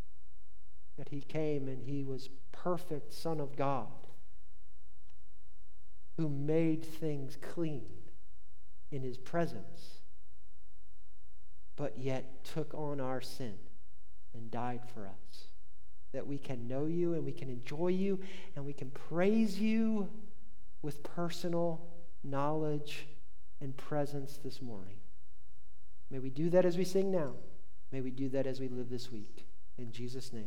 That 0.96 1.08
he 1.08 1.20
came 1.20 1.68
and 1.68 1.82
he 1.82 2.04
was 2.04 2.28
perfect 2.52 3.12
Son 3.12 3.40
of 3.40 3.56
God 3.56 3.88
who 6.16 6.28
made 6.28 6.84
things 6.84 7.38
clean 7.40 7.86
in 8.90 9.02
his 9.02 9.16
presence, 9.16 10.02
but 11.76 11.98
yet 11.98 12.44
took 12.44 12.74
on 12.74 13.00
our 13.00 13.22
sin 13.22 13.54
and 14.34 14.50
died 14.50 14.82
for 14.92 15.06
us. 15.06 15.46
That 16.12 16.26
we 16.26 16.38
can 16.38 16.68
know 16.68 16.86
you 16.86 17.14
and 17.14 17.24
we 17.24 17.32
can 17.32 17.48
enjoy 17.48 17.88
you 17.88 18.20
and 18.54 18.66
we 18.66 18.72
can 18.72 18.90
praise 18.90 19.58
you 19.58 20.08
with 20.82 21.02
personal 21.02 21.80
knowledge 22.22 23.06
and 23.60 23.74
presence 23.76 24.38
this 24.42 24.60
morning. 24.60 24.96
May 26.10 26.18
we 26.18 26.30
do 26.30 26.50
that 26.50 26.64
as 26.64 26.76
we 26.76 26.84
sing 26.84 27.10
now. 27.10 27.32
May 27.92 28.00
we 28.00 28.10
do 28.10 28.28
that 28.30 28.46
as 28.46 28.60
we 28.60 28.68
live 28.68 28.88
this 28.88 29.10
week. 29.10 29.46
In 29.78 29.92
Jesus' 29.92 30.32
name. 30.32 30.38